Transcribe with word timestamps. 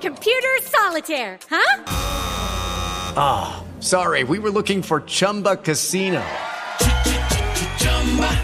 Computer 0.00 0.48
solitaire, 0.62 1.38
huh? 1.50 1.84
Ah, 3.16 3.64
sorry. 3.80 4.22
We 4.22 4.38
were 4.38 4.50
looking 4.50 4.82
for 4.82 5.00
Chumba 5.00 5.56
Casino. 5.56 6.22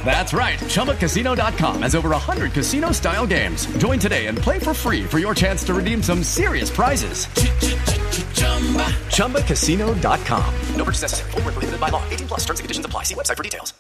That's 0.05 0.33
right. 0.33 0.59
ChumbaCasino.com 0.59 1.83
has 1.83 1.95
over 1.95 2.11
100 2.11 2.53
casino 2.53 2.91
style 2.93 3.27
games. 3.27 3.67
Join 3.79 4.01
today 4.01 4.27
and 4.27 4.37
play 4.37 4.59
for 4.59 4.75
free 4.75 5.05
for 5.05 5.21
your 5.21 5.35
chance 5.35 5.63
to 5.65 5.75
redeem 5.75 6.03
some 6.03 6.25
serious 6.25 6.71
prizes. 6.71 7.27
ChumbaCasino.com. 9.11 10.55
No 10.75 10.85
purchase 10.85 11.03
necessary. 11.03 11.31
Full 11.33 11.43
prohibited 11.43 11.81
by 11.81 11.91
law. 11.91 12.03
18 12.11 12.27
plus 12.29 12.41
terms 12.41 12.59
and 12.61 12.65
conditions 12.65 12.87
apply. 12.87 13.05
See 13.05 13.15
website 13.15 13.37
for 13.37 13.45
details. 13.45 13.75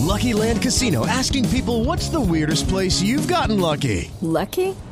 Lucky 0.00 0.32
Land 0.32 0.62
Casino 0.62 1.06
asking 1.06 1.48
people 1.50 1.84
what's 1.84 2.08
the 2.08 2.20
weirdest 2.20 2.68
place 2.68 3.02
you've 3.02 3.28
gotten 3.28 3.60
lucky? 3.60 4.10
Lucky? 4.22 4.74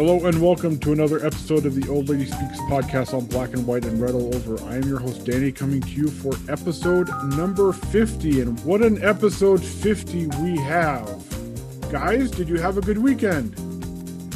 Hello 0.00 0.24
and 0.24 0.40
welcome 0.40 0.78
to 0.78 0.92
another 0.92 1.18
episode 1.26 1.66
of 1.66 1.74
the 1.74 1.86
Old 1.90 2.08
Lady 2.08 2.24
Speaks 2.24 2.58
podcast 2.70 3.12
on 3.12 3.26
Black 3.26 3.52
and 3.52 3.66
White 3.66 3.84
and 3.84 4.00
Red 4.00 4.14
All 4.14 4.34
Over. 4.34 4.58
I 4.64 4.76
am 4.76 4.84
your 4.84 4.98
host 4.98 5.26
Danny, 5.26 5.52
coming 5.52 5.82
to 5.82 5.90
you 5.90 6.08
for 6.08 6.32
episode 6.50 7.10
number 7.36 7.70
50. 7.74 8.40
And 8.40 8.58
what 8.60 8.80
an 8.80 9.04
episode 9.04 9.62
50 9.62 10.28
we 10.42 10.56
have! 10.56 11.22
Guys, 11.92 12.30
did 12.30 12.48
you 12.48 12.56
have 12.56 12.78
a 12.78 12.80
good 12.80 12.96
weekend? 12.96 13.52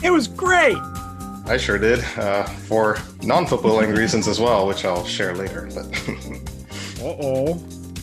It 0.05 0.11
was 0.11 0.29
great. 0.29 0.77
I 1.47 1.57
sure 1.59 1.79
did, 1.79 2.01
uh, 2.19 2.43
for 2.43 2.99
non-footballing 3.23 3.97
reasons 3.97 4.29
as 4.29 4.39
well, 4.39 4.67
which 4.67 4.85
I'll 4.85 5.07
share 5.07 5.35
later. 5.35 5.71
But 5.75 5.87
Uh 7.01 7.17
oh, 7.23 7.55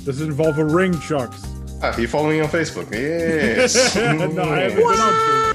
does 0.03 0.19
it 0.19 0.25
involve 0.25 0.57
a 0.57 0.65
ring, 0.65 0.99
Chucks? 0.99 1.45
ah, 1.83 1.95
you 1.95 2.07
follow 2.07 2.29
me 2.31 2.39
on 2.39 2.49
Facebook? 2.49 2.91
Yes. 2.91 3.95
no, 3.95 4.01
I 4.41 4.61
haven't 4.61 4.77
been 4.77 4.99
on 4.99 5.50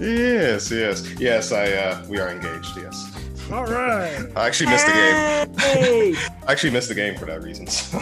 yes, 0.00 0.70
yes, 0.70 1.10
yes. 1.18 1.52
I 1.52 1.72
uh, 1.72 2.04
we 2.08 2.18
are 2.18 2.28
engaged. 2.30 2.76
Yes. 2.76 3.10
All 3.52 3.64
right. 3.66 4.24
I 4.36 4.46
actually 4.46 4.70
missed 4.70 4.86
the 4.86 4.92
game. 4.92 5.58
Hey, 5.58 6.14
I 6.46 6.52
actually 6.52 6.70
missed 6.70 6.88
the 6.88 6.94
game 6.94 7.16
for 7.16 7.26
that 7.26 7.42
reason. 7.42 7.66
So. 7.66 7.98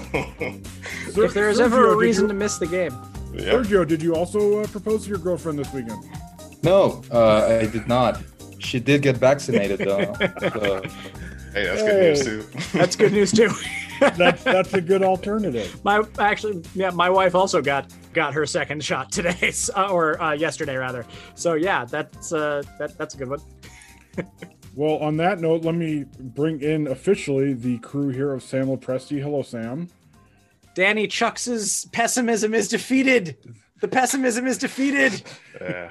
Ser- 1.12 1.24
if 1.24 1.34
there 1.34 1.48
is 1.50 1.58
Sergio, 1.58 1.64
ever 1.64 1.92
a 1.92 1.96
reason 1.96 2.24
you- 2.24 2.28
to 2.28 2.34
miss 2.34 2.58
the 2.58 2.66
game, 2.66 2.92
yeah. 3.34 3.52
Sergio, 3.52 3.86
did 3.86 4.02
you 4.02 4.14
also 4.14 4.60
uh, 4.60 4.66
propose 4.68 5.04
to 5.04 5.08
your 5.10 5.18
girlfriend 5.18 5.58
this 5.58 5.72
weekend? 5.72 6.02
No, 6.62 7.02
uh, 7.10 7.58
I 7.60 7.66
did 7.66 7.88
not. 7.88 8.20
She 8.60 8.78
did 8.78 9.02
get 9.02 9.16
vaccinated 9.16 9.80
though. 9.80 10.14
so- 10.40 10.82
Hey, 11.52 11.64
that's 11.66 11.82
good 11.82 12.00
news 12.00 12.24
too. 12.24 12.78
that's 12.78 12.96
good 12.96 13.12
news 13.12 13.30
too. 13.30 13.50
That's 14.10 14.42
that's 14.44 14.74
a 14.74 14.80
good 14.80 15.02
alternative. 15.02 15.80
my 15.84 16.02
actually, 16.18 16.62
yeah, 16.74 16.90
my 16.90 17.08
wife 17.10 17.34
also 17.34 17.62
got 17.62 17.92
got 18.12 18.34
her 18.34 18.46
second 18.46 18.84
shot 18.84 19.10
today, 19.12 19.50
so- 19.52 19.88
or 19.88 20.20
uh, 20.22 20.32
yesterday 20.32 20.76
rather. 20.76 21.06
So 21.34 21.54
yeah, 21.54 21.84
that's 21.84 22.32
uh, 22.32 22.62
that 22.78 22.96
that's 22.98 23.14
a 23.14 23.18
good 23.18 23.28
one. 23.30 23.40
Well, 24.74 24.96
on 25.00 25.18
that 25.18 25.38
note, 25.38 25.64
let 25.64 25.74
me 25.74 26.06
bring 26.18 26.62
in 26.62 26.86
officially 26.86 27.52
the 27.52 27.76
crew 27.80 28.08
here 28.08 28.32
of 28.32 28.42
Sam 28.42 28.68
Lopresti. 28.68 29.20
Hello, 29.20 29.42
Sam. 29.42 29.88
Danny 30.74 31.06
Chucks's 31.06 31.86
pessimism 31.92 32.54
is 32.54 32.68
defeated. 32.68 33.36
The 33.82 33.88
pessimism 33.88 34.46
is 34.46 34.56
defeated. 34.56 35.22
Yeah. 35.60 35.90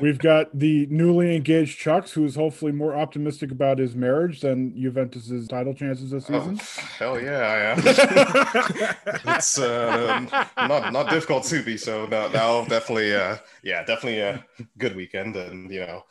We've 0.00 0.18
got 0.18 0.58
the 0.58 0.86
newly 0.90 1.36
engaged 1.36 1.78
Chucks, 1.78 2.10
who 2.10 2.24
is 2.24 2.34
hopefully 2.34 2.72
more 2.72 2.96
optimistic 2.96 3.52
about 3.52 3.78
his 3.78 3.94
marriage 3.94 4.40
than 4.40 4.74
Juventus's 4.80 5.46
title 5.46 5.72
chances 5.72 6.10
this 6.10 6.28
Oh, 6.30 6.40
season. 6.40 6.56
hell 6.98 7.20
yeah, 7.20 7.38
I 7.38 7.58
am. 7.70 7.78
it's 9.36 9.56
uh, 9.58 10.46
not 10.56 10.92
not 10.92 11.10
difficult 11.10 11.44
to 11.44 11.62
be. 11.62 11.76
So 11.76 12.06
now, 12.06 12.26
now 12.28 12.64
definitely, 12.64 13.14
uh, 13.14 13.36
yeah, 13.62 13.84
definitely 13.84 14.18
a 14.20 14.44
good 14.78 14.96
weekend, 14.96 15.36
and 15.36 15.70
you 15.70 15.80
know, 15.80 16.04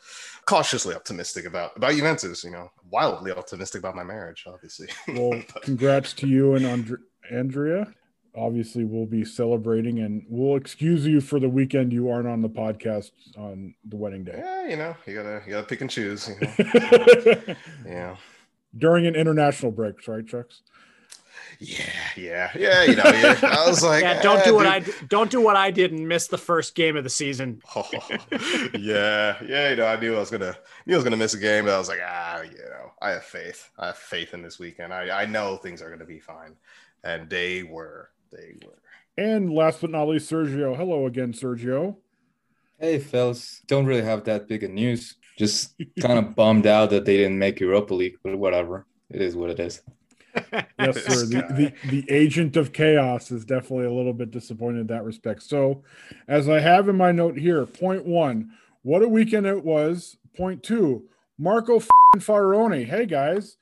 cautiously 0.46 0.94
optimistic 0.94 1.44
about 1.44 1.76
about 1.76 1.92
Juventus. 1.92 2.42
You 2.42 2.52
know, 2.52 2.70
wildly 2.90 3.32
optimistic 3.32 3.80
about 3.80 3.96
my 3.96 4.04
marriage, 4.04 4.44
obviously. 4.46 4.88
Well, 5.08 5.42
congrats 5.62 6.14
to 6.14 6.26
you 6.26 6.54
and 6.54 6.64
Andre- 6.64 6.98
Andrea. 7.30 7.92
Obviously, 8.36 8.84
we'll 8.84 9.06
be 9.06 9.24
celebrating, 9.24 10.00
and 10.00 10.24
we'll 10.28 10.56
excuse 10.56 11.06
you 11.06 11.20
for 11.20 11.38
the 11.38 11.48
weekend 11.48 11.92
you 11.92 12.10
aren't 12.10 12.26
on 12.26 12.42
the 12.42 12.48
podcast 12.48 13.12
on 13.38 13.74
the 13.84 13.96
wedding 13.96 14.24
day. 14.24 14.34
yeah, 14.36 14.68
you 14.68 14.76
know, 14.76 14.96
you 15.06 15.14
gotta 15.14 15.42
you 15.46 15.52
gotta 15.52 15.66
pick 15.66 15.80
and 15.80 15.90
choose. 15.90 16.28
You 16.28 16.66
know? 16.74 17.54
yeah. 17.86 18.16
During 18.76 19.06
an 19.06 19.14
international 19.14 19.70
break, 19.70 20.06
right, 20.08 20.26
Chucks? 20.26 20.62
Yeah, 21.60 21.84
yeah, 22.16 22.50
yeah. 22.56 22.82
You 22.84 22.96
know, 22.96 23.04
yeah. 23.04 23.38
I 23.42 23.68
was 23.68 23.82
like, 23.84 24.02
yeah, 24.02 24.20
don't 24.20 24.38
eh, 24.38 24.44
do 24.44 24.54
what 24.54 24.64
dude. 24.64 24.72
I 24.72 24.80
d- 24.80 24.92
don't 25.08 25.30
do 25.30 25.40
what 25.40 25.54
I 25.54 25.70
did 25.70 25.92
and 25.92 26.08
miss 26.08 26.26
the 26.26 26.38
first 26.38 26.74
game 26.74 26.96
of 26.96 27.04
the 27.04 27.10
season. 27.10 27.62
Oh, 27.76 27.88
yeah, 28.74 29.36
yeah. 29.46 29.70
You 29.70 29.76
know, 29.76 29.86
I 29.86 29.98
knew 30.00 30.16
I 30.16 30.18
was 30.18 30.30
gonna 30.30 30.56
knew 30.86 30.94
I 30.94 30.96
was 30.96 31.04
gonna 31.04 31.16
miss 31.16 31.34
a 31.34 31.38
game, 31.38 31.66
but 31.66 31.74
I 31.74 31.78
was 31.78 31.88
like, 31.88 32.00
ah, 32.04 32.42
you 32.42 32.58
know, 32.58 32.92
I 33.00 33.10
have 33.10 33.24
faith. 33.24 33.70
I 33.78 33.86
have 33.86 33.98
faith 33.98 34.34
in 34.34 34.42
this 34.42 34.58
weekend. 34.58 34.92
I 34.92 35.22
I 35.22 35.26
know 35.26 35.56
things 35.56 35.82
are 35.82 35.90
gonna 35.90 36.04
be 36.04 36.18
fine, 36.18 36.56
and 37.04 37.30
they 37.30 37.62
were. 37.62 38.10
They 38.34 38.54
were. 38.66 38.72
And 39.16 39.52
last 39.52 39.80
but 39.80 39.90
not 39.90 40.08
least, 40.08 40.30
Sergio. 40.30 40.76
Hello 40.76 41.06
again, 41.06 41.32
Sergio. 41.32 41.96
hey, 42.80 42.98
fellas, 42.98 43.62
don't 43.68 43.86
really 43.86 44.02
have 44.02 44.24
that 44.24 44.48
big 44.48 44.64
of 44.64 44.70
news. 44.72 45.14
Just 45.38 45.74
kind 46.00 46.18
of 46.18 46.34
bummed 46.36 46.66
out 46.66 46.90
that 46.90 47.04
they 47.04 47.16
didn't 47.16 47.38
make 47.38 47.60
Europa 47.60 47.94
League, 47.94 48.18
but 48.24 48.36
whatever. 48.38 48.86
It 49.10 49.20
is 49.22 49.36
what 49.36 49.50
it 49.50 49.60
is. 49.60 49.82
Yes, 50.80 51.04
sir. 51.04 51.26
The, 51.26 51.72
the 51.84 51.88
the 51.88 52.10
agent 52.10 52.56
of 52.56 52.72
chaos 52.72 53.30
is 53.30 53.44
definitely 53.44 53.86
a 53.86 53.92
little 53.92 54.12
bit 54.12 54.32
disappointed 54.32 54.80
in 54.80 54.86
that 54.88 55.04
respect. 55.04 55.44
So, 55.44 55.84
as 56.26 56.48
I 56.48 56.58
have 56.58 56.88
in 56.88 56.96
my 56.96 57.12
note 57.12 57.38
here, 57.38 57.64
point 57.66 58.04
one, 58.04 58.50
what 58.82 59.02
a 59.04 59.08
weekend 59.08 59.46
it 59.46 59.64
was. 59.64 60.16
Point 60.36 60.64
two, 60.64 61.08
Marco 61.38 61.76
f***ing 61.76 62.20
Faraoni. 62.20 62.84
Hey 62.84 63.06
guys, 63.06 63.58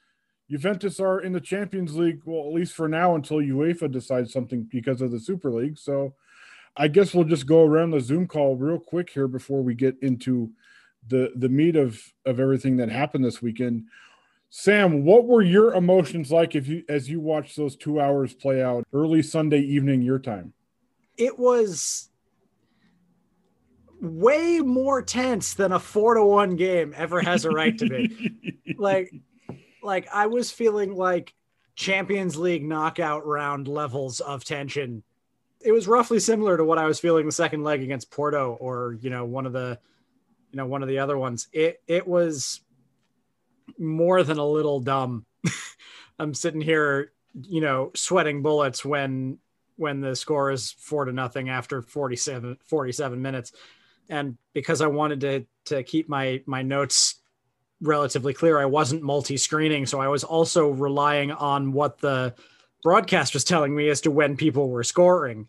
Juventus 0.53 1.01
are 1.01 1.19
in 1.19 1.33
the 1.33 1.41
Champions 1.41 1.97
League. 1.97 2.21
Well, 2.27 2.47
at 2.47 2.53
least 2.53 2.75
for 2.75 2.87
now, 2.87 3.15
until 3.15 3.39
UEFA 3.39 3.91
decides 3.91 4.35
something 4.35 4.65
because 4.65 5.01
of 5.01 5.11
the 5.11 5.19
Super 5.19 5.51
League. 5.51 5.79
So, 5.79 6.13
I 6.77 6.89
guess 6.89 7.15
we'll 7.15 7.25
just 7.25 7.47
go 7.47 7.65
around 7.65 7.93
the 7.93 8.01
Zoom 8.01 8.27
call 8.27 8.57
real 8.57 8.79
quick 8.79 9.09
here 9.09 9.29
before 9.29 9.63
we 9.63 9.75
get 9.75 9.97
into 10.03 10.51
the 11.09 11.33
the 11.37 11.49
meat 11.49 11.75
of 11.75 11.99
of 12.27 12.39
everything 12.39 12.77
that 12.77 12.91
happened 12.91 13.25
this 13.25 13.41
weekend. 13.41 13.87
Sam, 14.51 15.07
what 15.07 15.25
were 15.25 15.41
your 15.41 15.73
emotions 15.73 16.31
like 16.31 16.55
if 16.55 16.69
you 16.69 16.85
as 16.87 17.09
you 17.09 17.19
watched 17.19 17.57
those 17.57 17.75
two 17.75 17.99
hours 17.99 18.35
play 18.35 18.63
out 18.63 18.85
early 18.93 19.23
Sunday 19.23 19.61
evening 19.61 20.03
your 20.03 20.19
time? 20.19 20.53
It 21.17 21.39
was 21.39 22.11
way 24.03 24.61
more 24.61 25.01
tense 25.01 25.55
than 25.55 25.73
a 25.73 25.79
four 25.79 26.13
to 26.13 26.25
one 26.25 26.57
game 26.57 26.93
ever 26.95 27.23
has 27.23 27.47
a 27.47 27.51
right 27.51 27.79
to 27.79 27.89
be. 27.89 28.75
like, 28.77 29.11
like 29.82 30.08
I 30.12 30.26
was 30.26 30.50
feeling 30.50 30.94
like 30.94 31.34
Champions 31.75 32.37
League 32.37 32.64
knockout 32.64 33.26
round 33.26 33.69
levels 33.69 34.20
of 34.20 34.44
tension. 34.44 35.02
It 35.61 35.73
was 35.73 35.87
roughly 35.87 36.20
similar 36.20 36.56
to 36.56 36.64
what 36.64 36.79
I 36.79 36.87
was 36.87 37.00
feeling 37.00 37.26
the 37.26 37.32
second 37.32 37.62
leg 37.62 37.82
against 37.82 38.11
Porto, 38.11 38.56
or 38.61 38.96
you 39.00 39.11
know, 39.11 39.25
one 39.25 39.46
of 39.46 39.52
the, 39.52 39.79
you 40.50 40.56
know, 40.56 40.67
one 40.67 40.82
of 40.82 40.88
the 40.88 40.99
other 40.99 41.17
ones. 41.17 41.49
It 41.52 41.82
it 41.87 42.06
was 42.06 42.61
more 43.79 44.23
than 44.23 44.38
a 44.38 44.46
little 44.46 44.81
dumb. 44.81 45.25
I'm 46.19 46.34
sitting 46.34 46.61
here, 46.61 47.12
you 47.34 47.61
know, 47.61 47.90
sweating 47.94 48.43
bullets 48.43 48.84
when 48.84 49.38
when 49.76 50.00
the 50.00 50.14
score 50.14 50.50
is 50.50 50.73
four 50.73 51.06
to 51.06 51.12
nothing 51.12 51.49
after 51.49 51.81
47, 51.81 52.58
47 52.64 53.23
minutes 53.23 53.52
and 54.08 54.37
because 54.52 54.81
I 54.81 54.87
wanted 54.87 55.20
to 55.20 55.46
to 55.67 55.82
keep 55.82 56.08
my 56.08 56.43
my 56.46 56.62
notes 56.62 57.20
relatively 57.82 58.32
clear, 58.32 58.58
I 58.58 58.64
wasn't 58.64 59.02
multi-screening, 59.02 59.87
so 59.87 60.00
I 60.00 60.08
was 60.08 60.25
also 60.25 60.70
relying 60.70 61.32
on 61.32 61.73
what 61.73 61.99
the 61.99 62.34
broadcast 62.82 63.34
was 63.34 63.44
telling 63.44 63.75
me 63.75 63.88
as 63.88 64.00
to 64.02 64.11
when 64.11 64.37
people 64.37 64.70
were 64.70 64.84
scoring. 64.84 65.49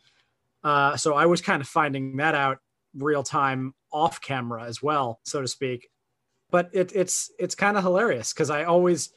Uh, 0.63 0.97
so 0.97 1.13
I 1.13 1.27
was 1.27 1.41
kind 1.41 1.62
of 1.62 1.68
finding 1.68 2.18
that 2.18 2.35
out 2.35 2.59
real 2.95 3.24
time 3.24 3.74
off 3.91 4.19
camera 4.19 4.63
as 4.63 4.81
well, 4.81 5.19
so 5.24 5.41
to 5.41 5.47
speak. 5.47 5.89
But 6.51 6.69
it, 6.74 6.91
it's 6.95 7.31
it's 7.39 7.56
kind 7.56 7.77
of 7.77 7.83
hilarious 7.83 8.33
because 8.33 8.50
I 8.50 8.65
always, 8.65 9.09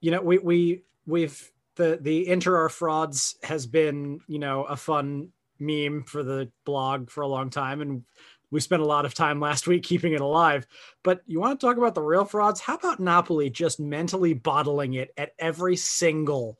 you 0.00 0.10
know, 0.10 0.20
we 0.20 0.38
we 0.38 0.82
we've 1.06 1.50
the 1.76 1.98
the 2.00 2.28
inter 2.28 2.56
our 2.56 2.68
frauds 2.68 3.36
has 3.42 3.66
been 3.66 4.20
you 4.26 4.38
know 4.38 4.64
a 4.64 4.76
fun 4.76 5.28
meme 5.58 6.04
for 6.04 6.22
the 6.22 6.50
blog 6.64 7.10
for 7.10 7.20
a 7.20 7.28
long 7.28 7.50
time 7.50 7.80
and 7.80 8.04
we 8.50 8.60
spent 8.60 8.82
a 8.82 8.86
lot 8.86 9.04
of 9.04 9.14
time 9.14 9.40
last 9.40 9.66
week 9.66 9.82
keeping 9.82 10.12
it 10.12 10.20
alive. 10.20 10.66
But 11.04 11.22
you 11.26 11.40
want 11.40 11.58
to 11.58 11.66
talk 11.66 11.76
about 11.76 11.94
the 11.94 12.02
real 12.02 12.24
frauds? 12.24 12.60
How 12.60 12.74
about 12.74 13.00
Napoli 13.00 13.50
just 13.50 13.80
mentally 13.80 14.34
bottling 14.34 14.94
it 14.94 15.12
at 15.16 15.32
every 15.38 15.76
single, 15.76 16.58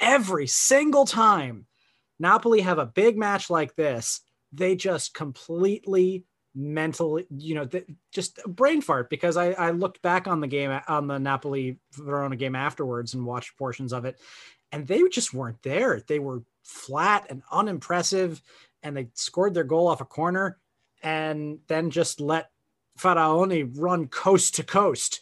every 0.00 0.46
single 0.46 1.06
time 1.06 1.66
Napoli 2.18 2.60
have 2.60 2.78
a 2.78 2.86
big 2.86 3.16
match 3.16 3.48
like 3.50 3.76
this? 3.76 4.20
They 4.52 4.76
just 4.76 5.14
completely 5.14 6.24
mentally, 6.54 7.26
you 7.30 7.54
know, 7.54 7.68
just 8.10 8.42
brain 8.44 8.80
fart 8.80 9.10
because 9.10 9.36
I, 9.36 9.52
I 9.52 9.70
looked 9.70 10.02
back 10.02 10.26
on 10.26 10.40
the 10.40 10.46
game 10.46 10.76
on 10.88 11.06
the 11.06 11.18
Napoli 11.18 11.78
Verona 11.92 12.34
game 12.34 12.56
afterwards 12.56 13.14
and 13.14 13.24
watched 13.24 13.56
portions 13.56 13.92
of 13.92 14.04
it, 14.04 14.18
and 14.72 14.86
they 14.86 15.06
just 15.08 15.32
weren't 15.32 15.62
there. 15.62 16.02
They 16.06 16.18
were 16.18 16.42
flat 16.64 17.26
and 17.30 17.42
unimpressive, 17.52 18.42
and 18.82 18.96
they 18.96 19.08
scored 19.14 19.54
their 19.54 19.64
goal 19.64 19.86
off 19.86 20.00
a 20.00 20.06
corner 20.06 20.58
and 21.02 21.58
then 21.68 21.90
just 21.90 22.20
let 22.20 22.50
Faraoni 22.98 23.70
run 23.78 24.08
coast 24.08 24.56
to 24.56 24.64
coast 24.64 25.20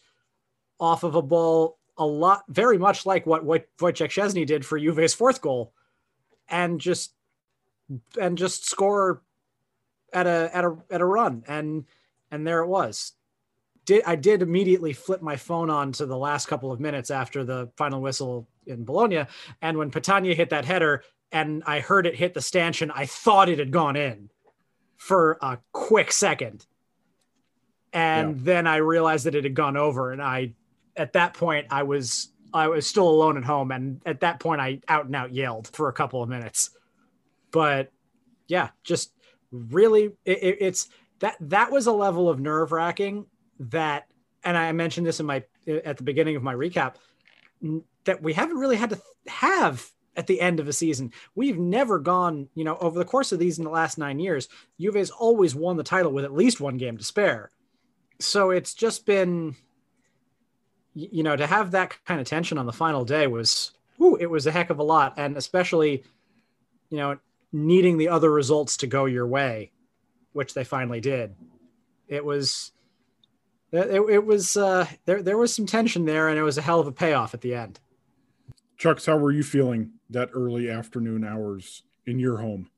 off 0.81 1.03
of 1.03 1.15
a 1.15 1.23
ball 1.23 1.79
a 1.99 2.07
lot, 2.07 2.45
very 2.49 2.79
much 2.79 3.07
like 3.07 3.27
what, 3.27 3.45
what 3.45 3.67
Wojciech 3.79 4.11
Szczesny 4.11 4.47
did 4.47 4.65
for 4.65 4.79
Juve's 4.79 5.15
fourth 5.15 5.41
goal, 5.41 5.73
and 6.49 6.81
just 6.81 7.13
and 8.21 8.37
just 8.37 8.69
score 8.69 9.23
at 10.13 10.27
a 10.27 10.51
at 10.55 10.65
a 10.65 10.77
at 10.91 11.01
a 11.01 11.05
run, 11.05 11.45
and 11.47 11.85
and 12.31 12.47
there 12.47 12.61
it 12.61 12.69
was. 12.69 13.13
Did 13.85 14.03
I 14.07 14.17
did 14.17 14.43
immediately 14.43 14.93
flip 14.93 15.23
my 15.23 15.37
phone 15.37 15.71
on 15.71 15.93
to 15.93 16.07
the 16.07 16.17
last 16.17 16.47
couple 16.47 16.73
of 16.73 16.81
minutes 16.81 17.11
after 17.11 17.45
the 17.45 17.71
final 17.77 18.01
whistle 18.01 18.49
in 18.67 18.85
Bologna, 18.85 19.25
and 19.63 19.79
when 19.79 19.91
Petagna 19.91 20.35
hit 20.35 20.51
that 20.51 20.65
header, 20.65 21.03
and 21.33 21.63
I 21.67 21.81
heard 21.81 22.07
it 22.07 22.15
hit 22.15 22.35
the 22.35 22.43
stanchion, 22.43 22.91
I 22.91 23.07
thought 23.07 23.49
it 23.49 23.59
had 23.59 23.71
gone 23.71 23.97
in 23.97 24.29
for 24.97 25.39
a 25.41 25.59
quick 25.73 26.13
second. 26.13 26.67
And 27.93 28.37
yeah. 28.37 28.43
then 28.43 28.67
I 28.67 28.77
realized 28.77 29.27
that 29.27 29.35
it 29.35 29.45
had 29.45 29.55
gone 29.55 29.77
over. 29.77 30.13
And 30.13 30.23
I, 30.23 30.55
at 30.97 31.13
that 31.15 31.35
point, 31.35 31.67
I 31.71 31.83
was, 31.83 32.29
I 32.53 32.69
was 32.69 32.87
still 32.87 33.09
alone 33.09 33.37
at 33.37 33.45
home. 33.45 33.71
And 33.71 34.01
at 34.05 34.21
that 34.21 34.41
point, 34.41 34.61
I 34.61 34.81
out 34.89 35.07
and 35.07 35.17
out 35.17 35.33
yelled 35.33 35.69
for 35.69 35.89
a 35.89 35.93
couple 35.93 36.23
of 36.23 36.29
minutes. 36.29 36.71
But 37.51 37.91
yeah, 38.49 38.71
just 38.85 39.13
really, 39.51 40.13
it, 40.25 40.43
it, 40.43 40.57
it's 40.61 40.89
that, 41.21 41.37
that 41.41 41.71
was 41.71 41.87
a 41.87 41.93
level 41.93 42.29
of 42.29 42.41
nerve 42.41 42.73
wracking 42.73 43.27
that, 43.61 44.07
and 44.45 44.57
I 44.57 44.73
mentioned 44.73 45.07
this 45.07 45.21
in 45.21 45.27
my, 45.27 45.45
at 45.67 45.97
the 45.97 46.03
beginning 46.03 46.37
of 46.37 46.43
my 46.43 46.55
recap, 46.55 46.97
that 48.05 48.23
we 48.23 48.35
haven't 48.35 48.59
really 48.59 48.77
had 48.77 48.91
to 48.91 49.01
have 49.27 49.91
at 50.17 50.27
the 50.27 50.41
end 50.41 50.59
of 50.59 50.67
a 50.67 50.73
season. 50.73 51.13
We've 51.35 51.59
never 51.59 51.99
gone, 51.99 52.49
you 52.55 52.65
know, 52.65 52.77
over 52.79 52.99
the 52.99 53.05
course 53.05 53.33
of 53.33 53.39
these 53.39 53.59
in 53.59 53.65
the 53.65 53.71
last 53.71 53.99
nine 53.99 54.19
years, 54.19 54.49
Juve's 54.81 55.11
always 55.11 55.55
won 55.55 55.77
the 55.77 55.83
title 55.83 56.11
with 56.11 56.25
at 56.25 56.35
least 56.35 56.61
one 56.61 56.79
game 56.79 56.97
to 56.97 57.05
spare. 57.05 57.51
So 58.19 58.51
it's 58.51 58.73
just 58.73 59.05
been, 59.05 59.57
you 60.95 61.23
know, 61.23 61.37
to 61.37 61.47
have 61.47 61.73
that 61.73 61.97
kind 62.07 62.21
of 62.21 62.27
tension 62.27 62.57
on 62.57 62.67
the 62.67 62.73
final 62.73 63.05
day 63.05 63.27
was, 63.27 63.73
it 64.19 64.31
was 64.31 64.47
a 64.47 64.53
heck 64.53 64.71
of 64.71 64.79
a 64.79 64.83
lot. 64.83 65.15
And 65.19 65.37
especially, 65.37 66.03
you 66.89 66.97
know, 66.97 67.19
needing 67.53 67.99
the 67.99 68.09
other 68.09 68.33
results 68.33 68.79
to 68.79 68.87
go 68.87 69.05
your 69.05 69.27
way, 69.27 69.71
which 70.33 70.55
they 70.55 70.65
finally 70.65 71.01
did. 71.01 71.35
It 72.09 72.25
was, 72.25 72.73
it, 73.73 73.91
it 74.11 74.25
was, 74.25 74.57
uh, 74.57 74.87
there, 75.05 75.23
there 75.23 75.37
was 75.37 75.55
some 75.55 75.67
tension 75.67 76.07
there 76.07 76.29
and 76.29 76.39
it 76.39 76.43
was 76.43 76.57
a 76.57 76.63
hell 76.63 76.81
of 76.81 76.87
a 76.87 76.93
payoff 76.93 77.35
at 77.35 77.43
the 77.43 77.55
end. 77.55 77.81
Chucks, 78.77 79.07
how 79.07 79.17
were 79.17 79.33
you 79.33 79.43
feeling 79.43 79.93
that 80.11 80.31
early 80.35 80.71
afternoon 80.71 81.25
hours 81.25 81.83
in 82.07 82.19
your 82.19 82.39
home? 82.39 82.71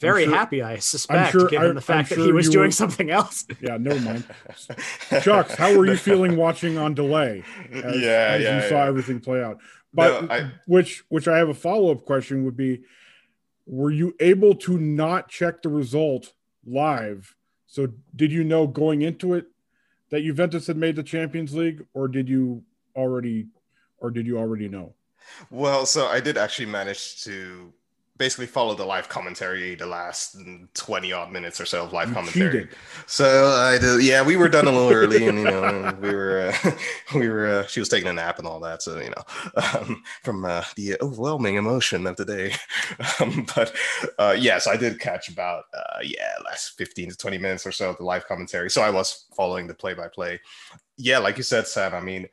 Very 0.00 0.24
sure, 0.24 0.34
happy, 0.34 0.62
I 0.62 0.78
suspect, 0.78 1.32
sure, 1.32 1.48
given 1.48 1.70
I, 1.70 1.72
the 1.74 1.80
fact 1.80 2.08
sure 2.08 2.18
that 2.18 2.24
he 2.24 2.32
was 2.32 2.50
doing 2.50 2.66
were, 2.66 2.72
something 2.72 3.10
else. 3.10 3.46
Yeah, 3.60 3.78
never 3.78 4.00
mind. 4.00 4.24
Chucks, 5.22 5.54
how 5.54 5.76
were 5.76 5.86
you 5.86 5.96
feeling 5.96 6.36
watching 6.36 6.76
on 6.76 6.94
delay? 6.94 7.42
As, 7.72 7.82
yeah, 7.82 7.84
as 7.86 8.00
yeah, 8.00 8.36
you 8.36 8.44
yeah. 8.44 8.68
saw 8.68 8.84
everything 8.84 9.20
play 9.20 9.42
out. 9.42 9.58
But 9.94 10.24
no, 10.24 10.34
I, 10.34 10.50
which 10.66 11.04
which 11.08 11.28
I 11.28 11.38
have 11.38 11.48
a 11.48 11.54
follow 11.54 11.92
up 11.92 12.04
question 12.04 12.44
would 12.44 12.56
be: 12.56 12.82
Were 13.66 13.92
you 13.92 14.14
able 14.18 14.56
to 14.56 14.78
not 14.78 15.28
check 15.28 15.62
the 15.62 15.68
result 15.68 16.32
live? 16.66 17.34
So 17.66 17.88
did 18.14 18.32
you 18.32 18.44
know 18.44 18.66
going 18.66 19.02
into 19.02 19.34
it 19.34 19.46
that 20.10 20.22
Juventus 20.22 20.66
had 20.66 20.76
made 20.76 20.96
the 20.96 21.02
Champions 21.02 21.54
League, 21.54 21.86
or 21.94 22.08
did 22.08 22.28
you 22.28 22.64
already, 22.96 23.46
or 23.98 24.10
did 24.10 24.26
you 24.26 24.38
already 24.38 24.68
know? 24.68 24.94
Well, 25.50 25.86
so 25.86 26.06
I 26.06 26.20
did 26.20 26.36
actually 26.36 26.66
manage 26.66 27.22
to 27.24 27.72
basically 28.16 28.46
follow 28.46 28.74
the 28.74 28.84
live 28.84 29.08
commentary 29.08 29.74
the 29.74 29.86
last 29.86 30.36
20 30.74 31.12
odd 31.12 31.32
minutes 31.32 31.60
or 31.60 31.66
so 31.66 31.84
of 31.84 31.92
live 31.92 32.12
commentary. 32.12 32.68
so 33.06 33.48
i 33.58 33.76
did 33.76 34.04
yeah 34.04 34.22
we 34.22 34.36
were 34.36 34.48
done 34.48 34.68
a 34.68 34.70
little 34.70 34.90
early 34.90 35.26
and 35.26 35.38
you 35.38 35.44
know 35.44 35.96
we 36.00 36.14
were 36.14 36.52
uh, 36.64 36.70
we 37.18 37.28
were 37.28 37.46
uh, 37.46 37.66
she 37.66 37.80
was 37.80 37.88
taking 37.88 38.08
a 38.08 38.12
nap 38.12 38.38
and 38.38 38.46
all 38.46 38.60
that 38.60 38.82
so 38.82 39.00
you 39.00 39.10
know 39.10 39.62
um, 39.74 40.02
from 40.22 40.44
uh, 40.44 40.62
the 40.76 40.96
overwhelming 41.00 41.56
emotion 41.56 42.06
of 42.06 42.16
the 42.16 42.24
day. 42.24 42.54
Um, 43.20 43.46
but 43.54 43.74
uh, 44.18 44.36
yes 44.38 44.66
i 44.66 44.76
did 44.76 45.00
catch 45.00 45.28
about 45.28 45.64
uh, 45.74 46.00
yeah 46.02 46.34
last 46.44 46.76
15 46.76 47.10
to 47.10 47.16
20 47.16 47.38
minutes 47.38 47.66
or 47.66 47.72
so 47.72 47.90
of 47.90 47.96
the 47.96 48.04
live 48.04 48.26
commentary. 48.26 48.70
So 48.70 48.82
i 48.82 48.90
was 48.90 49.26
following 49.36 49.66
the 49.66 49.74
play-by-play 49.74 50.40
yeah 50.96 51.18
like 51.18 51.36
you 51.36 51.42
said 51.42 51.66
sam 51.66 51.94
i 51.94 52.00
mean 52.00 52.28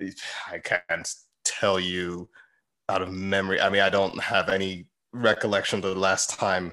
i 0.50 0.58
can't 0.58 1.14
tell 1.62 1.78
you 1.78 2.28
out 2.88 3.02
of 3.02 3.12
memory. 3.12 3.60
I 3.60 3.70
mean, 3.70 3.82
I 3.82 3.88
don't 3.88 4.20
have 4.20 4.48
any 4.48 4.86
recollection 5.12 5.78
of 5.78 5.82
the 5.84 5.94
last 5.94 6.30
time 6.30 6.72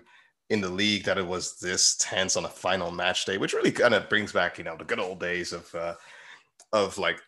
in 0.49 0.61
the 0.61 0.69
league 0.69 1.03
that 1.03 1.19
it 1.19 1.27
was 1.27 1.59
this 1.59 1.95
tense 1.97 2.35
on 2.35 2.45
a 2.45 2.49
final 2.49 2.89
match 2.89 3.25
day, 3.25 3.37
which 3.37 3.53
really 3.53 3.71
kind 3.71 3.93
of 3.93 4.09
brings 4.09 4.31
back, 4.31 4.57
you 4.57 4.63
know, 4.63 4.75
the 4.75 4.83
good 4.83 4.99
old 4.99 5.19
days 5.19 5.53
of 5.53 5.73
uh, 5.75 5.93
of 6.73 6.97
like 6.97 7.19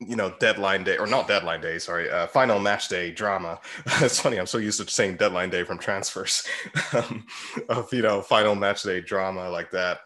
you 0.00 0.16
know 0.16 0.34
deadline 0.40 0.82
day 0.82 0.96
or 0.96 1.06
not 1.06 1.28
deadline 1.28 1.60
day 1.60 1.78
sorry 1.78 2.10
uh, 2.10 2.26
final 2.26 2.58
match 2.58 2.88
day 2.88 3.12
drama. 3.12 3.60
It's 4.00 4.18
funny 4.18 4.38
i'm 4.38 4.46
so 4.46 4.58
used 4.58 4.80
to 4.80 4.90
saying 4.90 5.16
deadline 5.16 5.50
day 5.50 5.64
from 5.64 5.78
transfers. 5.78 6.46
Um, 6.94 7.26
of 7.68 7.92
you 7.92 8.02
know 8.02 8.20
final 8.20 8.54
match 8.54 8.82
day 8.82 9.00
drama 9.00 9.48
like 9.48 9.70
that. 9.70 10.00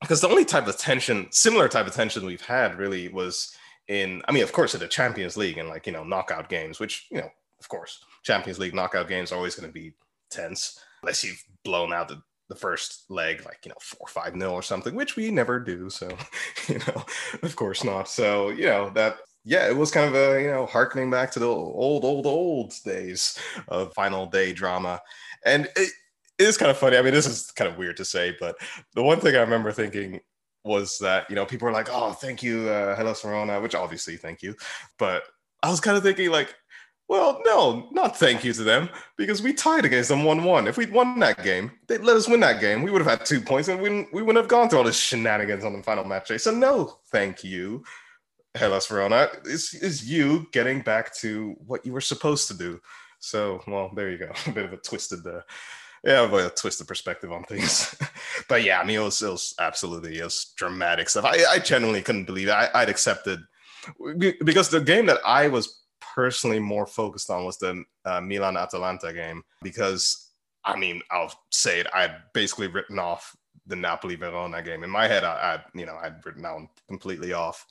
Because 0.00 0.20
the 0.20 0.28
only 0.28 0.44
type 0.44 0.66
of 0.66 0.76
tension 0.78 1.28
similar 1.30 1.68
type 1.68 1.86
of 1.86 1.94
tension 1.94 2.26
we've 2.26 2.42
had 2.44 2.78
really 2.78 3.08
was 3.08 3.54
in 3.88 4.22
I 4.28 4.32
mean, 4.32 4.42
of 4.42 4.52
course, 4.52 4.74
in 4.74 4.80
the 4.80 4.88
Champions 4.88 5.36
League 5.36 5.58
and 5.58 5.68
like 5.68 5.86
you 5.86 5.92
know 5.92 6.04
knockout 6.04 6.48
games, 6.48 6.78
which 6.78 7.06
you 7.10 7.18
know, 7.18 7.30
of 7.58 7.68
course, 7.68 8.04
Champions 8.22 8.58
League 8.58 8.74
knockout 8.74 9.08
games 9.08 9.32
are 9.32 9.36
always 9.36 9.54
going 9.54 9.68
to 9.68 9.72
be 9.72 9.94
tense 10.30 10.78
unless 11.02 11.24
you've 11.24 11.42
blown 11.64 11.92
out 11.92 12.08
the, 12.08 12.20
the 12.48 12.54
first 12.54 13.04
leg 13.10 13.44
like 13.44 13.60
you 13.64 13.70
know 13.70 13.76
four 13.80 14.06
or 14.06 14.08
five 14.08 14.34
nil 14.34 14.50
or 14.50 14.62
something, 14.62 14.94
which 14.94 15.16
we 15.16 15.30
never 15.30 15.58
do. 15.58 15.90
So 15.90 16.08
you 16.68 16.78
know, 16.78 17.04
of 17.42 17.56
course 17.56 17.82
not. 17.82 18.08
So 18.08 18.50
you 18.50 18.66
know 18.66 18.90
that 18.90 19.18
yeah, 19.44 19.66
it 19.68 19.76
was 19.76 19.90
kind 19.90 20.06
of 20.06 20.14
a 20.14 20.42
you 20.42 20.48
know 20.48 20.66
harkening 20.66 21.10
back 21.10 21.30
to 21.32 21.38
the 21.38 21.48
old 21.48 22.04
old 22.04 22.26
old 22.26 22.74
days 22.84 23.38
of 23.68 23.94
final 23.94 24.26
day 24.26 24.52
drama, 24.52 25.00
and 25.44 25.64
it, 25.76 25.90
it 26.38 26.44
is 26.44 26.58
kind 26.58 26.70
of 26.70 26.76
funny. 26.76 26.98
I 26.98 27.02
mean, 27.02 27.14
this 27.14 27.26
is 27.26 27.50
kind 27.52 27.70
of 27.70 27.78
weird 27.78 27.96
to 27.96 28.04
say, 28.04 28.36
but 28.38 28.56
the 28.94 29.02
one 29.02 29.20
thing 29.20 29.34
I 29.34 29.40
remember 29.40 29.72
thinking 29.72 30.20
was 30.68 30.98
that 30.98 31.28
you 31.28 31.34
know 31.34 31.44
people 31.44 31.66
were 31.66 31.72
like, 31.72 31.88
"Oh, 31.90 32.12
thank 32.12 32.42
you, 32.42 32.68
uh, 32.68 32.94
Hellas 32.94 33.22
Verona," 33.22 33.60
which 33.60 33.74
obviously 33.74 34.16
thank 34.16 34.42
you, 34.42 34.54
but 34.98 35.24
I 35.62 35.70
was 35.70 35.80
kind 35.80 35.96
of 35.96 36.04
thinking 36.04 36.30
like, 36.30 36.54
well, 37.08 37.40
no, 37.46 37.88
not 37.90 38.18
thank 38.18 38.44
you 38.44 38.52
to 38.52 38.62
them 38.62 38.90
because 39.16 39.40
we 39.40 39.54
tied 39.54 39.86
against 39.86 40.10
them 40.10 40.24
one-one. 40.24 40.68
If 40.68 40.76
we'd 40.76 40.92
won 40.92 41.18
that 41.20 41.42
game, 41.42 41.72
they'd 41.86 42.02
let 42.02 42.16
us 42.16 42.28
win 42.28 42.40
that 42.40 42.60
game. 42.60 42.82
We 42.82 42.90
would 42.90 43.00
have 43.00 43.18
had 43.18 43.26
two 43.26 43.40
points, 43.40 43.68
and 43.68 43.80
we 43.80 44.06
we 44.12 44.22
wouldn't 44.22 44.36
have 44.36 44.48
gone 44.48 44.68
through 44.68 44.80
all 44.80 44.84
this 44.84 45.00
shenanigans 45.00 45.64
on 45.64 45.72
the 45.72 45.82
final 45.82 46.04
match 46.04 46.28
day. 46.28 46.38
So 46.38 46.50
no, 46.50 46.98
thank 47.10 47.42
you, 47.42 47.82
Hellas 48.54 48.86
Verona. 48.86 49.28
It's, 49.46 49.72
it's 49.74 50.04
you 50.04 50.46
getting 50.52 50.82
back 50.82 51.14
to 51.16 51.56
what 51.66 51.84
you 51.86 51.94
were 51.94 52.02
supposed 52.02 52.46
to 52.48 52.54
do. 52.54 52.78
So 53.20 53.62
well, 53.66 53.90
there 53.94 54.10
you 54.10 54.18
go. 54.18 54.30
A 54.46 54.52
bit 54.52 54.66
of 54.66 54.74
a 54.74 54.76
twisted. 54.76 55.26
Uh, 55.26 55.40
yeah, 56.04 56.26
but 56.30 56.46
a 56.46 56.54
twisted 56.54 56.86
perspective 56.86 57.32
on 57.32 57.44
things. 57.44 57.94
but 58.48 58.62
yeah, 58.62 58.80
I 58.80 58.84
mean, 58.84 59.00
it 59.00 59.02
was, 59.02 59.20
it 59.22 59.30
was 59.30 59.54
absolutely 59.60 60.18
it 60.18 60.24
was 60.24 60.52
dramatic 60.56 61.08
stuff. 61.08 61.24
I, 61.24 61.38
I 61.50 61.58
genuinely 61.58 62.02
couldn't 62.02 62.24
believe 62.24 62.48
it. 62.48 62.52
I, 62.52 62.68
I'd 62.74 62.88
accepted 62.88 63.40
because 64.44 64.68
the 64.68 64.80
game 64.80 65.06
that 65.06 65.18
I 65.24 65.48
was 65.48 65.82
personally 66.00 66.58
more 66.58 66.86
focused 66.86 67.30
on 67.30 67.44
was 67.44 67.58
the 67.58 67.84
uh, 68.04 68.20
Milan 68.20 68.56
Atalanta 68.56 69.12
game 69.12 69.42
because 69.62 70.30
I 70.64 70.76
mean, 70.76 71.00
I'll 71.10 71.32
say 71.50 71.80
it. 71.80 71.86
I 71.94 72.02
had 72.02 72.16
basically 72.34 72.66
written 72.66 72.98
off 72.98 73.34
the 73.66 73.76
Napoli 73.76 74.16
Verona 74.16 74.62
game 74.62 74.82
in 74.84 74.90
my 74.90 75.06
head. 75.06 75.24
I, 75.24 75.34
I 75.54 75.78
you 75.78 75.86
know, 75.86 75.96
I'd 76.02 76.24
written 76.24 76.42
down 76.42 76.68
completely 76.88 77.32
off. 77.32 77.66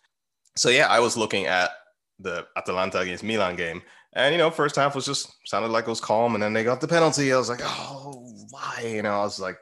So 0.55 0.69
yeah, 0.69 0.87
I 0.87 0.99
was 0.99 1.17
looking 1.17 1.45
at 1.45 1.71
the 2.19 2.47
Atalanta 2.55 2.99
against 2.99 3.23
Milan 3.23 3.55
game, 3.55 3.81
and 4.17 4.33
you 4.33 4.39
know, 4.39 4.49
first 4.49 4.75
half 4.75 4.95
was 4.95 5.05
just 5.05 5.31
sounded 5.45 5.69
like 5.69 5.85
it 5.85 5.89
was 5.89 6.01
calm, 6.01 6.33
and 6.33 6.43
then 6.43 6.51
they 6.51 6.63
got 6.63 6.81
the 6.81 6.87
penalty. 6.87 7.31
I 7.31 7.37
was 7.37 7.49
like, 7.49 7.61
oh, 7.63 8.27
why? 8.49 8.83
You 8.83 9.03
know, 9.03 9.11
I 9.11 9.23
was 9.23 9.39
like 9.39 9.57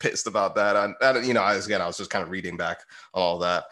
pissed 0.00 0.26
about 0.26 0.54
that. 0.54 0.76
I, 0.76 0.92
I 1.02 1.18
you 1.20 1.34
know, 1.34 1.42
I 1.42 1.54
was, 1.54 1.66
again, 1.66 1.82
I 1.82 1.86
was 1.86 1.98
just 1.98 2.10
kind 2.10 2.22
of 2.22 2.30
reading 2.30 2.56
back 2.56 2.78
on 3.12 3.22
all 3.22 3.38
that, 3.40 3.64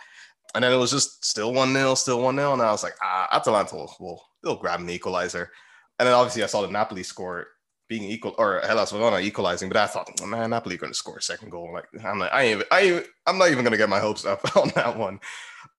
and 0.55 0.63
then 0.63 0.73
it 0.73 0.77
was 0.77 0.91
just 0.91 1.25
still 1.25 1.55
one 1.55 1.73
0 1.73 1.95
still 1.95 2.21
one 2.21 2.37
0 2.37 2.53
and 2.53 2.63
I 2.63 2.71
was 2.71 2.83
like, 2.83 2.97
ah, 3.03 3.29
Atalanta 3.33 3.77
will, 3.77 3.97
will 3.99 4.23
they'll 4.43 4.57
grab 4.57 4.81
an 4.81 4.91
equalizer, 4.91 5.51
and 5.99 6.07
then 6.07 6.15
obviously 6.15 6.43
I 6.43 6.47
saw 6.47 6.61
the 6.61 6.69
Napoli 6.69 7.03
score 7.03 7.47
being 7.89 8.03
equal 8.03 8.35
or 8.37 8.61
Hellas 8.61 8.91
Verona 8.91 9.21
equalizing, 9.21 9.69
but 9.71 9.79
I 9.79 9.87
thought, 9.87 10.11
oh, 10.21 10.27
man, 10.27 10.51
Napoli 10.51 10.77
going 10.77 10.93
to 10.93 10.99
score 10.99 11.19
a 11.19 11.23
second 11.23 11.51
goal. 11.51 11.73
Like 11.73 11.87
I'm 12.05 12.19
like, 12.19 12.33
I 12.33 12.43
ain't, 12.43 12.63
I 12.71 12.81
ain't, 12.81 13.07
I'm 13.27 13.39
not 13.39 13.51
even 13.51 13.65
going 13.65 13.73
to 13.73 13.79
get 13.79 13.89
my 13.89 14.01
hopes 14.01 14.27
up 14.27 14.57
on 14.57 14.71
that 14.75 14.99
one. 14.99 15.21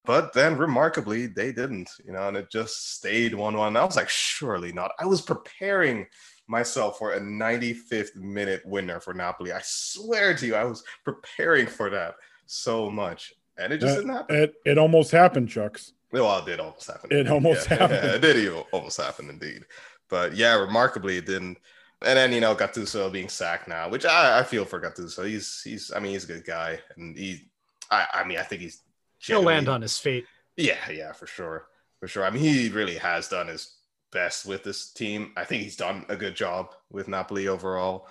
But 0.08 0.32
then 0.34 0.58
remarkably, 0.58 1.28
they 1.28 1.52
didn't, 1.52 1.90
you 2.06 2.14
know, 2.14 2.28
and 2.30 2.38
it 2.38 2.50
just 2.50 2.96
stayed 2.96 3.36
1 3.36 3.58
1. 3.58 3.78
I 3.78 3.84
was 3.86 3.98
like, 3.98 4.10
surely 4.10 4.72
not. 4.72 4.92
I 5.00 5.06
was 5.06 5.22
preparing 5.22 6.08
myself 6.48 6.98
for 6.98 7.14
a 7.14 7.20
95th 7.20 8.16
minute 8.16 8.62
winner 8.66 9.00
for 9.02 9.14
Napoli. 9.14 9.52
I 9.52 9.60
swear 9.64 10.34
to 10.34 10.48
you, 10.48 10.56
I 10.56 10.64
was 10.64 10.82
preparing 11.04 11.68
for 11.68 11.90
that 11.90 12.16
so 12.46 12.90
much. 12.90 13.34
And 13.58 13.74
it 13.74 13.80
just 13.80 13.96
That- 13.96 14.02
didn't 14.02 14.16
happen. 14.16 14.36
It, 14.38 14.54
it 14.66 14.78
almost 14.78 15.12
happened, 15.12 15.50
Chucks. 15.50 15.92
Well, 16.14 16.40
it 16.40 16.46
did 16.46 16.62
almost 16.62 16.88
happen. 16.88 17.12
It 17.12 17.28
almost 17.28 17.70
Yeah, 17.70 17.76
happened. 17.80 18.00
Yeah, 18.04 18.16
it 18.16 18.22
did 18.22 18.64
almost 18.72 18.98
happen 19.02 19.30
indeed. 19.30 19.64
But 20.10 20.36
yeah, 20.38 20.56
remarkably, 20.56 21.18
it 21.18 21.26
didn't. 21.26 21.58
And 22.02 22.18
then 22.18 22.32
you 22.32 22.40
know 22.40 22.56
Gattuso 22.56 23.12
being 23.12 23.28
sacked 23.28 23.68
now, 23.68 23.90
which 23.90 24.06
I, 24.06 24.40
I 24.40 24.44
feel 24.44 24.64
for 24.64 24.80
Gattuso. 24.80 25.28
He's 25.28 25.62
he's 25.66 25.92
I 25.94 26.00
mean 26.00 26.14
he's 26.14 26.24
a 26.24 26.28
good 26.28 26.46
guy, 26.46 26.80
and 26.96 27.18
he 27.18 27.50
I, 27.92 28.06
I 28.14 28.24
mean 28.24 28.38
I 28.38 28.44
think 28.44 28.62
he's 28.62 28.84
He'll 29.20 29.42
land 29.42 29.66
genuinely- 29.66 29.76
on 29.76 29.82
his 29.82 29.98
feet. 29.98 30.26
yeah, 30.56 30.90
yeah, 30.92 31.12
for 31.14 31.28
sure. 31.28 31.68
For 32.00 32.08
sure. 32.08 32.24
I 32.24 32.30
mean, 32.30 32.44
he 32.44 32.70
really 32.70 32.98
has 32.98 33.28
done 33.28 33.48
his 33.48 33.76
best 34.12 34.46
with 34.46 34.64
this 34.64 34.92
team. 34.94 35.34
I 35.36 35.44
think 35.44 35.64
he's 35.64 35.76
done 35.76 36.06
a 36.10 36.16
good 36.16 36.36
job 36.36 36.74
with 36.92 37.08
Napoli 37.08 37.48
overall. 37.48 38.08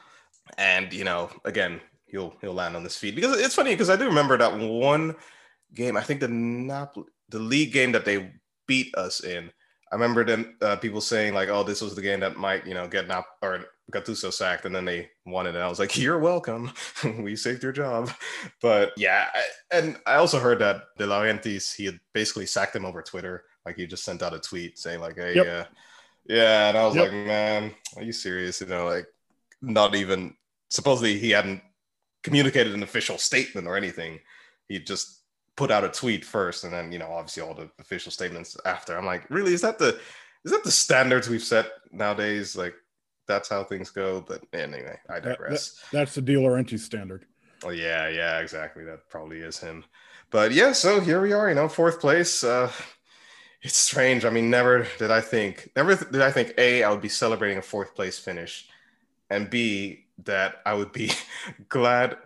And, 0.58 0.92
you 0.92 1.04
know, 1.04 1.30
again, 1.44 1.80
he'll 2.06 2.34
he'll 2.40 2.54
land 2.54 2.76
on 2.76 2.84
his 2.84 2.96
feet. 2.96 3.14
Because 3.14 3.38
it's 3.40 3.54
funny 3.54 3.70
because 3.70 3.90
I 3.90 3.96
do 3.96 4.06
remember 4.06 4.36
that 4.38 4.58
one 4.58 5.14
game, 5.74 5.96
I 5.96 6.02
think 6.02 6.20
the 6.20 6.28
Napoli 6.28 7.06
the 7.28 7.38
league 7.38 7.72
game 7.72 7.92
that 7.92 8.04
they 8.04 8.32
beat 8.66 8.94
us 8.94 9.20
in. 9.24 9.50
I 9.92 9.94
remember 9.94 10.24
them 10.24 10.56
uh, 10.60 10.76
people 10.76 11.00
saying 11.00 11.34
like, 11.34 11.48
"Oh, 11.48 11.62
this 11.62 11.80
was 11.80 11.94
the 11.94 12.02
game 12.02 12.20
that 12.20 12.36
might, 12.36 12.66
you 12.66 12.74
know, 12.74 12.88
get 12.88 13.06
Nap 13.08 13.24
or 13.42 13.64
Gattuso 13.92 14.32
sacked," 14.32 14.64
and 14.64 14.74
then 14.74 14.84
they 14.84 15.08
won 15.26 15.46
it. 15.46 15.50
And 15.54 15.58
I 15.62 15.68
was 15.68 15.78
like, 15.78 15.96
"You're 15.98 16.18
welcome. 16.18 16.72
we 17.20 17.36
saved 17.36 17.62
your 17.62 17.72
job." 17.72 18.10
But 18.60 18.92
yeah, 18.96 19.28
I, 19.34 19.42
and 19.76 19.96
I 20.06 20.16
also 20.16 20.40
heard 20.40 20.58
that 20.60 20.82
De 20.98 21.06
Laurentiis 21.06 21.74
he 21.74 21.84
had 21.86 22.00
basically 22.12 22.46
sacked 22.46 22.74
him 22.74 22.84
over 22.84 23.02
Twitter. 23.02 23.44
Like 23.64 23.76
he 23.76 23.86
just 23.86 24.04
sent 24.04 24.22
out 24.22 24.34
a 24.34 24.40
tweet 24.40 24.78
saying 24.78 25.00
like, 25.00 25.16
"Hey, 25.16 25.36
Yep. 25.36 25.46
yeah, 25.46 25.66
yeah," 26.26 26.68
and 26.68 26.78
I 26.78 26.86
was 26.86 26.96
Yep. 26.96 27.04
like, 27.04 27.12
"Man, 27.12 27.74
are 27.96 28.02
you 28.02 28.12
serious?" 28.12 28.60
You 28.60 28.66
know, 28.66 28.86
like 28.86 29.06
not 29.62 29.94
even 29.94 30.34
supposedly 30.70 31.18
he 31.18 31.30
hadn't 31.30 31.62
communicated 32.22 32.74
an 32.74 32.82
official 32.82 33.18
statement 33.18 33.66
or 33.66 33.76
anything. 33.76 34.20
He 34.68 34.80
just 34.80 35.15
put 35.56 35.70
out 35.70 35.84
a 35.84 35.88
tweet 35.88 36.24
first, 36.24 36.64
and 36.64 36.72
then 36.72 36.92
you 36.92 36.98
know, 36.98 37.10
obviously 37.10 37.42
all 37.42 37.54
the 37.54 37.68
official 37.78 38.12
statements 38.12 38.56
after. 38.64 38.96
I'm 38.96 39.06
like, 39.06 39.28
really? 39.30 39.54
Is 39.54 39.62
that 39.62 39.78
the 39.78 39.98
is 40.44 40.52
that 40.52 40.64
the 40.64 40.70
standards 40.70 41.28
we've 41.28 41.42
set 41.42 41.70
nowadays? 41.92 42.54
Like 42.56 42.74
that's 43.26 43.48
how 43.48 43.64
things 43.64 43.90
go. 43.90 44.20
But 44.26 44.42
anyway, 44.52 44.98
I 45.08 45.14
That- 45.14 45.22
that- 45.24 45.38
digress. 45.38 45.80
that's 45.90 46.14
the 46.14 46.22
De 46.22 46.34
Laurentiis 46.34 46.80
standard. 46.80 47.26
Oh 47.64 47.70
yeah, 47.70 48.08
yeah, 48.08 48.38
exactly. 48.40 48.84
That 48.84 49.08
probably 49.08 49.38
is 49.40 49.58
him. 49.58 49.84
But 50.30 50.52
yeah, 50.52 50.72
so 50.72 51.00
here 51.00 51.20
we 51.20 51.32
are, 51.32 51.48
you 51.48 51.54
know, 51.54 51.68
fourth 51.68 52.00
place. 52.00 52.44
Uh 52.44 52.70
it's 53.62 53.76
strange. 53.78 54.24
I 54.24 54.30
mean, 54.30 54.50
never 54.50 54.86
did 54.98 55.10
I 55.10 55.20
think, 55.22 55.70
never 55.74 55.94
did 55.96 56.20
I 56.22 56.30
think 56.30 56.54
A, 56.58 56.84
I 56.84 56.90
would 56.90 57.00
be 57.00 57.08
celebrating 57.08 57.58
a 57.58 57.62
fourth 57.62 57.94
place 57.96 58.18
finish, 58.18 58.68
and 59.30 59.48
B, 59.50 60.06
that 60.24 60.60
I 60.66 60.74
would 60.74 60.92
be 60.92 61.10
glad 61.68 62.16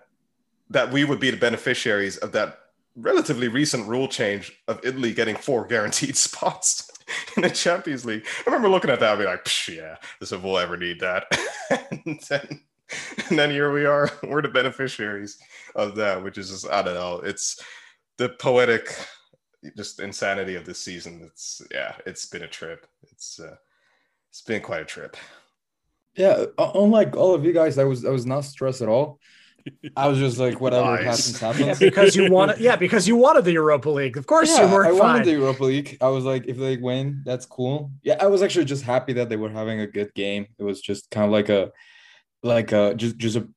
that 0.71 0.91
we 0.93 1.05
would 1.05 1.21
be 1.21 1.31
the 1.31 1.37
beneficiaries 1.39 2.17
of 2.19 2.33
that 2.33 2.59
relatively 2.97 3.49
recent 3.49 3.87
rule 3.87 4.09
change 4.09 4.53
of 4.69 4.81
Italy 4.85 5.13
getting 5.13 5.37
four 5.37 5.67
guaranteed 5.67 6.17
spots 6.17 6.91
in 7.37 7.43
the 7.43 7.51
Champions 7.51 8.05
League. 8.05 8.27
I 8.39 8.43
remember 8.47 8.69
looking 8.69 8.91
at 8.91 9.01
that 9.01 9.13
and 9.13 9.21
be 9.21 9.27
like, 9.27 9.45
"Psh, 9.45 9.77
yeah, 9.77 9.97
this 10.19 10.33
if 10.33 10.43
we'll 10.43 10.59
ever 10.59 10.77
need 10.77 11.01
that. 11.01 11.27
and, 11.91 12.21
then, 12.29 12.61
and 13.29 13.39
then 13.39 13.51
here 13.51 13.73
we 13.73 13.85
are. 13.85 14.11
We're 14.23 14.43
the 14.43 14.49
beneficiaries 14.49 15.39
of 15.75 15.97
that, 15.97 16.23
which 16.23 16.39
is 16.39 16.51
just, 16.51 16.71
I 16.71 16.83
don't 16.83 16.95
know. 16.95 17.21
It's 17.25 17.63
the 18.19 18.31
poetic 18.31 18.95
just 19.77 20.01
insanity 20.01 20.55
of 20.55 20.65
this 20.65 20.83
season. 20.83 21.23
It's 21.25 21.63
yeah, 21.71 21.95
it's 22.07 22.27
been 22.27 22.43
a 22.43 22.49
trip. 22.49 22.87
It's 23.11 23.39
uh 23.41 23.57
it's 24.31 24.43
been 24.43 24.63
quite 24.63 24.83
a 24.83 24.87
trip. 24.87 25.17
Yeah, 26.17 26.47
unlike 26.59 27.17
all 27.17 27.35
of 27.35 27.45
you 27.45 27.53
guys, 27.53 27.79
I 27.79 27.85
was 27.85 28.05
I 28.05 28.11
was 28.11 28.27
not 28.27 28.45
stressed 28.45 28.83
at 28.83 28.89
all. 28.89 29.21
I 29.97 30.09
was 30.09 30.19
just 30.19 30.39
like, 30.39 30.61
whatever 30.61 30.87
Nice. 30.97 31.05
happens, 31.05 31.41
happens. 31.41 31.67
Yeah, 31.81 31.89
because 31.89 32.17
you 32.17 32.31
wanted. 32.31 32.59
Yeah, 32.61 32.77
because 32.77 33.07
you 33.09 33.17
wanted 33.17 33.45
the 33.45 33.53
Europa 33.53 33.91
League. 33.91 34.17
Of 34.17 34.27
course, 34.27 34.51
Yeah, 34.57 34.67
you 34.69 34.75
were 34.75 34.87
I 34.87 34.91
fine. 34.91 34.99
wanted 34.99 35.25
the 35.27 35.33
Europa 35.33 35.65
League. 35.65 35.97
I 36.01 36.09
was 36.09 36.25
like, 36.25 36.47
if 36.47 36.57
they 36.59 36.77
win, 36.77 37.23
that's 37.25 37.47
cool. 37.47 37.91
Yeah, 38.03 38.17
I 38.21 38.27
was 38.27 38.43
actually 38.43 38.67
just 38.67 38.83
happy 38.85 39.13
that 39.15 39.29
they 39.29 39.37
were 39.37 39.51
having 39.51 39.81
a 39.81 39.87
good 39.87 40.13
game. 40.15 40.47
It 40.59 40.65
was 40.65 40.81
just 40.81 41.11
kind 41.11 41.25
of 41.27 41.33
like 41.33 41.49
a, 41.49 41.71
like 42.43 42.73
a 42.73 42.95
just 42.95 43.17
just 43.19 43.37
a 43.37 43.49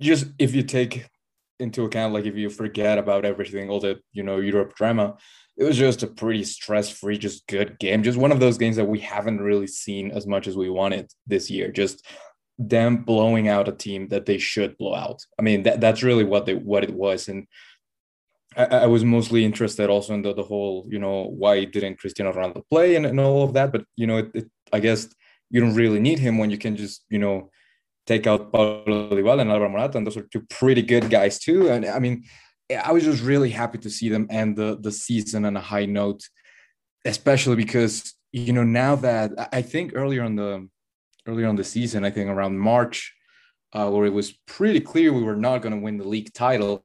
just 0.00 0.26
if 0.38 0.54
you 0.54 0.62
take 0.62 1.06
into 1.58 1.84
account 1.84 2.14
like 2.14 2.24
if 2.24 2.36
you 2.36 2.48
forget 2.48 2.98
about 2.98 3.24
everything, 3.24 3.68
all 3.68 3.80
the 3.80 4.00
you 4.12 4.22
know 4.22 4.38
Europe 4.38 4.74
drama, 4.74 5.16
it 5.58 5.64
was 5.64 5.76
just 5.76 6.02
a 6.02 6.06
pretty 6.06 6.42
stress-free, 6.42 7.18
just 7.18 7.46
good 7.46 7.78
game. 7.78 8.02
Just 8.02 8.16
one 8.18 8.32
of 8.32 8.40
those 8.40 8.56
games 8.56 8.76
that 8.76 8.86
we 8.86 8.98
haven't 9.00 9.40
really 9.42 9.66
seen 9.66 10.10
as 10.10 10.26
much 10.26 10.46
as 10.46 10.56
we 10.56 10.70
wanted 10.70 11.10
this 11.26 11.50
year. 11.50 11.70
Just 11.70 12.06
them 12.60 12.98
blowing 12.98 13.48
out 13.48 13.68
a 13.68 13.72
team 13.72 14.08
that 14.08 14.26
they 14.26 14.36
should 14.36 14.76
blow 14.76 14.94
out. 14.94 15.24
I 15.38 15.42
mean, 15.42 15.62
that, 15.62 15.80
that's 15.80 16.02
really 16.02 16.24
what 16.24 16.44
they 16.44 16.54
what 16.54 16.84
it 16.84 16.92
was. 16.92 17.28
And 17.28 17.46
I, 18.54 18.64
I 18.64 18.86
was 18.86 19.02
mostly 19.02 19.44
interested 19.44 19.88
also 19.88 20.12
in 20.12 20.22
the, 20.22 20.34
the 20.34 20.42
whole, 20.42 20.86
you 20.90 20.98
know, 20.98 21.24
why 21.24 21.64
didn't 21.64 21.98
Cristiano 21.98 22.32
Ronaldo 22.32 22.62
play 22.68 22.96
and, 22.96 23.06
and 23.06 23.18
all 23.18 23.42
of 23.42 23.54
that. 23.54 23.72
But 23.72 23.84
you 23.96 24.06
know, 24.06 24.18
it, 24.18 24.30
it, 24.34 24.50
I 24.72 24.80
guess 24.80 25.08
you 25.50 25.60
don't 25.60 25.74
really 25.74 26.00
need 26.00 26.18
him 26.18 26.36
when 26.36 26.50
you 26.50 26.58
can 26.58 26.76
just, 26.76 27.04
you 27.08 27.18
know, 27.18 27.50
take 28.06 28.26
out 28.26 28.52
Paulo 28.52 28.84
Dybala 28.84 29.40
and 29.40 29.50
Alvaro 29.50 29.70
Morata, 29.70 29.96
and 29.98 30.06
those 30.06 30.16
are 30.16 30.28
two 30.32 30.42
pretty 30.50 30.82
good 30.82 31.08
guys 31.08 31.38
too. 31.38 31.70
And 31.70 31.86
I 31.86 31.98
mean, 31.98 32.24
I 32.84 32.92
was 32.92 33.04
just 33.04 33.22
really 33.22 33.50
happy 33.50 33.78
to 33.78 33.90
see 33.90 34.10
them 34.10 34.26
end 34.30 34.56
the 34.56 34.78
the 34.78 34.92
season 34.92 35.46
on 35.46 35.56
a 35.56 35.60
high 35.60 35.86
note, 35.86 36.22
especially 37.06 37.56
because 37.56 38.14
you 38.32 38.52
know 38.52 38.64
now 38.64 38.96
that 38.96 39.32
I- 39.38 39.48
I 39.58 39.62
think 39.62 39.92
earlier 39.94 40.22
on 40.22 40.36
the 40.36 40.68
earlier 41.26 41.48
on 41.48 41.56
the 41.56 41.64
season, 41.64 42.04
I 42.04 42.10
think 42.10 42.28
around 42.30 42.58
March, 42.58 43.14
uh, 43.72 43.88
where 43.90 44.06
it 44.06 44.12
was 44.12 44.32
pretty 44.46 44.80
clear 44.80 45.12
we 45.12 45.22
were 45.22 45.36
not 45.36 45.62
going 45.62 45.74
to 45.74 45.80
win 45.80 45.98
the 45.98 46.08
league 46.08 46.32
title. 46.32 46.84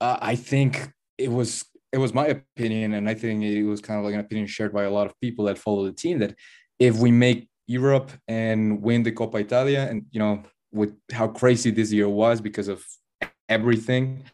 Uh, 0.00 0.18
I 0.20 0.34
think 0.34 0.90
it 1.18 1.30
was 1.30 1.64
it 1.92 1.98
was 1.98 2.14
my 2.14 2.26
opinion, 2.26 2.94
and 2.94 3.08
I 3.08 3.14
think 3.14 3.42
it 3.42 3.64
was 3.64 3.80
kind 3.80 3.98
of 3.98 4.04
like 4.04 4.14
an 4.14 4.20
opinion 4.20 4.46
shared 4.46 4.72
by 4.72 4.84
a 4.84 4.90
lot 4.90 5.06
of 5.06 5.20
people 5.20 5.44
that 5.46 5.58
follow 5.58 5.84
the 5.84 5.92
team 5.92 6.18
that 6.20 6.36
if 6.78 6.96
we 6.98 7.10
make 7.10 7.48
Europe 7.66 8.10
and 8.28 8.80
win 8.80 9.02
the 9.02 9.12
Coppa 9.12 9.40
Italia, 9.40 9.86
and 9.90 10.04
you 10.10 10.20
know 10.20 10.42
with 10.72 10.96
how 11.12 11.28
crazy 11.28 11.70
this 11.70 11.92
year 11.92 12.08
was 12.08 12.40
because 12.40 12.68
of 12.68 12.84
everything, 13.48 14.24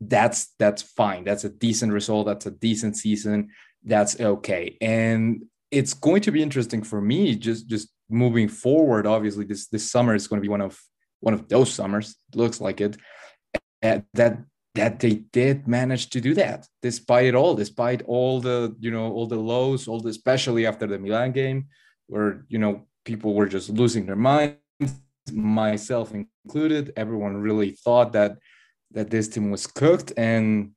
that's 0.00 0.54
that's 0.58 0.82
fine. 0.82 1.24
That's 1.24 1.44
a 1.44 1.48
decent 1.48 1.92
result. 1.92 2.26
That's 2.26 2.46
a 2.46 2.50
decent 2.50 2.96
season. 2.96 3.50
That's 3.84 4.20
okay. 4.20 4.76
And 4.80 5.44
it's 5.70 5.94
going 5.94 6.22
to 6.22 6.30
be 6.30 6.42
interesting 6.42 6.82
for 6.82 7.00
me 7.00 7.36
just 7.36 7.68
just 7.68 7.88
moving 8.08 8.48
forward. 8.48 9.06
Obviously, 9.06 9.44
this 9.44 9.68
this 9.68 9.90
summer 9.90 10.14
is 10.14 10.26
going 10.26 10.40
to 10.40 10.46
be 10.46 10.48
one 10.48 10.60
of 10.60 10.78
one 11.20 11.34
of 11.34 11.48
those 11.48 11.72
summers. 11.72 12.16
Looks 12.34 12.60
like 12.60 12.80
it. 12.80 12.96
And 13.82 14.04
that 14.14 14.38
that 14.74 15.00
they 15.00 15.14
did 15.32 15.66
manage 15.66 16.10
to 16.10 16.20
do 16.20 16.34
that 16.34 16.66
despite 16.82 17.26
it 17.26 17.34
all, 17.34 17.54
despite 17.54 18.02
all 18.02 18.40
the 18.40 18.74
you 18.80 18.90
know 18.90 19.12
all 19.12 19.26
the 19.26 19.36
lows, 19.36 19.88
all 19.88 20.00
the 20.00 20.08
especially 20.08 20.66
after 20.66 20.86
the 20.86 20.98
Milan 20.98 21.32
game, 21.32 21.66
where 22.06 22.44
you 22.48 22.58
know 22.58 22.86
people 23.04 23.34
were 23.34 23.48
just 23.48 23.70
losing 23.70 24.06
their 24.06 24.16
minds, 24.16 24.56
myself 25.32 26.12
included. 26.14 26.92
Everyone 26.96 27.36
really 27.36 27.70
thought 27.70 28.12
that 28.12 28.38
that 28.92 29.10
this 29.10 29.28
team 29.28 29.50
was 29.50 29.66
cooked, 29.66 30.12
and 30.16 30.72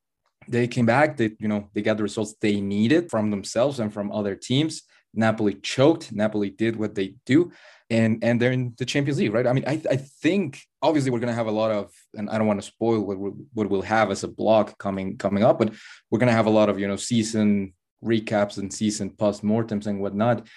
they 0.47 0.67
came 0.67 0.85
back. 0.85 1.17
They 1.17 1.31
you 1.39 1.47
know 1.47 1.69
they 1.73 1.81
got 1.81 1.97
the 1.97 2.03
results 2.03 2.35
they 2.41 2.59
needed 2.59 3.09
from 3.09 3.29
themselves 3.29 3.79
and 3.79 3.93
from 3.93 4.11
other 4.11 4.35
teams. 4.35 4.83
Napoli 5.13 5.55
choked. 5.55 6.11
Napoli 6.11 6.49
did 6.49 6.75
what 6.75 6.95
they 6.95 7.15
do, 7.25 7.51
and 7.89 8.23
and 8.23 8.41
they're 8.41 8.51
in 8.51 8.73
the 8.77 8.85
Champions 8.85 9.19
League, 9.19 9.33
right? 9.33 9.47
I 9.47 9.53
mean, 9.53 9.65
I 9.67 9.81
I 9.89 9.97
think 9.97 10.61
obviously 10.81 11.11
we're 11.11 11.19
gonna 11.19 11.33
have 11.33 11.47
a 11.47 11.51
lot 11.51 11.71
of, 11.71 11.91
and 12.15 12.29
I 12.29 12.37
don't 12.37 12.47
want 12.47 12.61
to 12.61 12.65
spoil 12.67 13.01
what 13.01 13.17
we'll, 13.17 13.35
what 13.53 13.69
we'll 13.69 13.81
have 13.81 14.11
as 14.11 14.23
a 14.23 14.27
blog 14.27 14.77
coming 14.77 15.17
coming 15.17 15.43
up, 15.43 15.59
but 15.59 15.73
we're 16.09 16.19
gonna 16.19 16.31
have 16.31 16.45
a 16.45 16.51
lot 16.51 16.69
of 16.69 16.79
you 16.79 16.87
know 16.87 16.95
season 16.95 17.73
recaps 18.03 18.57
and 18.57 18.73
season 18.73 19.11
post 19.11 19.43
mortems 19.43 19.87
and 19.87 19.99
whatnot. 20.01 20.47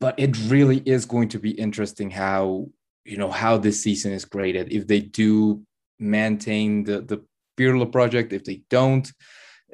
But 0.00 0.18
it 0.18 0.36
really 0.48 0.78
is 0.84 1.06
going 1.06 1.28
to 1.30 1.38
be 1.38 1.50
interesting 1.50 2.10
how 2.10 2.68
you 3.04 3.16
know 3.16 3.30
how 3.30 3.56
this 3.56 3.82
season 3.82 4.12
is 4.12 4.24
graded 4.24 4.72
if 4.72 4.86
they 4.86 5.00
do 5.00 5.62
maintain 5.98 6.84
the 6.84 7.00
the 7.00 7.24
Pirlo 7.56 7.90
project. 7.90 8.32
If 8.32 8.44
they 8.44 8.62
don't, 8.68 9.10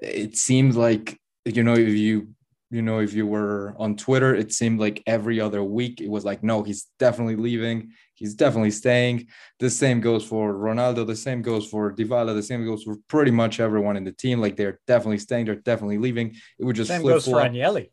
it 0.01 0.37
seems 0.37 0.77
like 0.77 1.19
you 1.45 1.63
know 1.63 1.75
if 1.75 1.89
you 1.89 2.29
you 2.75 2.83
know, 2.83 2.99
if 2.99 3.15
you 3.15 3.25
were 3.25 3.73
on 3.79 3.95
Twitter, 3.95 4.35
it 4.35 4.53
seemed 4.53 4.81
like 4.81 5.01
every 5.07 5.41
other 5.41 5.63
week 5.63 6.01
it 6.01 6.11
was 6.11 6.25
like, 6.25 6.43
no, 6.43 6.65
he's 6.65 6.89
definitely 6.99 7.37
leaving. 7.37 7.93
He's 8.15 8.35
definitely 8.35 8.73
staying. 8.73 9.29
The 9.61 9.71
same 9.71 10.01
goes 10.01 10.25
for 10.25 10.53
Ronaldo. 10.53 11.07
The 11.07 11.15
same 11.15 11.41
goes 11.41 11.69
for 11.69 11.95
Dybala. 11.95 12.35
The 12.35 12.43
same 12.43 12.65
goes 12.65 12.83
for 12.83 12.97
pretty 13.07 13.31
much 13.31 13.61
everyone 13.61 13.97
in 13.97 14.03
the 14.03 14.11
team. 14.11 14.41
Like 14.41 14.57
they're 14.57 14.81
definitely 14.89 15.19
staying. 15.19 15.47
They're 15.47 15.55
definitely 15.55 15.99
leaving. 15.99 16.35
It 16.59 16.65
would 16.65 16.75
just 16.75 16.89
same 16.89 17.03
flip 17.03 17.15
goes 17.15 17.27
for 17.27 17.37
Agnelli. 17.37 17.91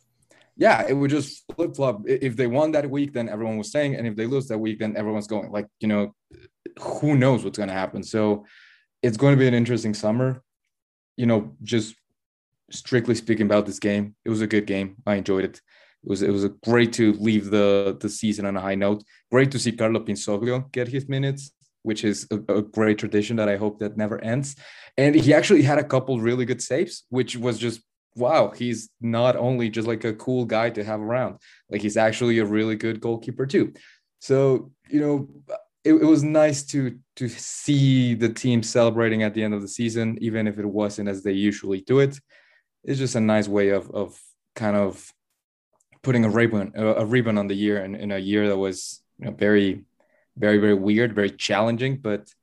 Yeah, 0.58 0.84
it 0.88 0.94
would 0.94 1.12
just 1.12 1.44
flip 1.56 1.76
flop. 1.76 2.02
If 2.08 2.36
they 2.36 2.48
won 2.48 2.72
that 2.72 2.90
week, 2.90 3.14
then 3.14 3.30
everyone 3.30 3.60
was 3.60 3.70
staying, 3.70 3.96
and 3.96 4.08
if 4.08 4.16
they 4.16 4.26
lose 4.26 4.48
that 4.48 4.58
week, 4.58 4.80
then 4.80 4.98
everyone's 4.98 5.28
going. 5.28 5.52
Like 5.52 5.68
you 5.80 5.88
know, 5.88 6.16
who 6.80 7.16
knows 7.16 7.44
what's 7.44 7.58
going 7.58 7.70
to 7.70 7.76
happen? 7.76 8.02
So 8.02 8.46
it's 9.04 9.18
going 9.18 9.36
to 9.36 9.40
be 9.40 9.48
an 9.48 9.54
interesting 9.54 9.94
summer. 9.94 10.42
You 11.18 11.28
know, 11.28 11.56
just 11.62 11.96
strictly 12.72 13.16
speaking 13.16 13.46
about 13.46 13.66
this 13.66 13.80
game, 13.80 14.16
it 14.26 14.30
was 14.30 14.42
a 14.42 14.48
good 14.48 14.66
game. 14.66 14.96
I 15.06 15.16
enjoyed 15.16 15.46
it. 15.46 15.62
It 16.04 16.10
was 16.10 16.22
it 16.22 16.32
was 16.32 16.46
great 16.64 16.94
to 16.94 17.14
leave 17.14 17.52
the 17.52 17.98
the 18.00 18.10
season 18.10 18.46
on 18.46 18.58
a 18.58 18.62
high 18.62 18.76
note. 18.76 19.04
Great 19.32 19.52
to 19.52 19.60
see 19.60 19.72
Carlo 19.72 20.00
Pinsoglio 20.00 20.72
get 20.72 20.88
his 20.88 21.08
minutes, 21.08 21.52
which 21.84 22.04
is 22.04 22.28
a, 22.32 22.36
a, 22.54 22.62
great 22.62 22.98
tradition 22.98 23.36
that 23.36 23.50
I 23.50 23.58
hope 23.58 23.80
that 23.80 23.98
never 23.98 24.20
ends. 24.24 24.56
And 24.98 25.14
he 25.14 25.34
actually 25.34 25.62
had 25.62 25.78
a 25.78 25.84
couple 25.84 26.20
really 26.20 26.46
good 26.46 26.62
saves, 26.62 27.04
which 27.10 27.38
was 27.38 27.60
just 27.60 27.82
wow. 28.16 28.50
He's 28.50 28.90
not 29.00 29.36
only 29.36 29.70
just 29.70 29.88
like 29.88 30.04
a 30.04 30.14
cool 30.14 30.46
guy 30.46 30.72
to 30.72 30.84
have 30.84 31.02
around, 31.02 31.38
like 31.70 31.82
he's 31.82 31.98
actually 31.98 32.40
a 32.40 32.46
really 32.46 32.76
good 32.76 33.00
goalkeeper 33.00 33.46
too. 33.46 33.74
So 34.20 34.72
you 34.90 35.02
know, 35.02 35.28
it, 35.84 35.94
it 35.94 36.06
was 36.06 36.24
nice 36.24 36.64
to 36.68 36.98
to 37.18 37.30
see 37.30 38.16
the 38.16 38.30
team 38.30 38.64
celebrating 38.64 39.22
at 39.22 39.36
the 39.36 39.44
end 39.44 39.54
of 39.54 39.62
the 39.62 39.68
season, 39.68 40.18
even 40.20 40.48
if 40.48 40.58
it 40.58 40.66
wasn't 40.66 41.10
as 41.10 41.22
they 41.22 41.34
usually 41.34 41.82
do 41.82 42.00
it 42.00 42.20
it's 42.84 43.00
just 43.00 43.16
a 43.16 43.20
nice 43.20 43.48
way 43.48 43.70
of 43.70 43.90
of 43.92 44.20
kind 44.56 44.76
of 44.76 45.14
putting 46.02 46.26
a 46.26 46.30
ribbon 46.30 46.72
a 46.76 47.06
ribbon 47.06 47.38
on 47.38 47.48
the 47.48 47.56
year 47.56 47.84
in, 47.84 47.96
in 47.96 48.12
a 48.12 48.18
year 48.18 48.48
that 48.48 48.58
was 48.58 49.02
you 49.20 49.26
know 49.26 49.32
very 49.32 49.84
very 50.38 50.58
very 50.58 50.74
weird 50.74 51.14
very 51.14 51.30
challenging 51.30 51.98
but 51.98 52.34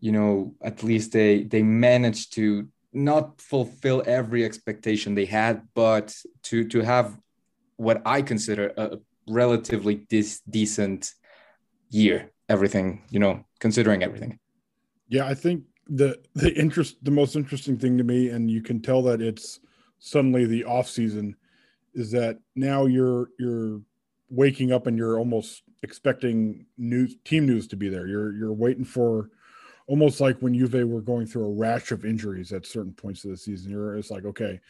you 0.00 0.12
know 0.12 0.54
at 0.62 0.82
least 0.82 1.12
they 1.12 1.42
they 1.42 1.62
managed 1.62 2.34
to 2.34 2.68
not 2.92 3.40
fulfill 3.40 4.02
every 4.06 4.44
expectation 4.44 5.14
they 5.14 5.24
had 5.24 5.62
but 5.74 6.14
to 6.42 6.64
to 6.68 6.80
have 6.80 7.18
what 7.76 8.00
i 8.06 8.22
consider 8.22 8.72
a 8.76 8.98
relatively 9.28 9.96
dis- 10.08 10.40
decent 10.48 11.12
year 11.90 12.30
everything 12.48 13.02
you 13.10 13.18
know 13.18 13.44
considering 13.58 14.02
everything. 14.02 14.38
Yeah 15.08 15.26
i 15.26 15.34
think 15.34 15.64
the 15.86 16.18
the 16.34 16.52
interest 16.54 16.96
the 17.04 17.10
most 17.10 17.36
interesting 17.36 17.76
thing 17.76 17.98
to 17.98 18.04
me 18.04 18.30
and 18.30 18.50
you 18.50 18.62
can 18.62 18.80
tell 18.80 19.02
that 19.02 19.20
it's 19.20 19.60
suddenly 19.98 20.44
the 20.46 20.64
off 20.64 20.88
season 20.88 21.36
is 21.94 22.10
that 22.10 22.38
now 22.56 22.86
you're 22.86 23.28
you're 23.38 23.80
waking 24.30 24.72
up 24.72 24.86
and 24.86 24.96
you're 24.96 25.18
almost 25.18 25.62
expecting 25.82 26.66
news 26.78 27.16
team 27.24 27.46
news 27.46 27.66
to 27.68 27.76
be 27.76 27.88
there. 27.88 28.06
You're 28.06 28.32
you're 28.32 28.52
waiting 28.52 28.84
for 28.84 29.30
almost 29.86 30.20
like 30.20 30.38
when 30.40 30.54
Juve 30.54 30.88
were 30.88 31.02
going 31.02 31.26
through 31.26 31.44
a 31.44 31.54
rash 31.54 31.92
of 31.92 32.04
injuries 32.04 32.52
at 32.52 32.66
certain 32.66 32.92
points 32.92 33.24
of 33.24 33.30
the 33.30 33.36
season. 33.36 33.70
You're 33.70 33.96
it's 33.96 34.10
like 34.10 34.24
okay 34.24 34.60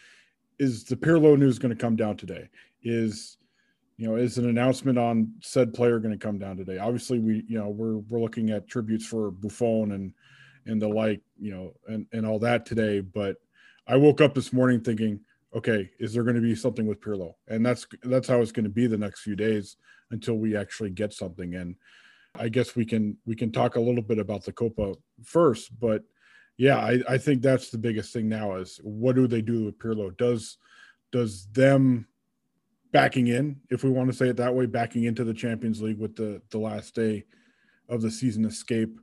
is 0.59 0.85
the 0.85 0.97
Pirlo 0.97 1.37
news 1.37 1.59
going 1.59 1.75
to 1.75 1.81
come 1.81 1.97
down 1.97 2.17
today? 2.17 2.49
Is 2.83 3.39
you 3.97 4.09
know 4.09 4.17
is 4.17 4.39
an 4.39 4.49
announcement 4.49 4.99
on 4.99 5.33
said 5.41 5.73
player 5.73 5.99
going 5.99 6.17
to 6.17 6.25
come 6.25 6.39
down 6.39 6.57
today? 6.57 6.79
Obviously 6.79 7.19
we 7.19 7.45
you 7.49 7.59
know 7.59 7.69
we're 7.69 7.99
we're 7.99 8.21
looking 8.21 8.51
at 8.51 8.69
tributes 8.69 9.07
for 9.07 9.31
Buffon 9.31 9.93
and 9.93 10.13
and 10.67 10.81
the 10.81 10.89
like, 10.89 11.21
you 11.39 11.53
know, 11.53 11.73
and, 11.87 12.07
and 12.13 12.27
all 12.27 12.39
that 12.41 12.67
today. 12.67 13.01
But 13.01 13.37
I 13.87 13.97
woke 13.97 14.21
up 14.21 14.35
this 14.35 14.53
morning 14.53 14.81
thinking, 14.81 15.21
okay, 15.55 15.91
is 15.99 16.13
there 16.13 16.25
going 16.25 16.37
to 16.37 16.43
be 16.43 16.55
something 16.55 16.87
with 16.87 17.01
Pirlo? 17.01 17.35
And 17.49 17.65
that's 17.65 17.87
that's 18.03 18.29
how 18.29 18.41
it's 18.41 18.53
going 18.53 18.65
to 18.65 18.71
be 18.71 18.87
the 18.87 18.99
next 18.99 19.21
few 19.21 19.37
days 19.37 19.77
until 20.11 20.35
we 20.35 20.57
actually 20.57 20.91
get 20.91 21.13
something. 21.13 21.55
And 21.55 21.77
I 22.35 22.49
guess 22.49 22.75
we 22.75 22.85
can 22.85 23.17
we 23.25 23.37
can 23.37 23.53
talk 23.53 23.77
a 23.77 23.81
little 23.81 24.03
bit 24.03 24.19
about 24.19 24.45
the 24.45 24.53
Coppa 24.53 24.97
first, 25.25 25.79
but 25.79 26.03
yeah, 26.57 26.79
I, 26.79 27.01
I 27.09 27.19
think 27.19 27.43
that's 27.43 27.71
the 27.71 27.79
biggest 27.79 28.13
thing 28.13 28.29
now 28.29 28.55
is 28.57 28.79
what 28.83 29.17
do 29.17 29.27
they 29.27 29.43
do 29.43 29.65
with 29.65 29.79
Pirlo? 29.79 30.17
Does 30.17 30.59
does 31.11 31.47
them 31.53 32.07
backing 32.93 33.27
in, 33.27 33.61
if 33.71 33.83
we 33.83 33.91
want 33.91 34.11
to 34.11 34.17
say 34.17 34.29
it 34.29 34.37
that 34.37 34.55
way, 34.55 34.67
backing 34.67 35.05
into 35.05 35.25
the 35.25 35.35
Champions 35.35 35.83
League 35.83 35.99
with 35.99 36.17
the 36.17 36.41
the 36.51 36.59
last 36.59 36.95
day 36.95 37.25
of 37.89 38.03
the 38.03 38.11
season 38.11 38.45
escape 38.45 38.99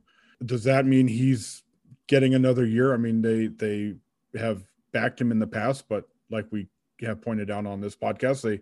does 0.46 0.64
that 0.64 0.86
mean 0.86 1.06
he's 1.08 1.62
getting 2.06 2.34
another 2.34 2.66
year? 2.66 2.94
I 2.94 2.96
mean, 2.96 3.22
they 3.22 3.46
they 3.46 3.94
have 4.38 4.62
backed 4.92 5.20
him 5.20 5.30
in 5.30 5.38
the 5.38 5.46
past, 5.46 5.88
but 5.88 6.08
like 6.30 6.46
we 6.50 6.68
have 7.00 7.20
pointed 7.20 7.50
out 7.50 7.66
on 7.66 7.80
this 7.80 7.96
podcast, 7.96 8.42
they 8.42 8.60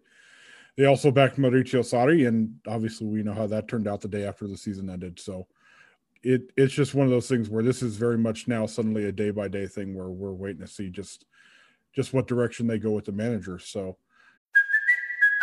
they 0.77 0.87
also 0.87 1.11
backed 1.11 1.39
Maurizio 1.39 1.81
Sarri, 1.81 2.27
and 2.27 2.55
obviously 2.67 3.07
we 3.07 3.23
know 3.23 3.35
how 3.35 3.47
that 3.47 3.69
turned 3.69 3.89
out 3.89 4.01
the 4.01 4.09
day 4.09 4.25
after 4.25 4.47
the 4.47 4.57
season 4.57 4.89
ended. 4.89 5.19
So 5.19 5.47
it 6.23 6.53
it's 6.57 6.75
just 6.75 6.95
one 6.95 7.07
of 7.07 7.11
those 7.11 7.29
things 7.29 7.49
where 7.49 7.63
this 7.63 7.83
is 7.83 7.97
very 7.97 8.19
much 8.19 8.49
now 8.49 8.67
suddenly 8.67 9.07
a 9.07 9.13
day 9.13 9.31
by 9.31 9.49
day 9.49 9.67
thing 9.67 9.95
where 9.95 10.09
we're 10.09 10.33
waiting 10.33 10.61
to 10.61 10.67
see 10.67 10.91
just 10.91 11.27
just 11.93 12.13
what 12.13 12.29
direction 12.29 12.67
they 12.67 12.79
go 12.79 12.93
with 12.93 13.05
the 13.05 13.13
manager. 13.13 13.59
So 13.59 13.97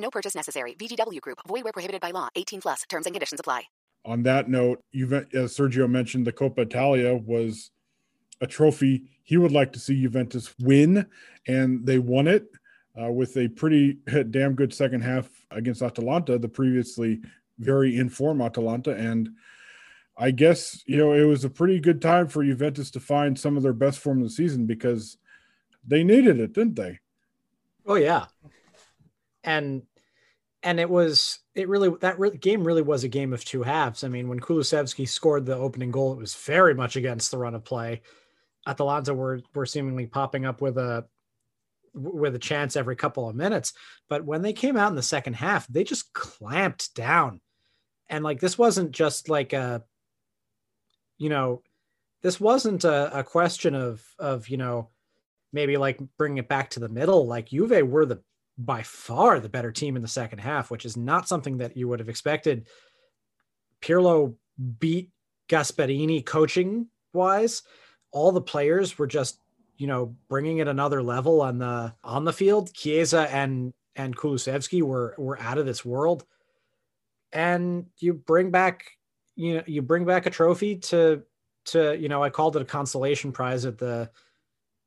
No 0.00 0.10
purchase 0.10 0.34
necessary. 0.34 0.74
VGW 0.74 1.20
Group. 1.20 1.38
Void 1.46 1.64
where 1.64 1.72
prohibited 1.72 2.00
by 2.00 2.10
law. 2.10 2.28
18 2.34 2.60
plus. 2.60 2.82
Terms 2.88 3.06
and 3.06 3.14
conditions 3.14 3.40
apply. 3.40 3.64
On 4.04 4.22
that 4.22 4.48
note, 4.48 4.82
Juve- 4.94 5.28
as 5.34 5.56
Sergio 5.56 5.88
mentioned, 5.88 6.26
the 6.26 6.32
Coppa 6.32 6.60
Italia 6.60 7.14
was 7.14 7.70
a 8.40 8.46
trophy 8.46 9.04
he 9.22 9.36
would 9.36 9.52
like 9.52 9.72
to 9.74 9.78
see 9.78 10.00
Juventus 10.00 10.54
win, 10.58 11.06
and 11.46 11.84
they 11.86 11.98
won 11.98 12.26
it 12.26 12.46
uh, 13.00 13.10
with 13.12 13.36
a 13.36 13.48
pretty 13.48 13.98
damn 14.30 14.54
good 14.54 14.72
second 14.72 15.02
half 15.02 15.28
against 15.50 15.82
Atalanta, 15.82 16.38
the 16.38 16.48
previously 16.48 17.20
very 17.58 17.96
in 17.96 18.08
form 18.08 18.40
Atalanta. 18.40 18.92
And 18.92 19.28
I 20.16 20.30
guess 20.30 20.82
you 20.86 20.96
know 20.96 21.12
it 21.12 21.24
was 21.24 21.44
a 21.44 21.50
pretty 21.50 21.78
good 21.78 22.00
time 22.00 22.26
for 22.26 22.42
Juventus 22.42 22.90
to 22.92 23.00
find 23.00 23.38
some 23.38 23.56
of 23.56 23.62
their 23.62 23.72
best 23.72 23.98
form 23.98 24.18
of 24.18 24.24
the 24.24 24.30
season 24.30 24.66
because 24.66 25.18
they 25.86 26.02
needed 26.02 26.40
it, 26.40 26.52
didn't 26.52 26.76
they? 26.76 26.98
Oh 27.86 27.96
yeah, 27.96 28.26
and 29.44 29.82
and 30.62 30.78
it 30.78 30.88
was 30.88 31.38
it 31.54 31.68
really 31.68 31.90
that 32.00 32.18
re- 32.18 32.36
game 32.36 32.64
really 32.64 32.82
was 32.82 33.04
a 33.04 33.08
game 33.08 33.32
of 33.32 33.44
two 33.44 33.62
halves. 33.62 34.04
I 34.04 34.08
mean, 34.08 34.28
when 34.28 34.40
Kulusevski 34.40 35.08
scored 35.08 35.46
the 35.46 35.56
opening 35.56 35.90
goal, 35.90 36.12
it 36.12 36.18
was 36.18 36.34
very 36.34 36.74
much 36.74 36.96
against 36.96 37.30
the 37.30 37.38
run 37.38 37.54
of 37.54 37.64
play. 37.64 38.02
Atalanta 38.66 39.14
were 39.14 39.40
were 39.54 39.66
seemingly 39.66 40.06
popping 40.06 40.44
up 40.44 40.60
with 40.60 40.76
a 40.76 41.06
with 41.94 42.34
a 42.34 42.38
chance 42.38 42.76
every 42.76 42.94
couple 42.94 43.28
of 43.28 43.34
minutes, 43.34 43.72
but 44.08 44.24
when 44.24 44.42
they 44.42 44.52
came 44.52 44.76
out 44.76 44.90
in 44.90 44.96
the 44.96 45.02
second 45.02 45.34
half, 45.34 45.66
they 45.66 45.82
just 45.82 46.12
clamped 46.12 46.94
down. 46.94 47.40
And 48.08 48.22
like 48.22 48.40
this 48.40 48.58
wasn't 48.58 48.92
just 48.92 49.28
like 49.28 49.52
a 49.52 49.82
you 51.18 51.28
know, 51.28 51.62
this 52.22 52.40
wasn't 52.40 52.84
a, 52.84 53.18
a 53.18 53.24
question 53.24 53.74
of 53.74 54.02
of, 54.18 54.48
you 54.48 54.56
know, 54.58 54.90
maybe 55.52 55.76
like 55.78 55.98
bringing 56.18 56.38
it 56.38 56.48
back 56.48 56.70
to 56.70 56.80
the 56.80 56.88
middle. 56.88 57.26
Like 57.26 57.48
Juve 57.48 57.88
were 57.88 58.06
the 58.06 58.22
by 58.64 58.82
far 58.82 59.40
the 59.40 59.48
better 59.48 59.72
team 59.72 59.96
in 59.96 60.02
the 60.02 60.08
second 60.08 60.38
half, 60.38 60.70
which 60.70 60.84
is 60.84 60.96
not 60.96 61.26
something 61.26 61.58
that 61.58 61.76
you 61.76 61.88
would 61.88 61.98
have 61.98 62.08
expected. 62.08 62.66
Pirlo 63.80 64.34
beat 64.78 65.10
Gasperini 65.48 66.24
coaching 66.24 66.88
wise. 67.12 67.62
All 68.12 68.32
the 68.32 68.40
players 68.42 68.98
were 68.98 69.06
just, 69.06 69.40
you 69.76 69.86
know, 69.86 70.14
bringing 70.28 70.58
it 70.58 70.68
another 70.68 71.02
level 71.02 71.40
on 71.40 71.58
the 71.58 71.94
on 72.04 72.24
the 72.24 72.32
field. 72.32 72.72
Chiesa 72.74 73.32
and 73.34 73.72
and 73.96 74.16
Kulusevski 74.16 74.82
were 74.82 75.14
were 75.16 75.40
out 75.40 75.58
of 75.58 75.66
this 75.66 75.84
world. 75.84 76.24
And 77.32 77.86
you 77.98 78.12
bring 78.12 78.50
back, 78.50 78.84
you 79.36 79.54
know, 79.54 79.62
you 79.66 79.80
bring 79.80 80.04
back 80.04 80.26
a 80.26 80.30
trophy 80.30 80.76
to 80.76 81.22
to, 81.66 81.96
you 81.96 82.08
know, 82.08 82.22
I 82.22 82.30
called 82.30 82.56
it 82.56 82.62
a 82.62 82.66
consolation 82.66 83.32
prize 83.32 83.64
at 83.64 83.78
the 83.78 84.10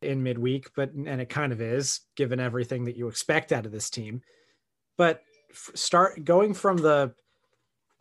in 0.06 0.24
midweek, 0.24 0.72
but 0.76 0.92
and 0.94 1.22
it 1.22 1.30
kind 1.30 1.52
of 1.52 1.62
is 1.62 2.02
given 2.16 2.40
everything 2.40 2.86
that 2.86 2.96
you 2.96 3.08
expect 3.08 3.52
out 3.52 3.66
of 3.66 3.72
this 3.72 3.90
team. 3.90 4.22
But 4.98 5.22
start 5.54 6.24
going 6.24 6.54
from 6.54 6.78
the 6.78 7.14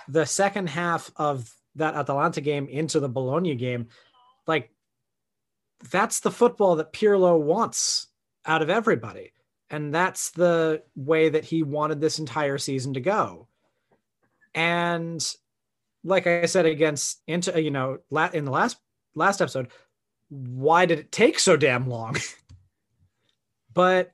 the 0.08 0.24
second 0.26 0.68
half 0.68 1.10
of 1.16 1.52
that 1.76 1.94
Atalanta 1.94 2.40
game 2.40 2.68
into 2.68 3.00
the 3.00 3.08
Bologna 3.08 3.54
game, 3.54 3.88
like 4.46 4.70
that's 5.90 6.20
the 6.20 6.30
football 6.30 6.76
that 6.76 6.92
Pirlo 6.92 7.40
wants 7.40 8.08
out 8.46 8.62
of 8.62 8.70
everybody. 8.70 9.32
And 9.70 9.94
that's 9.94 10.30
the 10.30 10.82
way 10.94 11.30
that 11.30 11.44
he 11.44 11.62
wanted 11.62 12.00
this 12.00 12.18
entire 12.18 12.58
season 12.58 12.94
to 12.94 13.00
go. 13.00 13.48
And 14.54 15.24
like 16.04 16.26
I 16.26 16.46
said 16.46 16.66
against 16.66 17.22
into 17.26 17.60
you 17.62 17.70
know 17.70 17.98
in 18.32 18.44
the 18.44 18.50
last 18.50 18.76
last 19.14 19.40
episode, 19.40 19.68
why 20.32 20.86
did 20.86 20.98
it 20.98 21.12
take 21.12 21.38
so 21.38 21.58
damn 21.58 21.86
long? 21.88 22.16
but 23.74 24.12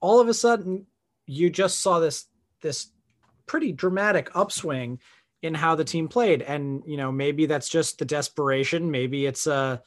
all 0.00 0.20
of 0.20 0.28
a 0.28 0.34
sudden, 0.34 0.86
you 1.26 1.50
just 1.50 1.80
saw 1.80 1.98
this 1.98 2.26
this 2.62 2.88
pretty 3.46 3.72
dramatic 3.72 4.30
upswing 4.34 4.98
in 5.42 5.52
how 5.52 5.74
the 5.74 5.84
team 5.84 6.08
played, 6.08 6.40
and 6.40 6.82
you 6.86 6.96
know 6.96 7.12
maybe 7.12 7.44
that's 7.44 7.68
just 7.68 7.98
the 7.98 8.06
desperation. 8.06 8.90
Maybe 8.90 9.26
it's 9.26 9.46
uh 9.46 9.78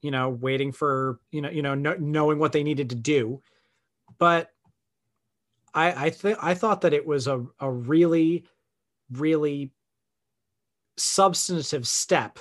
you 0.00 0.10
know 0.10 0.28
waiting 0.30 0.72
for 0.72 1.20
you 1.30 1.40
know 1.40 1.50
you 1.50 1.62
know 1.62 1.76
no, 1.76 1.94
knowing 2.00 2.40
what 2.40 2.50
they 2.50 2.64
needed 2.64 2.90
to 2.90 2.96
do, 2.96 3.42
but 4.18 4.48
I 5.72 6.06
I 6.06 6.10
think 6.10 6.38
I 6.42 6.54
thought 6.54 6.80
that 6.80 6.94
it 6.94 7.06
was 7.06 7.28
a 7.28 7.46
a 7.60 7.70
really 7.70 8.44
really 9.12 9.70
substantive 10.96 11.86
step 11.86 12.40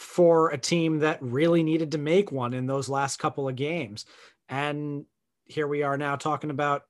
for 0.00 0.48
a 0.48 0.56
team 0.56 1.00
that 1.00 1.18
really 1.20 1.62
needed 1.62 1.92
to 1.92 1.98
make 1.98 2.32
one 2.32 2.54
in 2.54 2.64
those 2.64 2.88
last 2.88 3.18
couple 3.18 3.46
of 3.46 3.54
games. 3.54 4.06
And 4.48 5.04
here 5.44 5.66
we 5.66 5.82
are 5.82 5.98
now 5.98 6.16
talking 6.16 6.48
about 6.48 6.84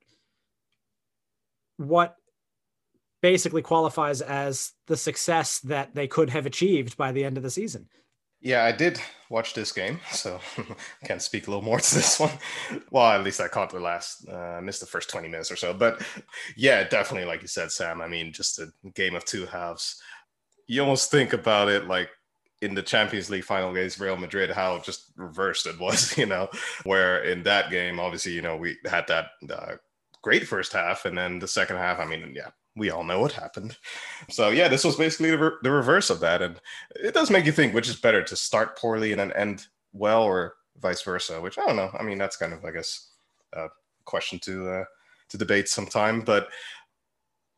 what 1.76 2.14
basically 3.20 3.62
qualifies 3.62 4.22
as 4.22 4.70
the 4.86 4.96
success 4.96 5.58
that 5.58 5.92
they 5.92 6.06
could 6.06 6.30
have 6.30 6.46
achieved 6.46 6.96
by 6.96 7.10
the 7.10 7.24
end 7.24 7.36
of 7.36 7.42
the 7.42 7.50
season. 7.50 7.88
Yeah, 8.40 8.64
I 8.64 8.70
did 8.70 9.00
watch 9.28 9.54
this 9.54 9.72
game, 9.72 9.98
so 10.12 10.38
I 11.02 11.06
can 11.06 11.18
speak 11.18 11.48
a 11.48 11.50
little 11.50 11.64
more 11.64 11.80
to 11.80 11.94
this 11.94 12.20
one. 12.20 12.38
Well, 12.92 13.10
at 13.10 13.24
least 13.24 13.40
I 13.40 13.48
caught 13.48 13.70
the 13.70 13.80
last, 13.80 14.26
uh, 14.28 14.60
missed 14.62 14.80
the 14.80 14.86
first 14.86 15.10
20 15.10 15.26
minutes 15.26 15.50
or 15.50 15.56
so. 15.56 15.74
But 15.74 16.00
yeah, 16.56 16.84
definitely, 16.84 17.26
like 17.26 17.42
you 17.42 17.48
said, 17.48 17.72
Sam, 17.72 18.00
I 18.00 18.06
mean, 18.06 18.32
just 18.32 18.60
a 18.60 18.68
game 18.94 19.16
of 19.16 19.24
two 19.24 19.46
halves. 19.46 20.00
You 20.68 20.82
almost 20.82 21.10
think 21.10 21.32
about 21.32 21.68
it 21.68 21.88
like 21.88 22.08
in 22.62 22.74
the 22.74 22.82
Champions 22.82 23.30
League 23.30 23.44
final 23.44 23.70
against 23.70 24.00
Real 24.00 24.16
Madrid, 24.16 24.50
how 24.50 24.78
just 24.80 25.06
reversed 25.16 25.66
it 25.66 25.78
was, 25.78 26.16
you 26.18 26.26
know, 26.26 26.48
where 26.84 27.22
in 27.22 27.42
that 27.44 27.70
game, 27.70 27.98
obviously, 27.98 28.32
you 28.32 28.42
know, 28.42 28.56
we 28.56 28.76
had 28.84 29.06
that 29.08 29.30
uh, 29.50 29.76
great 30.22 30.46
first 30.46 30.72
half, 30.72 31.04
and 31.04 31.16
then 31.16 31.38
the 31.38 31.48
second 31.48 31.76
half, 31.76 31.98
I 31.98 32.04
mean, 32.04 32.32
yeah, 32.34 32.50
we 32.76 32.90
all 32.90 33.04
know 33.04 33.20
what 33.20 33.32
happened. 33.32 33.76
So 34.28 34.50
yeah, 34.50 34.68
this 34.68 34.84
was 34.84 34.96
basically 34.96 35.30
the, 35.30 35.38
re- 35.38 35.56
the 35.62 35.70
reverse 35.70 36.10
of 36.10 36.20
that, 36.20 36.42
and 36.42 36.60
it 36.96 37.14
does 37.14 37.30
make 37.30 37.46
you 37.46 37.52
think 37.52 37.74
which 37.74 37.88
is 37.88 37.96
better 37.96 38.22
to 38.22 38.36
start 38.36 38.78
poorly 38.78 39.12
and 39.12 39.20
then 39.20 39.32
end 39.32 39.66
well, 39.92 40.22
or 40.22 40.54
vice 40.80 41.02
versa. 41.02 41.40
Which 41.40 41.58
I 41.58 41.66
don't 41.66 41.76
know. 41.76 41.90
I 41.98 42.02
mean, 42.02 42.18
that's 42.18 42.36
kind 42.36 42.52
of, 42.52 42.64
I 42.64 42.70
guess, 42.70 43.08
a 43.52 43.68
question 44.04 44.38
to 44.40 44.70
uh, 44.70 44.84
to 45.30 45.38
debate 45.38 45.68
sometime, 45.68 46.20
but 46.20 46.48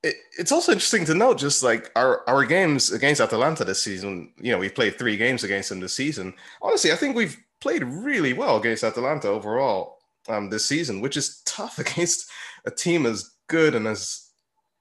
it, 0.03 0.17
it's 0.39 0.53
also 0.53 0.73
interesting 0.73 1.05
to 1.07 1.15
note 1.15 1.39
just 1.39 1.63
like 1.63 1.91
our 1.97 2.29
our 2.29 2.45
games 2.45 2.91
against 2.93 3.21
Atalanta 3.21 3.65
this 3.65 3.83
season. 3.83 4.33
You 4.39 4.53
know, 4.53 4.59
we've 4.59 4.75
played 4.75 4.99
three 4.99 5.17
games 5.17 5.45
against 5.45 5.69
them 5.69 5.81
this 5.81 5.95
season. 5.95 6.35
Honestly, 6.61 6.93
I 6.93 6.97
think 6.97 7.15
we've 7.15 7.37
played 7.61 7.85
really 7.85 8.33
well 8.33 8.57
against 8.57 8.85
Atalanta 8.85 9.29
overall 9.29 9.99
um, 10.29 10.51
this 10.51 10.67
season, 10.67 11.01
which 11.01 11.17
is 11.17 11.43
tough 11.47 11.79
against 11.79 12.31
a 12.65 12.71
team 12.71 13.07
as 13.07 13.31
good 13.49 13.75
and 13.75 13.87
as 13.87 14.31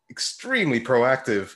extremely 0.09 0.79
proactive 0.79 1.55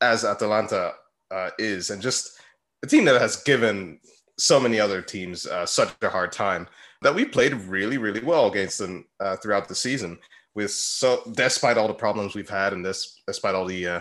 as 0.00 0.24
Atalanta 0.24 0.92
uh, 1.30 1.50
is, 1.58 1.90
and 1.90 2.02
just 2.02 2.40
a 2.82 2.86
team 2.86 3.04
that 3.04 3.20
has 3.20 3.36
given 3.42 4.00
so 4.38 4.58
many 4.58 4.80
other 4.80 5.02
teams 5.02 5.46
uh, 5.46 5.64
such 5.66 5.94
a 6.02 6.08
hard 6.08 6.32
time 6.32 6.66
that 7.02 7.14
we 7.14 7.24
played 7.24 7.52
really, 7.52 7.98
really 7.98 8.22
well 8.22 8.46
against 8.46 8.78
them 8.78 9.04
uh, 9.20 9.36
throughout 9.36 9.68
the 9.68 9.74
season 9.74 10.18
with 10.54 10.70
so 10.70 11.22
despite 11.32 11.78
all 11.78 11.88
the 11.88 11.94
problems 11.94 12.34
we've 12.34 12.48
had 12.48 12.72
and 12.72 12.84
this 12.84 13.20
despite 13.26 13.54
all 13.54 13.64
the 13.64 13.86
uh, 13.86 14.00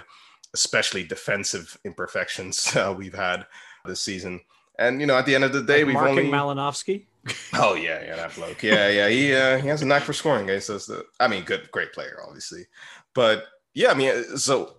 especially 0.53 1.03
defensive 1.03 1.77
imperfections 1.85 2.75
uh, 2.75 2.93
we've 2.95 3.15
had 3.15 3.45
this 3.85 4.01
season. 4.01 4.39
And 4.79 4.99
you 4.99 5.07
know, 5.07 5.17
at 5.17 5.25
the 5.25 5.35
end 5.35 5.43
of 5.43 5.53
the 5.53 5.61
day, 5.61 5.79
like 5.79 5.87
we've 5.87 5.93
Marking 5.93 6.17
only 6.17 6.31
Malinovskyi. 6.31 7.05
Oh 7.53 7.75
yeah, 7.75 8.01
yeah, 8.03 8.15
that 8.15 8.33
bloke. 8.33 8.63
Yeah, 8.63 8.89
yeah, 8.89 9.07
he 9.07 9.35
uh, 9.35 9.59
he 9.59 9.67
has 9.67 9.83
a 9.83 9.85
knack 9.85 10.01
for 10.01 10.13
scoring 10.13 10.49
against 10.49 10.71
us. 10.71 10.89
I 11.19 11.27
mean, 11.27 11.43
good, 11.43 11.69
great 11.69 11.93
player, 11.93 12.19
obviously, 12.25 12.65
but 13.13 13.43
yeah, 13.75 13.91
I 13.91 13.93
mean, 13.93 14.09
uh, 14.09 14.37
so 14.37 14.77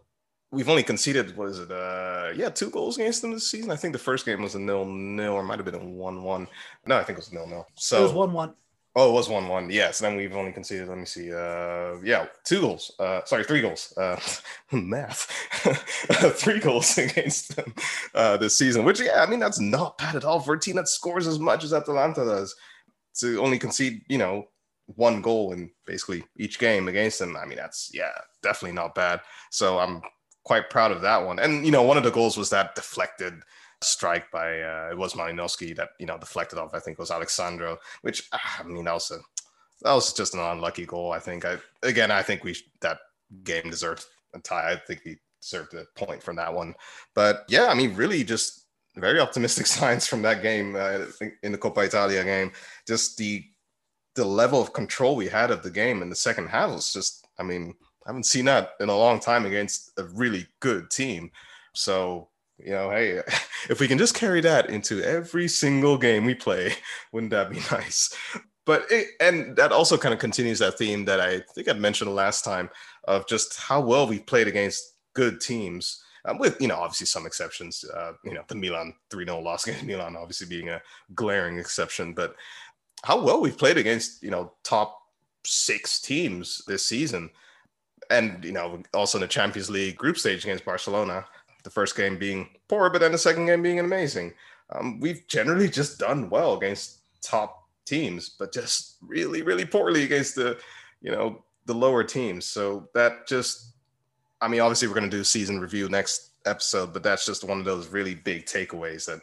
we've 0.51 0.69
only 0.69 0.83
conceded 0.83 1.37
what 1.37 1.51
is 1.51 1.61
it? 1.61 1.71
Uh, 1.71 2.33
yeah, 2.35 2.49
two 2.49 2.71
goals 2.71 2.99
against 2.99 3.23
them 3.23 3.33
this 3.33 3.49
season. 3.49 3.71
I 3.71 3.77
think 3.77 3.93
the 3.93 3.99
first 3.99 4.27
game 4.27 4.43
was 4.43 4.57
a 4.57 4.59
nil 4.59 4.85
nil, 4.87 5.35
or 5.35 5.45
might 5.45 5.59
have 5.59 5.67
been 5.67 5.77
a 5.77 5.85
one 5.85 6.25
one. 6.25 6.49
No, 6.87 6.97
I 6.97 7.05
think 7.05 7.19
it 7.19 7.23
was 7.23 7.33
nil 7.33 7.47
nil. 7.47 7.67
So 7.77 8.01
it 8.01 8.03
was 8.03 8.13
one 8.13 8.33
one. 8.33 8.55
Oh, 8.95 9.09
it 9.09 9.13
was 9.15 9.29
one 9.29 9.49
one. 9.49 9.71
Yes, 9.71 10.01
then 10.01 10.17
we've 10.17 10.37
only 10.37 10.53
conceded. 10.53 10.89
Let 10.89 10.99
me 10.99 11.07
see. 11.07 11.33
Uh, 11.33 11.97
yeah, 12.05 12.27
two 12.45 12.61
goals. 12.61 12.93
Uh, 12.99 13.23
sorry, 13.25 13.45
three 13.45 13.63
goals. 13.63 13.95
Uh, 13.97 14.21
math. 14.73 15.31
three 16.37 16.61
goals 16.61 16.99
against 16.99 17.57
them 17.57 17.75
uh, 18.15 18.37
this 18.37 18.59
season. 18.59 18.85
Which, 18.85 19.01
yeah, 19.01 19.25
I 19.27 19.31
mean 19.31 19.41
that's 19.41 19.61
not 19.61 19.97
bad 19.97 20.17
at 20.17 20.25
all 20.25 20.41
for 20.41 20.55
a 20.55 20.61
team 20.61 20.77
that 20.77 20.89
scores 20.89 21.27
as 21.27 21.39
much 21.39 21.65
as 21.65 21.73
Atalanta 21.73 22.25
does. 22.25 22.55
To 23.21 23.41
only 23.41 23.59
concede, 23.59 24.03
you 24.09 24.19
know, 24.19 24.49
one 24.87 25.23
goal 25.23 25.53
in 25.53 25.71
basically 25.87 26.25
each 26.37 26.59
game 26.59 26.89
against 26.89 27.19
them. 27.19 27.37
I 27.37 27.47
mean, 27.47 27.57
that's 27.57 27.91
yeah, 27.95 28.13
definitely 28.43 28.75
not 28.75 28.95
bad. 28.95 29.21
So 29.51 29.79
I'm 29.79 30.03
quite 30.45 30.71
proud 30.71 30.93
of 30.93 31.01
that 31.03 31.25
one. 31.25 31.39
And 31.39 31.65
you 31.65 31.73
know, 31.73 31.83
one 31.83 31.97
of 31.97 32.05
the 32.05 32.11
goals 32.11 32.37
was 32.37 32.51
that 32.51 32.75
deflected 32.75 33.35
strike 33.85 34.31
by 34.31 34.61
uh, 34.61 34.89
it 34.91 34.99
was 34.99 35.15
Malinovskyi 35.15 35.77
that 35.77 35.91
you 35.99 36.07
know 36.07 36.19
deflected 36.19 36.59
off. 36.59 36.75
I 36.75 36.79
think 36.79 36.99
was 36.99 37.11
Alex 37.11 37.35
Sandro, 37.35 37.79
which 38.03 38.29
ah, 38.33 38.61
I 38.61 38.63
mean 38.65 38.85
that 38.85 38.95
was 38.95 39.11
a, 39.11 39.19
that 39.83 39.93
was 39.93 40.13
just 40.13 40.35
an 40.35 40.41
unlucky 40.41 40.87
goal. 40.87 41.13
I 41.13 41.19
think 41.19 41.45
I 41.45 41.57
again 41.83 42.11
I 42.11 42.23
think 42.23 42.45
we 42.45 42.57
that 42.81 42.99
game 43.45 43.71
deserved 43.71 44.05
a 44.35 44.41
tie. 44.41 44.73
I 44.73 44.77
think 44.77 45.03
we 45.05 45.19
deserved 45.41 45.75
a 45.75 45.85
point 45.97 46.23
from 46.23 46.37
that 46.37 46.53
one. 46.53 46.75
But 47.15 47.45
yeah, 47.49 47.67
I 47.67 47.75
mean 47.75 47.95
really 47.95 48.25
just 48.25 48.67
very 48.97 49.21
optimistic 49.21 49.67
signs 49.79 50.07
from 50.07 50.23
that 50.23 50.43
game 50.43 50.77
uh, 50.77 51.07
in 51.43 51.53
the 51.53 51.59
Coppa 51.59 51.87
Italia 51.87 52.25
game. 52.25 52.53
Just 52.87 53.17
the 53.17 53.45
the 54.15 54.25
level 54.25 54.61
of 54.61 54.75
control 54.75 55.17
we 55.17 55.27
had 55.27 55.51
of 55.51 55.63
the 55.63 55.71
game 55.71 56.03
in 56.03 56.11
the 56.11 56.17
second 56.17 56.49
half 56.49 56.71
was 56.71 56.93
just 56.93 57.27
I 57.39 57.43
mean 57.43 57.75
I 58.05 58.09
haven't 58.09 58.27
seen 58.27 58.47
that 58.47 58.71
in 58.81 58.89
a 58.89 58.97
long 58.97 59.21
time 59.21 59.47
against 59.47 59.93
a 59.99 60.05
really 60.05 60.47
good 60.61 60.91
team. 60.91 61.31
So 61.75 62.29
you 62.65 62.73
know, 62.73 62.91
hey, 62.91 63.21
if 63.71 63.81
we 63.81 63.89
can 63.89 63.99
just 63.99 64.15
carry 64.15 64.41
that 64.43 64.71
into 64.71 65.03
every 65.03 65.49
single 65.49 65.99
game 65.99 66.25
we 66.25 66.35
play, 66.35 66.75
wouldn't 67.13 67.31
that 67.31 67.51
be 67.51 67.57
nice? 67.71 68.15
But 68.65 68.85
it, 68.91 69.09
and 69.21 69.57
that 69.57 69.73
also 69.73 69.99
kind 69.99 70.15
of 70.15 70.21
continues 70.21 70.61
that 70.61 70.79
theme 70.79 71.05
that 71.07 71.21
I 71.21 71.41
think 71.55 71.69
I 71.69 71.73
mentioned 71.73 72.15
last 72.15 72.45
time 72.45 72.71
of 73.05 73.27
just 73.27 73.59
how 73.59 73.81
well 73.81 74.07
we've 74.07 74.25
played 74.25 74.47
against 74.47 74.95
good 75.15 75.41
teams 75.41 76.03
um, 76.25 76.39
with 76.39 76.61
you 76.61 76.69
know 76.69 76.77
obviously 76.77 77.07
some 77.07 77.27
exceptions. 77.27 77.85
Uh, 77.85 78.13
you 78.25 78.35
know 78.35 78.43
the 78.49 78.55
Milan 78.55 78.95
three 79.11 79.25
0 79.25 79.41
loss 79.41 79.67
against 79.67 79.85
Milan 79.85 80.17
obviously 80.17 80.47
being 80.47 80.69
a 80.69 80.81
glaring 81.15 81.59
exception, 81.59 82.13
but 82.13 82.37
how 83.05 83.21
well 83.21 83.41
we've 83.41 83.59
played 83.59 83.79
against 83.79 84.23
you 84.23 84.31
know 84.31 84.53
top 84.63 84.99
six 85.45 86.01
teams 86.01 86.63
this 86.67 86.87
season, 86.87 87.31
and 88.11 88.45
you 88.45 88.53
know 88.53 88.83
also 88.95 89.19
in 89.19 89.23
the 89.23 89.29
Champions 89.29 89.71
League 89.71 89.97
group 89.97 90.19
stage 90.19 90.45
against 90.45 90.65
Barcelona. 90.65 91.25
The 91.63 91.71
first 91.71 91.97
game 91.97 92.19
being 92.19 92.49
poor, 92.69 92.91
but 92.91 93.01
then 93.01 93.13
the 93.13 93.19
second 93.19 93.47
game 93.47 93.63
being 93.63 93.79
amazing. 93.79 94.35
Um, 94.71 94.99
we've 95.01 95.27
generally 95.29 95.69
just 95.69 95.99
done 95.99 96.31
well 96.31 96.55
against 96.55 97.01
top 97.21 97.69
teams, 97.85 98.31
but 98.39 98.53
just 98.53 98.97
really, 99.01 99.43
really 99.43 99.65
poorly 99.65 100.03
against 100.03 100.35
the, 100.35 100.59
you 101.01 101.13
know, 101.13 101.45
the 101.67 101.75
lower 101.75 102.03
teams. 102.03 102.47
So 102.47 102.89
that 102.95 103.27
just, 103.27 103.75
I 104.41 104.49
mean, 104.49 104.61
obviously 104.61 104.89
we're 104.89 104.95
going 104.95 105.11
to 105.11 105.17
do 105.17 105.25
season 105.25 105.61
review 105.61 105.89
next 105.89 106.31
episode, 106.47 106.93
but 106.93 107.03
that's 107.03 107.27
just 107.27 107.45
one 107.45 107.59
of 107.59 107.65
those 107.65 107.89
really 107.89 108.15
big 108.15 108.47
takeaways 108.47 109.07
that 109.07 109.21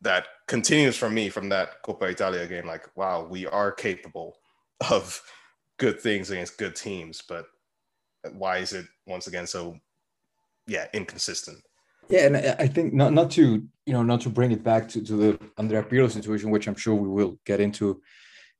that 0.00 0.26
continues 0.48 0.96
from 0.96 1.14
me 1.14 1.30
from 1.30 1.48
that 1.48 1.82
Coppa 1.82 2.10
Italia 2.10 2.46
game. 2.46 2.66
Like, 2.66 2.88
wow, 2.94 3.24
we 3.24 3.46
are 3.46 3.72
capable 3.72 4.36
of 4.90 5.22
good 5.78 6.00
things 6.00 6.30
against 6.30 6.58
good 6.58 6.76
teams, 6.76 7.22
but 7.26 7.46
why 8.32 8.58
is 8.58 8.72
it 8.72 8.86
once 9.06 9.26
again 9.26 9.46
so, 9.46 9.78
yeah, 10.66 10.86
inconsistent? 10.92 11.58
Yeah, 12.08 12.26
and 12.26 12.36
I 12.36 12.66
think 12.66 12.92
not 12.92 13.12
not 13.12 13.30
to 13.32 13.62
you 13.86 13.92
know 13.92 14.02
not 14.02 14.20
to 14.22 14.28
bring 14.30 14.52
it 14.52 14.62
back 14.62 14.88
to, 14.90 15.02
to 15.02 15.16
the 15.16 15.38
Andrea 15.56 15.82
Pirlo 15.82 16.10
situation, 16.10 16.50
which 16.50 16.66
I'm 16.66 16.74
sure 16.74 16.94
we 16.94 17.08
will 17.08 17.38
get 17.44 17.60
into. 17.60 18.02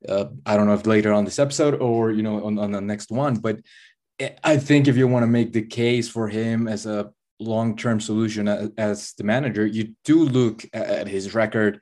Uh, 0.08 0.26
I 0.44 0.56
don't 0.56 0.66
know 0.66 0.74
if 0.74 0.86
later 0.86 1.12
on 1.12 1.24
this 1.24 1.38
episode 1.38 1.80
or 1.80 2.10
you 2.10 2.22
know 2.22 2.44
on, 2.44 2.58
on 2.58 2.72
the 2.72 2.80
next 2.80 3.10
one, 3.10 3.36
but 3.36 3.58
I 4.42 4.56
think 4.56 4.86
if 4.86 4.96
you 4.96 5.08
want 5.08 5.24
to 5.24 5.26
make 5.26 5.52
the 5.52 5.62
case 5.62 6.08
for 6.08 6.28
him 6.28 6.68
as 6.68 6.86
a 6.86 7.10
long-term 7.40 8.00
solution 8.00 8.46
as, 8.46 8.70
as 8.78 9.12
the 9.14 9.24
manager, 9.24 9.66
you 9.66 9.94
do 10.04 10.24
look 10.24 10.64
at 10.72 11.08
his 11.08 11.34
record, 11.34 11.80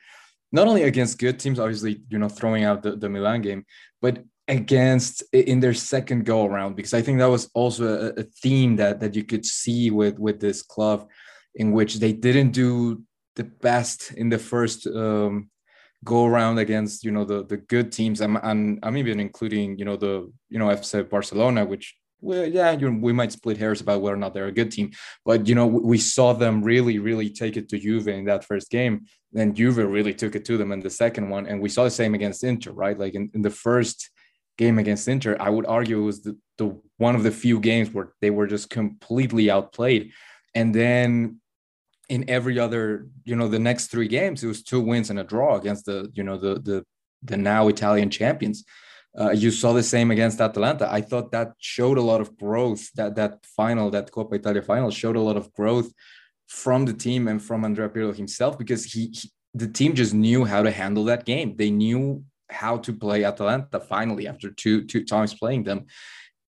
not 0.51 0.67
only 0.67 0.85
against 0.85 1.19
good 1.19 1.39
teams, 1.39 1.59
obviously 1.59 2.03
you 2.09 2.19
know 2.19 2.29
throwing 2.29 2.65
out 2.65 2.83
the, 2.83 2.97
the 2.97 3.09
Milan 3.09 3.43
game, 3.43 3.67
but 4.01 4.25
against 4.49 5.23
in 5.33 5.61
their 5.61 5.75
second 5.75 6.25
go 6.25 6.45
around 6.45 6.75
because 6.75 6.95
I 6.95 7.03
think 7.03 7.19
that 7.19 7.31
was 7.31 7.49
also 7.55 7.85
a, 7.87 8.21
a 8.21 8.23
theme 8.25 8.77
that 8.77 9.01
that 9.01 9.15
you 9.15 9.25
could 9.25 9.47
see 9.47 9.91
with 9.91 10.19
with 10.19 10.41
this 10.41 10.63
club 10.63 11.09
in 11.55 11.73
which 11.73 12.01
they 12.01 12.13
didn't 12.13 12.51
do 12.51 13.03
the 13.37 13.45
best 13.45 14.13
in 14.13 14.29
the 14.29 14.39
first 14.39 14.87
um, 14.87 15.49
go 16.05 16.27
around 16.27 16.59
against 16.59 17.05
you 17.05 17.13
know 17.13 17.25
the 17.25 17.45
the 17.45 17.57
good 17.57 17.93
teams. 17.93 18.21
I'm, 18.21 18.37
I'm 18.39 18.79
I'm 18.83 18.97
even 18.97 19.21
including 19.21 19.79
you 19.79 19.85
know 19.85 19.97
the 19.97 20.33
you 20.49 20.59
know 20.59 20.67
FC 20.67 21.09
Barcelona, 21.09 21.65
which 21.65 21.95
well, 22.23 22.47
yeah, 22.47 22.75
we 22.77 23.13
might 23.13 23.33
split 23.33 23.59
hairs 23.59 23.81
about 23.81 24.01
whether 24.01 24.15
or 24.15 24.19
not 24.19 24.33
they're 24.33 24.47
a 24.47 24.53
good 24.53 24.71
team, 24.71 24.93
but 25.25 25.49
you 25.49 25.57
know, 25.57 25.67
we 25.67 25.99
saw 25.99 26.33
them 26.33 26.63
really, 26.63 27.01
really 27.01 27.29
take 27.29 27.57
it 27.57 27.69
to 27.71 27.79
Juve 27.79 28.07
in 28.07 28.25
that 28.27 28.45
first 28.45 28.71
game. 28.71 29.07
Then 29.33 29.55
Juve 29.55 29.79
really 29.79 30.15
took 30.15 30.37
it 30.37 30.45
to 30.45 30.57
them 30.57 30.71
in 30.71 30.79
the 30.79 30.89
second 30.89 31.29
one, 31.31 31.47
and 31.47 31.61
we 31.61 31.69
saw 31.69 31.83
the 31.83 31.91
same 31.91 32.15
against 32.15 32.45
Inter, 32.45 32.71
right? 32.71 32.97
Like 32.97 33.15
in, 33.15 33.29
in 33.35 33.43
the 33.43 33.51
first 33.51 34.09
game 34.65 34.79
against 34.79 35.09
Inter, 35.15 35.37
I 35.47 35.51
would 35.55 35.67
argue 35.67 35.99
it 36.03 36.11
was 36.13 36.21
the, 36.27 36.35
the 36.59 36.67
one 36.99 37.15
of 37.19 37.23
the 37.27 37.35
few 37.45 37.57
games 37.71 37.89
where 37.91 38.09
they 38.23 38.33
were 38.39 38.49
just 38.55 38.67
completely 38.81 39.51
outplayed. 39.57 40.03
And 40.55 40.69
then 40.81 41.41
in 42.15 42.21
every 42.37 42.57
other, 42.65 42.83
you 43.25 43.37
know, 43.39 43.49
the 43.49 43.65
next 43.71 43.85
three 43.89 44.11
games, 44.19 44.39
it 44.43 44.51
was 44.55 44.63
two 44.63 44.83
wins 44.91 45.11
and 45.11 45.19
a 45.19 45.25
draw 45.33 45.51
against 45.61 45.83
the, 45.89 45.99
you 46.17 46.25
know, 46.27 46.37
the 46.45 46.53
the 46.69 46.77
the 47.31 47.39
now 47.53 47.63
Italian 47.75 48.11
champions. 48.21 48.59
Uh, 49.21 49.33
you 49.43 49.51
saw 49.51 49.71
the 49.73 49.89
same 49.95 50.11
against 50.11 50.41
Atalanta. 50.41 50.87
I 50.99 51.01
thought 51.09 51.33
that 51.33 51.49
showed 51.59 51.99
a 51.99 52.09
lot 52.11 52.21
of 52.25 52.29
growth. 52.45 52.83
That 52.99 53.11
that 53.21 53.33
final, 53.61 53.87
that 53.95 54.11
Coppa 54.15 54.35
Italia 54.41 54.63
final, 54.63 54.91
showed 54.91 55.17
a 55.17 55.27
lot 55.29 55.39
of 55.43 55.53
growth 55.61 55.91
from 56.63 56.81
the 56.89 56.97
team 57.07 57.23
and 57.31 57.39
from 57.47 57.65
Andrea 57.65 57.89
Pirlo 57.95 58.15
himself 58.23 58.53
because 58.63 58.83
he, 58.93 59.03
he 59.19 59.25
the 59.63 59.71
team 59.79 59.93
just 60.03 60.15
knew 60.25 60.41
how 60.53 60.61
to 60.67 60.71
handle 60.71 61.05
that 61.11 61.25
game. 61.33 61.49
They 61.57 61.71
knew 61.71 62.25
how 62.53 62.79
to 62.79 62.93
play 62.93 63.25
Atalanta 63.25 63.81
finally 63.81 64.29
after 64.29 64.51
two 64.51 64.85
two 64.85 65.05
times 65.05 65.35
playing 65.35 65.65
them. 65.65 65.87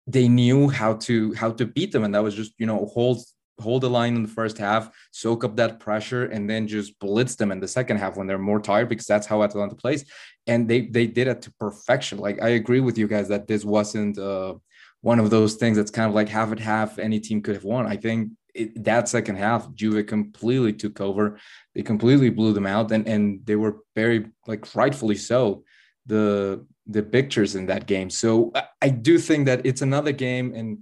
They 0.07 0.27
knew 0.27 0.69
how 0.69 0.93
to 1.07 1.33
how 1.33 1.51
to 1.51 1.65
beat 1.65 1.91
them, 1.91 2.03
and 2.03 2.15
that 2.15 2.23
was 2.23 2.35
just 2.35 2.53
you 2.57 2.65
know 2.65 2.85
hold 2.85 3.19
hold 3.59 3.83
the 3.83 3.89
line 3.89 4.15
in 4.15 4.23
the 4.23 4.29
first 4.29 4.57
half, 4.57 4.89
soak 5.12 5.43
up 5.43 5.55
that 5.57 5.79
pressure, 5.79 6.25
and 6.25 6.49
then 6.49 6.67
just 6.67 6.97
blitz 6.99 7.35
them 7.35 7.51
in 7.51 7.59
the 7.59 7.67
second 7.67 7.97
half 7.97 8.17
when 8.17 8.27
they're 8.27 8.38
more 8.38 8.59
tired 8.59 8.89
because 8.89 9.05
that's 9.05 9.27
how 9.27 9.43
Atalanta 9.43 9.75
plays. 9.75 10.05
And 10.47 10.67
they 10.67 10.81
they 10.88 11.07
did 11.07 11.27
it 11.27 11.41
to 11.43 11.53
perfection. 11.59 12.17
Like 12.17 12.41
I 12.41 12.49
agree 12.49 12.79
with 12.79 12.97
you 12.97 13.07
guys 13.07 13.27
that 13.29 13.47
this 13.47 13.65
wasn't 13.65 14.17
uh, 14.17 14.55
one 15.01 15.19
of 15.19 15.29
those 15.29 15.55
things 15.55 15.77
that's 15.77 15.91
kind 15.91 16.09
of 16.09 16.15
like 16.15 16.29
half 16.29 16.51
and 16.51 16.59
half. 16.59 16.99
Any 16.99 17.19
team 17.19 17.41
could 17.41 17.55
have 17.55 17.63
won. 17.63 17.85
I 17.85 17.97
think 17.97 18.31
it, 18.55 18.83
that 18.83 19.07
second 19.07 19.35
half, 19.35 19.73
Juve 19.73 20.05
completely 20.07 20.73
took 20.73 20.99
over. 21.01 21.39
They 21.75 21.83
completely 21.83 22.29
blew 22.29 22.53
them 22.53 22.65
out, 22.65 22.91
and 22.91 23.07
and 23.07 23.45
they 23.45 23.55
were 23.55 23.77
very 23.95 24.27
like 24.47 24.73
rightfully 24.75 25.15
so 25.15 25.63
the 26.09 26.65
the 26.87 27.03
pictures 27.03 27.55
in 27.55 27.67
that 27.67 27.85
game. 27.85 28.09
So 28.09 28.51
I, 28.81 28.89
do 28.89 29.19
think 29.19 29.45
that 29.45 29.63
it's 29.63 29.83
another 29.83 30.11
game 30.11 30.55
and 30.55 30.79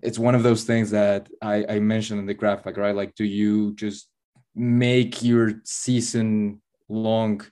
it's 0.00 0.18
one 0.18 0.36
of 0.36 0.44
those 0.44 0.62
things 0.62 0.92
that 0.92 1.28
I, 1.42 1.64
I 1.68 1.80
mentioned 1.80 2.20
in 2.20 2.26
the 2.26 2.34
graphic, 2.34 2.76
right? 2.76 2.94
Like, 2.94 3.16
do 3.16 3.24
you 3.24 3.74
just 3.74 4.08
make 4.54 5.24
your 5.24 5.54
season 5.64 6.62
long 6.88 7.44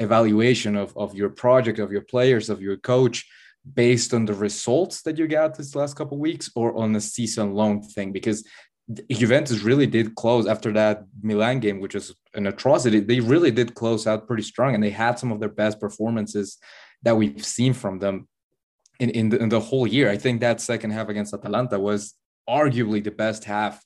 evaluation 0.00 0.74
of, 0.76 0.96
of 0.96 1.14
your 1.14 1.30
project, 1.30 1.78
of 1.78 1.92
your 1.92 2.02
players, 2.02 2.50
of 2.50 2.60
your 2.60 2.76
coach 2.76 3.28
based 3.74 4.12
on 4.12 4.24
the 4.24 4.34
results 4.34 5.02
that 5.02 5.16
you 5.16 5.28
got 5.28 5.56
this 5.56 5.76
last 5.76 5.94
couple 5.94 6.18
weeks 6.18 6.50
or 6.56 6.76
on 6.76 6.96
a 6.96 7.00
season 7.00 7.54
long 7.54 7.80
thing? 7.80 8.10
Because 8.10 8.44
Juventus 9.10 9.62
really 9.62 9.86
did 9.86 10.14
close 10.14 10.46
after 10.46 10.72
that 10.72 11.04
Milan 11.22 11.60
game, 11.60 11.80
which 11.80 11.94
was 11.94 12.14
an 12.34 12.46
atrocity. 12.46 13.00
They 13.00 13.20
really 13.20 13.50
did 13.50 13.74
close 13.74 14.06
out 14.06 14.26
pretty 14.26 14.42
strong 14.42 14.74
and 14.74 14.82
they 14.82 14.90
had 14.90 15.18
some 15.18 15.32
of 15.32 15.40
their 15.40 15.48
best 15.48 15.80
performances 15.80 16.58
that 17.02 17.16
we've 17.16 17.44
seen 17.44 17.72
from 17.72 17.98
them 17.98 18.28
in 18.98 19.10
in 19.10 19.28
the, 19.28 19.38
in 19.38 19.48
the 19.48 19.60
whole 19.60 19.86
year. 19.86 20.10
I 20.10 20.16
think 20.16 20.40
that 20.40 20.60
second 20.60 20.90
half 20.90 21.08
against 21.08 21.34
Atalanta 21.34 21.78
was 21.78 22.14
arguably 22.48 23.02
the 23.02 23.10
best 23.10 23.44
half 23.44 23.84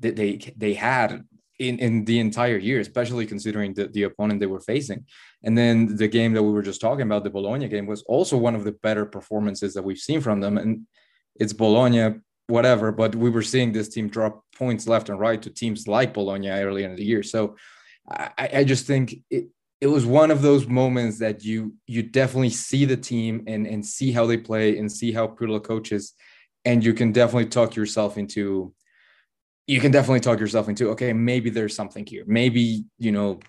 that 0.00 0.16
they 0.16 0.38
they 0.56 0.74
had 0.74 1.24
in 1.58 1.78
in 1.78 2.04
the 2.04 2.18
entire 2.18 2.58
year, 2.58 2.80
especially 2.80 3.26
considering 3.26 3.74
the, 3.74 3.88
the 3.88 4.04
opponent 4.04 4.40
they 4.40 4.46
were 4.46 4.60
facing. 4.60 5.04
And 5.42 5.56
then 5.56 5.96
the 5.96 6.08
game 6.08 6.32
that 6.34 6.42
we 6.42 6.52
were 6.52 6.62
just 6.62 6.80
talking 6.80 7.06
about, 7.06 7.24
the 7.24 7.30
Bologna 7.30 7.68
game, 7.68 7.86
was 7.86 8.02
also 8.02 8.36
one 8.36 8.54
of 8.54 8.64
the 8.64 8.72
better 8.72 9.06
performances 9.06 9.74
that 9.74 9.82
we've 9.82 9.98
seen 9.98 10.20
from 10.20 10.40
them. 10.40 10.58
And 10.58 10.86
it's 11.36 11.52
Bologna, 11.52 12.16
whatever, 12.48 12.92
but 12.92 13.14
we 13.14 13.30
were 13.30 13.42
seeing 13.42 13.72
this 13.72 13.88
team 13.88 14.08
drop 14.08 14.44
points 14.56 14.86
left 14.86 15.08
and 15.08 15.18
right 15.18 15.40
to 15.42 15.50
teams 15.50 15.88
like 15.88 16.14
Bologna 16.14 16.48
earlier 16.48 16.88
in 16.88 16.96
the 16.96 17.04
year. 17.04 17.22
So 17.22 17.56
I, 18.08 18.48
I 18.54 18.64
just 18.64 18.86
think 18.86 19.16
it, 19.30 19.48
it 19.80 19.88
was 19.88 20.06
one 20.06 20.30
of 20.30 20.42
those 20.42 20.66
moments 20.66 21.18
that 21.18 21.44
you 21.44 21.74
you 21.86 22.02
definitely 22.02 22.50
see 22.50 22.84
the 22.84 22.96
team 22.96 23.44
and 23.46 23.66
and 23.66 23.84
see 23.84 24.12
how 24.12 24.26
they 24.26 24.36
play 24.36 24.78
and 24.78 24.90
see 24.90 25.12
how 25.12 25.26
Pirlo 25.26 25.62
coaches, 25.62 26.14
and 26.64 26.84
you 26.84 26.94
can 26.94 27.12
definitely 27.12 27.46
talk 27.46 27.76
yourself 27.76 28.16
into. 28.16 28.72
You 29.66 29.80
can 29.80 29.90
definitely 29.90 30.20
talk 30.20 30.38
yourself 30.38 30.68
into 30.68 30.90
okay, 30.90 31.12
maybe 31.12 31.50
there's 31.50 31.74
something 31.74 32.06
here. 32.06 32.24
Maybe 32.26 32.84
you 32.98 33.12
know 33.12 33.40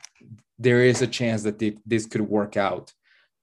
there 0.60 0.82
is 0.82 1.02
a 1.02 1.08
chance 1.08 1.44
that 1.44 1.60
this 1.86 2.08
could 2.08 2.22
work 2.22 2.58
out 2.58 2.92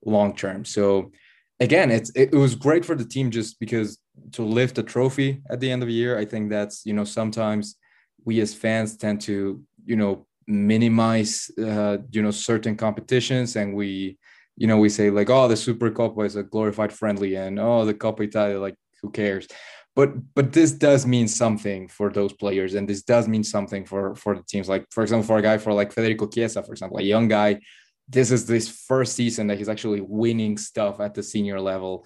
long 0.05 0.35
term. 0.35 0.65
So 0.65 1.11
again, 1.59 1.89
it's 1.89 2.11
it, 2.11 2.33
it 2.33 2.37
was 2.37 2.55
great 2.55 2.85
for 2.85 2.95
the 2.95 3.05
team 3.05 3.31
just 3.31 3.59
because 3.59 3.97
to 4.33 4.43
lift 4.43 4.77
a 4.77 4.83
trophy 4.83 5.41
at 5.49 5.59
the 5.59 5.71
end 5.71 5.81
of 5.81 5.87
the 5.87 5.93
year. 5.93 6.17
I 6.17 6.25
think 6.25 6.49
that's 6.49 6.85
you 6.85 6.93
know 6.93 7.03
sometimes 7.03 7.75
we 8.23 8.41
as 8.41 8.53
fans 8.53 8.97
tend 8.97 9.21
to 9.21 9.61
you 9.85 9.95
know 9.95 10.25
minimize 10.47 11.49
uh, 11.57 11.97
you 12.11 12.21
know 12.21 12.31
certain 12.31 12.75
competitions 12.75 13.55
and 13.55 13.73
we 13.73 14.17
you 14.57 14.67
know 14.67 14.77
we 14.77 14.89
say 14.89 15.09
like 15.09 15.29
oh 15.29 15.47
the 15.47 15.57
super 15.57 15.89
Coppa 15.89 16.25
is 16.25 16.35
a 16.35 16.43
glorified 16.43 16.93
friendly 16.93 17.35
and 17.35 17.59
oh 17.59 17.85
the 17.85 17.93
Coppa 17.93 18.21
Italia 18.21 18.59
like 18.59 18.75
who 19.01 19.09
cares 19.09 19.47
but 19.95 20.09
but 20.35 20.53
this 20.53 20.71
does 20.71 21.05
mean 21.05 21.27
something 21.27 21.87
for 21.87 22.11
those 22.11 22.33
players 22.33 22.75
and 22.75 22.87
this 22.87 23.01
does 23.01 23.27
mean 23.27 23.43
something 23.43 23.85
for 23.85 24.15
for 24.15 24.35
the 24.35 24.43
teams 24.43 24.69
like 24.69 24.85
for 24.91 25.01
example 25.01 25.25
for 25.25 25.37
a 25.37 25.41
guy 25.41 25.57
for 25.57 25.73
like 25.73 25.91
Federico 25.91 26.27
Chiesa 26.27 26.61
for 26.61 26.71
example 26.71 26.99
a 26.99 27.03
young 27.03 27.27
guy 27.27 27.59
this 28.07 28.29
is 28.29 28.45
this 28.45 28.69
first 28.69 29.13
season 29.15 29.47
that 29.47 29.57
he's 29.57 29.69
actually 29.69 30.01
winning 30.01 30.57
stuff 30.57 30.99
at 30.99 31.15
the 31.15 31.23
senior 31.23 31.59
level 31.59 32.05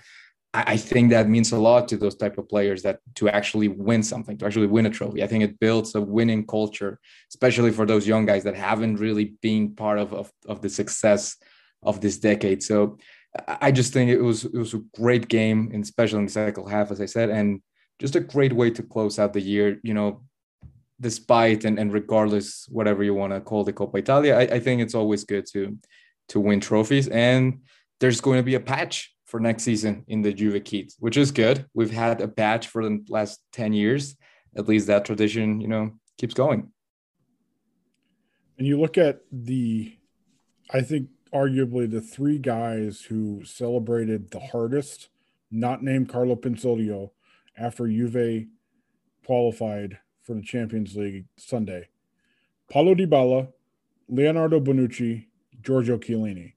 I 0.52 0.78
think 0.78 1.12
that 1.12 1.30
means 1.30 1.52
a 1.52 1.60
lot 1.60 1.88
to 1.90 1.98
those 1.98 2.16
type 2.16 2.40
of 2.40 2.50
players 2.50 2.82
that 2.82 3.02
to 3.16 3.30
actually 3.30 3.68
win 3.68 4.02
something, 4.02 4.36
to 4.40 4.48
actually 4.48 4.66
win 4.66 4.88
a 4.88 4.90
trophy. 4.90 5.22
I 5.22 5.28
think 5.28 5.44
it 5.44 5.60
builds 5.60 5.94
a 5.94 6.02
winning 6.02 6.48
culture, 6.48 7.00
especially 7.30 7.72
for 7.72 7.86
those 7.86 8.08
young 8.08 8.26
guys 8.26 8.44
that 8.46 8.56
haven't 8.56 8.96
really 8.96 9.36
been 9.42 9.76
part 9.76 10.00
of, 10.00 10.12
of, 10.12 10.32
of 10.48 10.62
the 10.62 10.70
success 10.70 11.38
of 11.84 12.02
this 12.02 12.18
decade. 12.18 12.64
So 12.64 12.98
I 13.48 13.72
just 13.72 13.94
think 13.94 14.10
it 14.10 14.22
was 14.22 14.46
it 14.46 14.56
was 14.56 14.74
a 14.74 14.82
great 14.96 15.28
game, 15.28 15.70
and 15.72 15.84
especially 15.84 16.20
in 16.20 16.26
the 16.26 16.32
second 16.32 16.68
half, 16.68 16.90
as 16.90 17.00
I 17.00 17.06
said, 17.06 17.30
and 17.30 17.62
just 18.00 18.16
a 18.16 18.20
great 18.20 18.54
way 18.54 18.72
to 18.72 18.82
close 18.82 19.20
out 19.20 19.34
the 19.34 19.42
year. 19.42 19.80
You 19.84 19.94
know, 19.94 20.24
despite 21.00 21.64
and, 21.64 21.78
and 21.78 21.94
regardless, 21.94 22.68
whatever 22.70 23.04
you 23.04 23.14
want 23.14 23.34
to 23.34 23.42
call 23.42 23.64
the 23.64 23.74
Coppa 23.74 24.00
Italia, 24.00 24.36
I, 24.36 24.42
I 24.42 24.60
think 24.60 24.82
it's 24.82 24.96
always 24.96 25.26
good 25.26 25.46
to 25.54 25.78
to 26.30 26.40
win 26.40 26.60
trophies. 26.60 27.08
And 27.08 27.60
there's 28.00 28.20
going 28.20 28.40
to 28.40 28.44
be 28.44 28.56
a 28.56 28.60
patch 28.60 29.14
for 29.30 29.40
next 29.40 29.62
season 29.62 30.04
in 30.08 30.24
the 30.24 30.34
Juve 30.34 30.64
kit, 30.64 30.94
which 31.00 31.16
is 31.16 31.32
good. 31.32 31.66
We've 31.76 31.92
had 31.92 32.20
a 32.20 32.28
patch 32.28 32.68
for 32.68 32.84
the 32.84 33.06
last 33.10 33.40
10 33.54 33.74
years. 33.74 34.16
At 34.58 34.68
least 34.68 34.88
that 34.88 35.06
tradition, 35.06 35.62
you 35.62 35.68
know, 35.68 35.92
keeps 36.18 36.34
going. 36.34 36.72
And 38.58 38.66
you 38.66 38.82
look 38.82 38.98
at 38.98 39.22
the, 39.32 39.96
I 40.72 40.82
think 40.82 41.10
arguably 41.32 41.90
the 41.90 42.02
three 42.02 42.40
guys 42.40 43.02
who 43.02 43.44
celebrated 43.46 44.32
the 44.32 44.40
hardest, 44.40 45.10
not 45.52 45.84
named 45.84 46.10
Carlo 46.10 46.36
Pinsoglio, 46.36 47.12
after 47.56 47.88
Juve 47.88 48.48
qualified 49.26 50.00
for 50.24 50.34
the 50.34 50.42
Champions 50.42 50.96
League 50.96 51.26
Sunday. 51.38 51.90
Paulo 52.72 52.96
Dybala, 52.96 53.50
Leonardo 54.08 54.60
Bonucci, 54.60 55.28
Giorgio 55.62 56.00
Chiellini. 56.00 56.54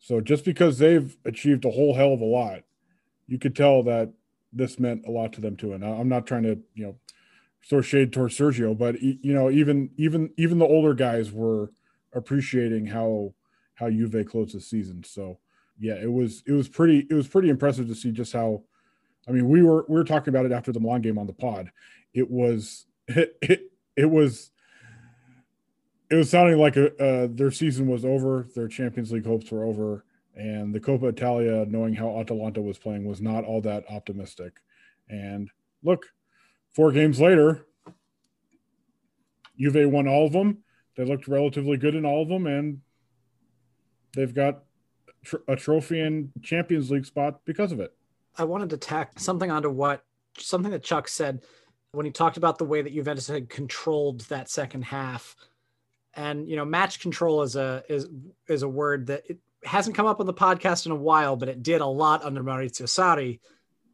So 0.00 0.20
just 0.20 0.44
because 0.44 0.78
they've 0.78 1.16
achieved 1.24 1.64
a 1.64 1.70
whole 1.70 1.94
hell 1.94 2.14
of 2.14 2.20
a 2.20 2.24
lot, 2.24 2.62
you 3.26 3.38
could 3.38 3.54
tell 3.54 3.82
that 3.84 4.12
this 4.52 4.80
meant 4.80 5.06
a 5.06 5.10
lot 5.10 5.32
to 5.34 5.40
them 5.40 5.56
too. 5.56 5.74
And 5.74 5.84
I'm 5.84 6.08
not 6.08 6.26
trying 6.26 6.42
to, 6.44 6.58
you 6.74 6.86
know, 6.86 6.96
throw 7.68 7.82
shade 7.82 8.12
towards 8.12 8.36
Sergio, 8.36 8.76
but 8.76 9.00
you 9.00 9.34
know, 9.34 9.50
even 9.50 9.90
even 9.96 10.30
even 10.36 10.58
the 10.58 10.66
older 10.66 10.94
guys 10.94 11.30
were 11.30 11.70
appreciating 12.14 12.86
how 12.86 13.34
how 13.74 13.90
Juve 13.90 14.26
closed 14.26 14.54
the 14.54 14.60
season. 14.60 15.04
So 15.04 15.38
yeah, 15.78 15.94
it 15.94 16.10
was 16.10 16.42
it 16.46 16.52
was 16.52 16.68
pretty 16.68 17.06
it 17.10 17.14
was 17.14 17.28
pretty 17.28 17.50
impressive 17.50 17.86
to 17.88 17.94
see 17.94 18.10
just 18.10 18.32
how. 18.32 18.62
I 19.28 19.32
mean, 19.32 19.48
we 19.48 19.62
were 19.62 19.84
we 19.86 19.96
were 19.96 20.04
talking 20.04 20.32
about 20.32 20.46
it 20.46 20.52
after 20.52 20.72
the 20.72 20.80
Milan 20.80 21.02
game 21.02 21.18
on 21.18 21.26
the 21.26 21.34
pod. 21.34 21.70
It 22.14 22.30
was 22.30 22.86
it 23.08 23.36
it, 23.42 23.72
it 23.96 24.10
was 24.10 24.50
it 26.10 26.16
was 26.16 26.28
sounding 26.28 26.58
like 26.58 26.76
a, 26.76 26.96
uh, 27.02 27.28
their 27.30 27.52
season 27.52 27.86
was 27.86 28.04
over, 28.04 28.48
their 28.54 28.68
Champions 28.68 29.12
League 29.12 29.26
hopes 29.26 29.50
were 29.50 29.64
over, 29.64 30.04
and 30.34 30.74
the 30.74 30.80
Coppa 30.80 31.04
Italia, 31.04 31.64
knowing 31.66 31.94
how 31.94 32.18
Atalanta 32.18 32.60
was 32.60 32.78
playing, 32.78 33.04
was 33.04 33.20
not 33.20 33.44
all 33.44 33.60
that 33.62 33.84
optimistic. 33.88 34.56
And 35.08 35.50
look, 35.84 36.06
four 36.74 36.90
games 36.90 37.20
later, 37.20 37.66
Juve 39.58 39.90
won 39.90 40.08
all 40.08 40.26
of 40.26 40.32
them. 40.32 40.58
They 40.96 41.04
looked 41.04 41.28
relatively 41.28 41.76
good 41.76 41.94
in 41.94 42.04
all 42.04 42.22
of 42.22 42.28
them, 42.28 42.46
and 42.46 42.80
they've 44.14 44.34
got 44.34 44.64
tr- 45.24 45.36
a 45.46 45.54
trophy 45.54 46.00
and 46.00 46.30
Champions 46.42 46.90
League 46.90 47.06
spot 47.06 47.40
because 47.44 47.70
of 47.70 47.78
it. 47.78 47.94
I 48.36 48.44
wanted 48.44 48.70
to 48.70 48.76
tack 48.76 49.18
something 49.18 49.50
onto 49.50 49.70
what 49.70 50.04
something 50.38 50.72
that 50.72 50.82
Chuck 50.82 51.08
said 51.08 51.42
when 51.92 52.06
he 52.06 52.12
talked 52.12 52.36
about 52.36 52.58
the 52.58 52.64
way 52.64 52.82
that 52.82 52.94
Juventus 52.94 53.28
had 53.28 53.48
controlled 53.48 54.20
that 54.22 54.48
second 54.48 54.82
half 54.82 55.36
and 56.14 56.48
you 56.48 56.56
know 56.56 56.64
match 56.64 57.00
control 57.00 57.42
is 57.42 57.56
a 57.56 57.82
is 57.88 58.08
is 58.48 58.62
a 58.62 58.68
word 58.68 59.06
that 59.06 59.22
it 59.28 59.38
hasn't 59.62 59.94
come 59.94 60.06
up 60.06 60.20
on 60.20 60.26
the 60.26 60.34
podcast 60.34 60.86
in 60.86 60.92
a 60.92 60.96
while 60.96 61.36
but 61.36 61.48
it 61.48 61.62
did 61.62 61.80
a 61.80 61.86
lot 61.86 62.24
under 62.24 62.42
Maurizio 62.42 62.86
Sarri. 62.86 63.40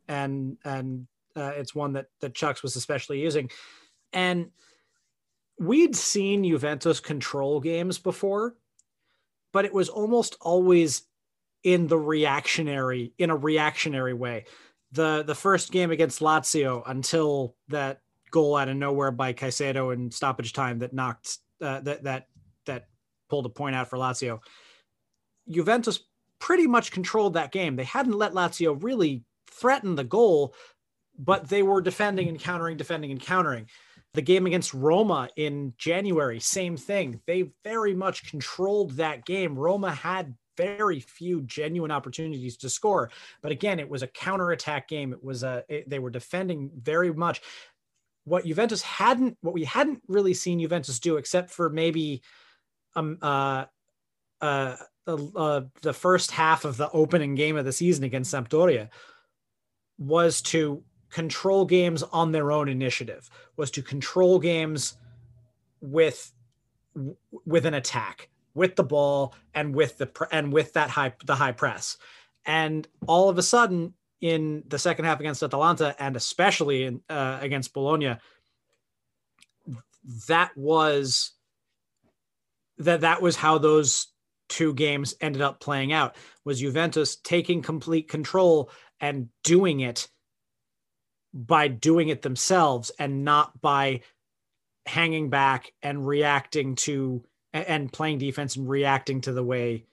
And 0.08 0.56
and 0.64 1.06
uh, 1.34 1.52
it's 1.56 1.74
one 1.74 1.94
that 1.94 2.06
that 2.20 2.34
Chucks 2.34 2.62
was 2.62 2.76
especially 2.76 3.20
using. 3.20 3.50
And 4.12 4.50
we'd 5.58 5.96
seen 5.96 6.44
Juventus 6.44 7.00
control 7.00 7.60
games 7.60 7.98
before 7.98 8.54
but 9.56 9.64
it 9.64 9.72
was 9.72 9.88
almost 9.88 10.36
always 10.42 11.04
in 11.62 11.86
the 11.86 11.98
reactionary 11.98 13.14
in 13.16 13.30
a 13.30 13.36
reactionary 13.36 14.12
way. 14.12 14.44
The 14.92 15.24
the 15.26 15.34
first 15.34 15.72
game 15.72 15.90
against 15.90 16.20
Lazio 16.20 16.82
until 16.84 17.56
that 17.68 18.00
goal 18.30 18.54
out 18.54 18.68
of 18.68 18.76
nowhere 18.76 19.10
by 19.10 19.32
Caicedo 19.32 19.94
in 19.94 20.10
stoppage 20.10 20.52
time 20.52 20.80
that 20.80 20.92
knocked 20.92 21.38
uh, 21.60 21.80
that 21.80 22.04
that 22.04 22.26
that 22.66 22.86
pulled 23.28 23.46
a 23.46 23.50
point 23.50 23.76
out 23.76 23.88
for 23.88 23.96
Lazio. 23.96 24.40
Juventus 25.48 26.00
pretty 26.38 26.66
much 26.66 26.92
controlled 26.92 27.34
that 27.34 27.52
game. 27.52 27.76
They 27.76 27.84
hadn't 27.84 28.18
let 28.18 28.32
Lazio 28.32 28.80
really 28.82 29.24
threaten 29.50 29.94
the 29.94 30.04
goal, 30.04 30.54
but 31.18 31.48
they 31.48 31.62
were 31.62 31.80
defending 31.80 32.28
and 32.28 32.38
countering, 32.38 32.76
defending 32.76 33.10
and 33.10 33.20
countering. 33.20 33.68
The 34.14 34.22
game 34.22 34.46
against 34.46 34.74
Roma 34.74 35.28
in 35.36 35.74
January, 35.76 36.40
same 36.40 36.76
thing. 36.76 37.20
They 37.26 37.52
very 37.64 37.94
much 37.94 38.30
controlled 38.30 38.92
that 38.92 39.26
game. 39.26 39.58
Roma 39.58 39.92
had 39.92 40.34
very 40.56 41.00
few 41.00 41.42
genuine 41.42 41.90
opportunities 41.90 42.56
to 42.58 42.70
score, 42.70 43.10
but 43.42 43.52
again, 43.52 43.78
it 43.78 43.88
was 43.88 44.02
a 44.02 44.06
counterattack 44.06 44.88
game. 44.88 45.12
It 45.12 45.22
was 45.22 45.42
a 45.42 45.64
it, 45.68 45.88
they 45.90 45.98
were 45.98 46.10
defending 46.10 46.70
very 46.74 47.12
much 47.12 47.42
what 48.26 48.44
Juventus 48.44 48.82
hadn't, 48.82 49.38
what 49.40 49.54
we 49.54 49.64
hadn't 49.64 50.02
really 50.08 50.34
seen 50.34 50.58
Juventus 50.58 50.98
do, 50.98 51.16
except 51.16 51.48
for 51.48 51.70
maybe 51.70 52.22
um, 52.96 53.18
uh, 53.22 53.66
uh, 54.40 54.76
uh, 55.06 55.60
the 55.82 55.92
first 55.92 56.32
half 56.32 56.64
of 56.64 56.76
the 56.76 56.90
opening 56.90 57.36
game 57.36 57.56
of 57.56 57.64
the 57.64 57.72
season 57.72 58.02
against 58.02 58.34
Sampdoria, 58.34 58.88
was 59.96 60.42
to 60.42 60.82
control 61.08 61.64
games 61.64 62.02
on 62.02 62.32
their 62.32 62.50
own 62.50 62.68
initiative, 62.68 63.30
was 63.56 63.70
to 63.70 63.80
control 63.80 64.40
games 64.40 64.96
with 65.80 66.32
with 67.44 67.64
an 67.64 67.74
attack, 67.74 68.28
with 68.54 68.74
the 68.74 68.82
ball, 68.82 69.34
and 69.54 69.72
with 69.72 69.98
the 69.98 70.10
and 70.32 70.52
with 70.52 70.72
that 70.72 70.90
high 70.90 71.14
the 71.24 71.36
high 71.36 71.52
press, 71.52 71.96
and 72.44 72.88
all 73.06 73.28
of 73.28 73.38
a 73.38 73.42
sudden 73.42 73.94
in 74.26 74.64
the 74.66 74.78
second 74.78 75.04
half 75.04 75.20
against 75.20 75.42
Atalanta 75.42 75.94
and 76.02 76.16
especially 76.16 76.84
in, 76.84 77.00
uh, 77.08 77.38
against 77.40 77.72
Bologna, 77.72 78.16
that 80.28 80.56
was 80.56 81.32
that 82.78 83.00
that 83.02 83.22
was 83.22 83.36
how 83.36 83.58
those 83.58 84.08
two 84.48 84.74
games 84.74 85.14
ended 85.20 85.42
up 85.42 85.60
playing 85.60 85.92
out 85.92 86.16
was 86.44 86.60
Juventus 86.60 87.16
taking 87.16 87.62
complete 87.62 88.08
control 88.08 88.70
and 89.00 89.28
doing 89.44 89.80
it 89.80 90.08
by 91.32 91.68
doing 91.68 92.08
it 92.08 92.22
themselves 92.22 92.90
and 92.98 93.24
not 93.24 93.60
by 93.60 94.00
hanging 94.86 95.30
back 95.30 95.72
and 95.82 96.06
reacting 96.06 96.76
to 96.76 97.24
and 97.52 97.92
playing 97.92 98.18
defense 98.18 98.56
and 98.56 98.68
reacting 98.68 99.20
to 99.22 99.32
the 99.32 99.44
way 99.44 99.86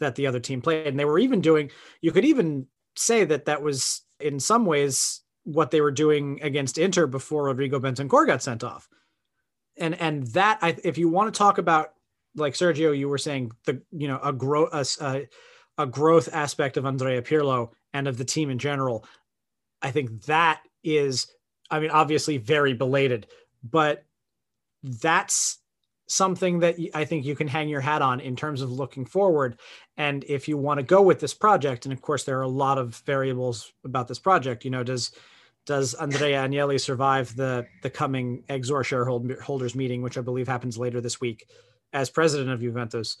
that 0.00 0.16
the 0.16 0.26
other 0.26 0.40
team 0.40 0.60
played. 0.60 0.86
And 0.86 0.98
they 0.98 1.04
were 1.04 1.18
even 1.18 1.40
doing 1.40 1.70
you 2.00 2.12
could 2.12 2.24
even 2.24 2.66
say 2.96 3.24
that 3.24 3.46
that 3.46 3.62
was 3.62 4.02
in 4.20 4.40
some 4.40 4.64
ways 4.66 5.22
what 5.44 5.70
they 5.70 5.80
were 5.80 5.90
doing 5.90 6.38
against 6.42 6.78
Inter 6.78 7.06
before 7.06 7.44
Rodrigo 7.44 7.80
Bentancur 7.80 8.26
got 8.26 8.42
sent 8.42 8.62
off. 8.62 8.88
And 9.76 9.94
and 10.00 10.26
that 10.28 10.58
I, 10.62 10.76
if 10.84 10.98
you 10.98 11.08
want 11.08 11.32
to 11.32 11.38
talk 11.38 11.58
about 11.58 11.94
like 12.36 12.54
Sergio, 12.54 12.96
you 12.96 13.08
were 13.08 13.18
saying 13.18 13.52
the 13.64 13.82
you 13.90 14.08
know 14.08 14.20
a 14.22 14.32
growth 14.32 14.72
a, 15.00 15.26
a 15.78 15.86
growth 15.86 16.28
aspect 16.32 16.76
of 16.76 16.86
Andrea 16.86 17.22
Pirlo 17.22 17.70
and 17.92 18.06
of 18.06 18.18
the 18.18 18.24
team 18.24 18.50
in 18.50 18.58
general. 18.58 19.04
I 19.80 19.90
think 19.90 20.24
that 20.26 20.62
is, 20.84 21.26
I 21.70 21.80
mean, 21.80 21.90
obviously 21.90 22.36
very 22.38 22.72
belated, 22.72 23.26
but 23.64 24.04
that's 24.82 25.58
something 26.12 26.58
that 26.58 26.76
I 26.94 27.04
think 27.04 27.24
you 27.24 27.34
can 27.34 27.48
hang 27.48 27.68
your 27.68 27.80
hat 27.80 28.02
on 28.02 28.20
in 28.20 28.36
terms 28.36 28.60
of 28.60 28.70
looking 28.70 29.06
forward. 29.06 29.58
And 29.96 30.24
if 30.28 30.46
you 30.46 30.58
want 30.58 30.78
to 30.78 30.84
go 30.84 31.00
with 31.00 31.20
this 31.20 31.32
project, 31.32 31.86
and 31.86 31.92
of 31.92 32.02
course 32.02 32.24
there 32.24 32.38
are 32.38 32.42
a 32.42 32.48
lot 32.48 32.76
of 32.76 32.96
variables 33.06 33.72
about 33.84 34.08
this 34.08 34.18
project, 34.18 34.64
you 34.64 34.70
know, 34.70 34.84
does 34.84 35.10
does 35.64 35.94
Andrea 35.94 36.42
Agnelli 36.42 36.78
survive 36.80 37.34
the 37.36 37.66
the 37.82 37.90
coming 37.90 38.44
Exor 38.50 38.84
shareholders 38.84 39.74
meeting, 39.74 40.02
which 40.02 40.18
I 40.18 40.20
believe 40.20 40.48
happens 40.48 40.76
later 40.76 41.00
this 41.00 41.20
week, 41.20 41.48
as 41.92 42.10
president 42.10 42.50
of 42.50 42.60
Juventus, 42.60 43.16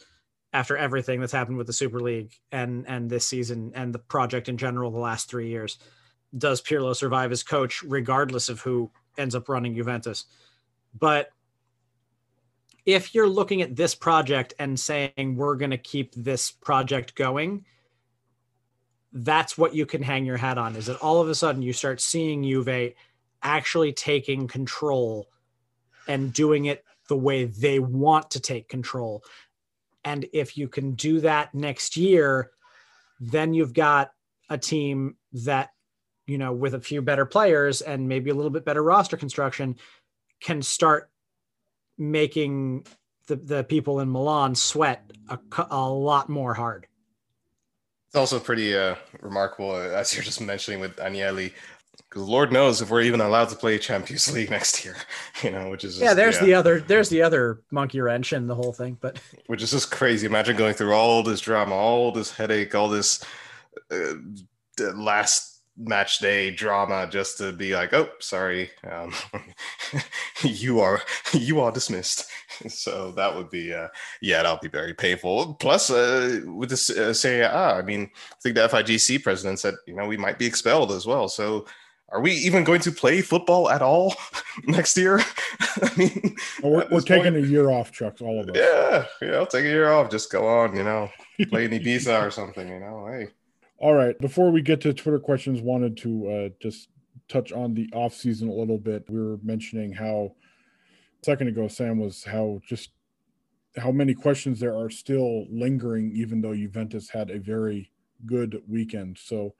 after 0.52 0.76
everything 0.76 1.20
that's 1.20 1.32
happened 1.32 1.56
with 1.56 1.68
the 1.68 1.72
Super 1.72 2.00
League 2.00 2.34
and 2.50 2.86
and 2.88 3.08
this 3.08 3.26
season 3.26 3.72
and 3.74 3.94
the 3.94 4.00
project 4.00 4.48
in 4.48 4.58
general 4.58 4.90
the 4.90 4.98
last 4.98 5.30
three 5.30 5.48
years? 5.48 5.78
Does 6.36 6.60
Pirlo 6.60 6.94
survive 6.94 7.32
as 7.32 7.42
coach, 7.42 7.82
regardless 7.82 8.48
of 8.48 8.60
who 8.60 8.90
ends 9.16 9.34
up 9.34 9.48
running 9.48 9.74
Juventus? 9.74 10.24
But 10.98 11.30
if 12.84 13.14
you're 13.14 13.28
looking 13.28 13.62
at 13.62 13.76
this 13.76 13.94
project 13.94 14.54
and 14.58 14.78
saying 14.78 15.36
we're 15.36 15.56
going 15.56 15.70
to 15.70 15.78
keep 15.78 16.14
this 16.14 16.50
project 16.50 17.14
going 17.14 17.64
that's 19.12 19.58
what 19.58 19.74
you 19.74 19.84
can 19.84 20.02
hang 20.02 20.24
your 20.24 20.38
hat 20.38 20.56
on 20.56 20.74
is 20.74 20.86
that 20.86 20.96
all 21.00 21.20
of 21.20 21.28
a 21.28 21.34
sudden 21.34 21.60
you 21.60 21.72
start 21.72 22.00
seeing 22.00 22.42
Juve 22.42 22.94
actually 23.42 23.92
taking 23.92 24.48
control 24.48 25.28
and 26.08 26.32
doing 26.32 26.64
it 26.64 26.84
the 27.08 27.16
way 27.16 27.44
they 27.44 27.78
want 27.78 28.30
to 28.30 28.40
take 28.40 28.68
control. 28.68 29.22
And 30.02 30.26
if 30.32 30.56
you 30.56 30.66
can 30.66 30.92
do 30.92 31.20
that 31.20 31.54
next 31.54 31.96
year 31.96 32.50
then 33.20 33.54
you've 33.54 33.72
got 33.72 34.12
a 34.50 34.58
team 34.58 35.16
that 35.32 35.70
you 36.26 36.38
know 36.38 36.52
with 36.52 36.74
a 36.74 36.80
few 36.80 37.00
better 37.00 37.24
players 37.24 37.80
and 37.80 38.08
maybe 38.08 38.30
a 38.30 38.34
little 38.34 38.50
bit 38.50 38.64
better 38.64 38.82
roster 38.82 39.16
construction 39.16 39.76
can 40.40 40.60
start 40.60 41.11
making 41.98 42.86
the, 43.26 43.36
the 43.36 43.64
people 43.64 44.00
in 44.00 44.10
Milan 44.10 44.54
sweat 44.54 45.10
a, 45.28 45.38
a 45.70 45.88
lot 45.88 46.28
more 46.28 46.54
hard. 46.54 46.86
It's 48.08 48.16
also 48.16 48.38
pretty 48.38 48.76
uh, 48.76 48.96
remarkable, 49.20 49.70
uh, 49.70 49.88
as 49.88 50.14
you're 50.14 50.24
just 50.24 50.40
mentioning 50.40 50.80
with 50.80 50.96
Agnelli, 50.96 51.52
because 52.08 52.22
Lord 52.22 52.52
knows 52.52 52.82
if 52.82 52.90
we're 52.90 53.02
even 53.02 53.22
allowed 53.22 53.48
to 53.48 53.56
play 53.56 53.78
Champions 53.78 54.30
League 54.32 54.50
next 54.58 54.84
year, 54.84 54.96
you 55.42 55.50
know, 55.50 55.70
which 55.70 55.84
is 55.84 55.94
just, 55.94 56.04
yeah. 56.04 56.12
There's 56.12 56.36
yeah. 56.36 56.44
the 56.44 56.54
other, 56.54 56.80
there's 56.80 57.08
the 57.08 57.22
other 57.22 57.62
monkey 57.70 58.00
wrench 58.00 58.34
in 58.34 58.46
the 58.46 58.54
whole 58.54 58.72
thing, 58.72 58.98
but 59.00 59.18
which 59.46 59.62
is 59.62 59.70
just 59.70 59.90
crazy. 59.90 60.26
Imagine 60.26 60.56
going 60.56 60.74
through 60.74 60.92
all 60.92 61.22
this 61.22 61.40
drama, 61.40 61.74
all 61.74 62.12
this 62.12 62.32
headache, 62.32 62.74
all 62.74 62.88
this 62.88 63.24
uh, 63.90 64.14
last 64.94 65.51
match 65.76 66.18
day 66.18 66.50
drama 66.50 67.08
just 67.10 67.38
to 67.38 67.52
be 67.52 67.74
like, 67.74 67.92
oh, 67.92 68.08
sorry, 68.20 68.70
um, 68.90 69.12
you 70.42 70.80
are 70.80 71.00
you 71.32 71.60
are 71.60 71.72
dismissed. 71.72 72.28
So 72.68 73.12
that 73.12 73.34
would 73.34 73.50
be, 73.50 73.72
uh, 73.72 73.88
yeah, 74.20 74.42
that'll 74.42 74.58
be 74.58 74.68
very 74.68 74.94
painful. 74.94 75.54
Plus, 75.54 75.90
uh, 75.90 76.42
with 76.44 76.68
this 76.68 76.90
uh, 76.90 77.12
Serie 77.12 77.46
I 77.46 77.82
mean, 77.82 78.10
I 78.30 78.36
think 78.40 78.54
the 78.54 78.68
FIGC 78.68 79.22
president 79.22 79.58
said, 79.58 79.74
you 79.86 79.96
know, 79.96 80.06
we 80.06 80.18
might 80.18 80.38
be 80.38 80.46
expelled 80.46 80.92
as 80.92 81.06
well. 81.06 81.28
So 81.28 81.66
are 82.10 82.20
we 82.20 82.32
even 82.32 82.62
going 82.62 82.82
to 82.82 82.92
play 82.92 83.22
football 83.22 83.70
at 83.70 83.80
all 83.80 84.14
next 84.64 84.96
year? 84.98 85.20
I 85.82 85.90
mean, 85.96 86.36
well, 86.62 86.72
we're, 86.72 86.88
we're 86.90 87.00
taking 87.00 87.32
point, 87.32 87.46
a 87.46 87.48
year 87.48 87.70
off, 87.70 87.90
Chucks, 87.90 88.20
all 88.20 88.38
of 88.38 88.50
us. 88.50 88.54
Yeah, 88.54 89.06
yeah, 89.22 89.36
I'll 89.36 89.46
take 89.46 89.64
a 89.64 89.68
year 89.68 89.90
off. 89.90 90.10
Just 90.10 90.30
go 90.30 90.46
on, 90.46 90.76
you 90.76 90.84
know, 90.84 91.10
play 91.48 91.64
any 91.64 91.80
Ibiza 91.80 92.24
or 92.24 92.30
something, 92.30 92.68
you 92.68 92.78
know. 92.78 93.06
Hey. 93.06 93.28
All 93.82 93.94
right. 93.94 94.16
Before 94.20 94.52
we 94.52 94.62
get 94.62 94.80
to 94.82 94.94
Twitter 94.94 95.18
questions, 95.18 95.60
wanted 95.60 95.96
to 95.98 96.30
uh, 96.30 96.48
just 96.60 96.88
touch 97.28 97.50
on 97.50 97.74
the 97.74 97.90
off 97.92 98.14
season 98.14 98.48
a 98.48 98.54
little 98.54 98.78
bit. 98.78 99.10
We 99.10 99.18
were 99.18 99.38
mentioning 99.42 99.92
how 99.92 100.36
a 101.20 101.24
second 101.24 101.48
ago, 101.48 101.66
Sam 101.66 101.98
was 101.98 102.22
how 102.22 102.60
just 102.64 102.90
how 103.76 103.90
many 103.90 104.14
questions 104.14 104.60
there 104.60 104.76
are 104.76 104.88
still 104.88 105.46
lingering, 105.50 106.12
even 106.14 106.40
though 106.40 106.54
Juventus 106.54 107.10
had 107.10 107.30
a 107.30 107.40
very 107.40 107.90
good 108.24 108.62
weekend. 108.68 109.18
So 109.18 109.54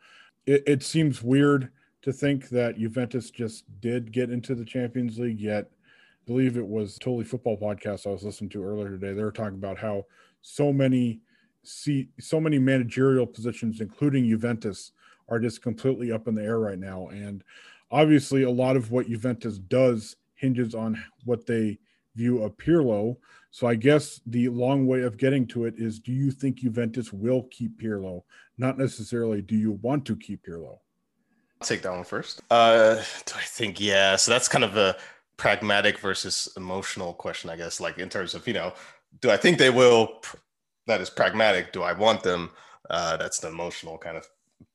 it, 0.46 0.62
it 0.68 0.82
seems 0.84 1.20
weird 1.20 1.72
to 2.02 2.12
think 2.12 2.48
that 2.50 2.78
Juventus 2.78 3.28
just 3.28 3.64
did 3.80 4.12
get 4.12 4.30
into 4.30 4.54
the 4.54 4.64
Champions 4.64 5.18
League, 5.18 5.40
yet 5.40 5.68
I 5.72 6.26
believe 6.26 6.56
it 6.56 6.66
was 6.66 6.96
totally 6.96 7.24
football 7.24 7.58
podcast 7.58 8.06
I 8.06 8.10
was 8.10 8.22
listening 8.22 8.50
to 8.50 8.64
earlier 8.64 8.90
today. 8.90 9.14
They 9.14 9.24
were 9.24 9.32
talking 9.32 9.58
about 9.58 9.78
how 9.78 10.04
so 10.42 10.72
many 10.72 11.21
see 11.64 12.08
so 12.18 12.40
many 12.40 12.58
managerial 12.58 13.26
positions, 13.26 13.80
including 13.80 14.28
Juventus, 14.28 14.92
are 15.28 15.38
just 15.38 15.62
completely 15.62 16.12
up 16.12 16.28
in 16.28 16.34
the 16.34 16.42
air 16.42 16.58
right 16.58 16.78
now. 16.78 17.08
And 17.08 17.42
obviously, 17.90 18.42
a 18.42 18.50
lot 18.50 18.76
of 18.76 18.90
what 18.90 19.08
Juventus 19.08 19.58
does 19.58 20.16
hinges 20.34 20.74
on 20.74 21.02
what 21.24 21.46
they 21.46 21.78
view 22.14 22.44
a 22.44 22.50
Pirlo. 22.50 23.16
So 23.50 23.66
I 23.66 23.74
guess 23.74 24.20
the 24.26 24.48
long 24.48 24.86
way 24.86 25.02
of 25.02 25.16
getting 25.16 25.46
to 25.48 25.64
it 25.66 25.74
is: 25.76 25.98
Do 25.98 26.12
you 26.12 26.30
think 26.30 26.56
Juventus 26.56 27.12
will 27.12 27.44
keep 27.50 27.80
Pirlo? 27.80 28.22
Not 28.58 28.78
necessarily. 28.78 29.42
Do 29.42 29.56
you 29.56 29.72
want 29.82 30.04
to 30.06 30.16
keep 30.16 30.44
Pirlo? 30.46 30.78
take 31.62 31.82
that 31.82 31.92
one 31.92 32.04
first. 32.04 32.42
Uh, 32.50 32.96
do 32.96 33.34
I 33.36 33.42
think 33.44 33.80
yeah? 33.80 34.16
So 34.16 34.30
that's 34.30 34.48
kind 34.48 34.64
of 34.64 34.76
a 34.76 34.96
pragmatic 35.36 35.98
versus 35.98 36.48
emotional 36.56 37.14
question, 37.14 37.50
I 37.50 37.56
guess. 37.56 37.80
Like 37.80 37.98
in 37.98 38.08
terms 38.08 38.34
of 38.34 38.46
you 38.46 38.54
know, 38.54 38.74
do 39.20 39.30
I 39.30 39.36
think 39.36 39.58
they 39.58 39.70
will? 39.70 40.22
That 40.86 41.00
is 41.00 41.10
pragmatic. 41.10 41.72
Do 41.72 41.82
I 41.82 41.92
want 41.92 42.22
them? 42.22 42.50
Uh, 42.90 43.16
that's 43.16 43.38
the 43.38 43.48
emotional 43.48 43.98
kind 43.98 44.16
of 44.16 44.26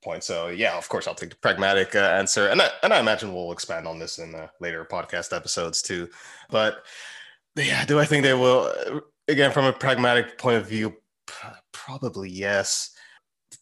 point. 0.04 0.24
So 0.24 0.48
yeah, 0.48 0.78
of 0.78 0.88
course, 0.90 1.08
I'll 1.08 1.16
take 1.16 1.30
the 1.30 1.36
pragmatic 1.36 1.96
uh, 1.96 2.00
answer, 2.00 2.48
and 2.48 2.62
I, 2.62 2.70
and 2.84 2.94
I 2.94 3.00
imagine 3.00 3.34
we'll 3.34 3.52
expand 3.52 3.88
on 3.88 4.00
this 4.00 4.20
in 4.20 4.34
uh, 4.36 4.48
later 4.60 4.86
podcast 4.86 5.36
episodes 5.36 5.82
too. 5.82 6.10
But 6.50 6.84
yeah, 7.56 7.86
do 7.86 8.00
I 8.00 8.06
think 8.06 8.24
they 8.24 8.34
will? 8.34 8.74
Again, 9.28 9.52
from 9.52 9.66
a 9.66 9.74
pragmatic 9.74 10.38
point 10.38 10.58
of 10.58 10.68
view, 10.68 10.96
probably 11.74 12.30
yes 12.30 12.96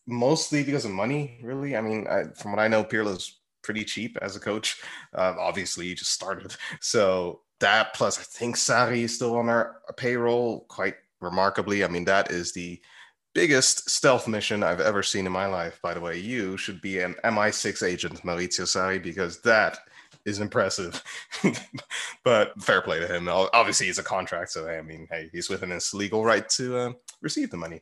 mostly 0.08 0.64
because 0.64 0.86
of 0.86 0.91
money, 0.91 1.39
really. 1.43 1.76
I 1.76 1.82
mean, 1.82 2.08
I, 2.08 2.24
from 2.36 2.52
what 2.52 2.60
I 2.60 2.68
know, 2.68 2.84
Pirlo's 2.84 3.39
pretty 3.64 3.84
cheap 3.84 4.18
as 4.22 4.36
a 4.36 4.39
coach. 4.39 4.82
Uh, 5.14 5.34
obviously, 5.39 5.88
he 5.88 5.96
just 5.96 6.12
started. 6.12 6.56
So 6.82 7.41
that 7.60 7.93
plus, 7.93 8.20
I 8.20 8.24
think 8.24 8.56
Sarri 8.56 9.04
is 9.04 9.16
still 9.16 9.36
on 9.38 9.50
our 9.50 9.78
payroll 9.98 10.66
quite 10.68 10.96
remarkably. 11.26 11.84
I 11.84 11.88
mean, 11.88 12.06
that 12.06 12.32
is 12.32 12.54
the 12.54 12.80
biggest 13.34 13.90
stealth 13.90 14.28
mission 14.28 14.64
I've 14.64 14.80
ever 14.80 15.04
seen 15.04 15.26
in 15.26 15.32
my 15.32 15.46
life. 15.46 15.80
By 15.84 15.94
the 15.94 16.00
way, 16.00 16.18
you 16.18 16.56
should 16.56 16.82
be 16.82 17.00
an 17.00 17.16
MI6 17.26 17.86
agent, 17.86 18.22
Maurizio 18.24 18.64
Sarri, 18.64 19.04
because 19.04 19.42
that 19.42 19.78
is 20.26 20.40
impressive. 20.40 21.04
but 22.24 22.60
fair 22.62 22.82
play 22.82 23.00
to 23.00 23.08
him. 23.08 23.28
Obviously, 23.30 23.88
he's 23.88 24.00
a 24.00 24.04
contract, 24.04 24.52
so 24.52 24.68
I 24.68 24.82
mean, 24.82 25.08
hey, 25.12 25.30
he's 25.32 25.50
within 25.50 25.70
his 25.70 25.94
legal 25.94 26.24
right 26.24 26.48
to 26.50 26.78
uh, 26.78 26.92
receive 27.22 27.52
the 27.52 27.58
money. 27.58 27.82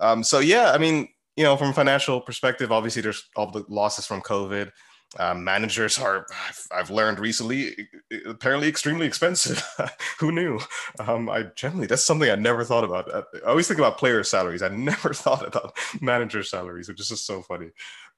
Um, 0.00 0.22
so 0.22 0.38
yeah, 0.38 0.72
I 0.72 0.78
mean, 0.78 1.08
you 1.36 1.44
know, 1.44 1.56
from 1.56 1.70
a 1.70 1.74
financial 1.74 2.20
perspective, 2.20 2.70
obviously 2.70 3.02
there's 3.02 3.28
all 3.36 3.50
the 3.50 3.64
losses 3.68 4.06
from 4.06 4.22
COVID. 4.22 4.70
Um, 5.18 5.44
managers 5.44 5.98
are, 5.98 6.26
I've, 6.48 6.66
I've, 6.72 6.90
learned 6.90 7.18
recently, 7.18 7.88
apparently 8.26 8.68
extremely 8.68 9.06
expensive. 9.06 9.62
Who 10.18 10.32
knew? 10.32 10.60
Um, 10.98 11.28
I 11.30 11.44
generally, 11.54 11.86
that's 11.86 12.04
something 12.04 12.30
I 12.30 12.34
never 12.34 12.64
thought 12.64 12.84
about. 12.84 13.14
I 13.14 13.48
always 13.48 13.68
think 13.68 13.78
about 13.78 13.98
player 13.98 14.24
salaries. 14.24 14.62
I 14.62 14.68
never 14.74 15.14
thought 15.14 15.46
about 15.46 15.76
manager 16.00 16.42
salaries, 16.42 16.88
which 16.88 17.00
is 17.00 17.08
just 17.08 17.26
so 17.26 17.42
funny. 17.42 17.70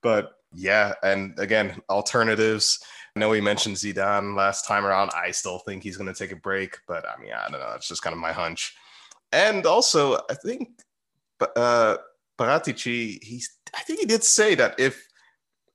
But 0.03 0.33
yeah, 0.55 0.95
and 1.03 1.39
again, 1.39 1.81
alternatives. 1.91 2.79
I 3.15 3.21
know 3.21 3.31
we 3.31 3.41
mentioned 3.41 3.77
Zidane 3.77 4.37
last 4.37 4.67
time 4.67 4.85
around. 4.85 5.11
I 5.15 5.31
still 5.31 5.59
think 5.59 5.83
he's 5.83 5.97
going 5.97 6.13
to 6.13 6.19
take 6.19 6.33
a 6.33 6.37
break, 6.37 6.77
but 6.87 7.05
I 7.07 7.21
mean, 7.21 7.33
I 7.33 7.49
don't 7.51 7.61
know. 7.61 7.73
It's 7.75 7.89
just 7.89 8.03
kind 8.03 8.15
of 8.15 8.21
my 8.21 8.33
hunch. 8.33 8.75
And 9.33 9.67
also, 9.67 10.17
I 10.31 10.35
think 10.35 10.69
uh, 11.57 11.97
Paratici, 12.39 13.23
he's 13.23 13.51
I 13.75 13.83
think 13.83 14.01
he 14.01 14.07
did 14.07 14.25
say 14.25 14.55
that 14.55 14.79
if 14.79 15.07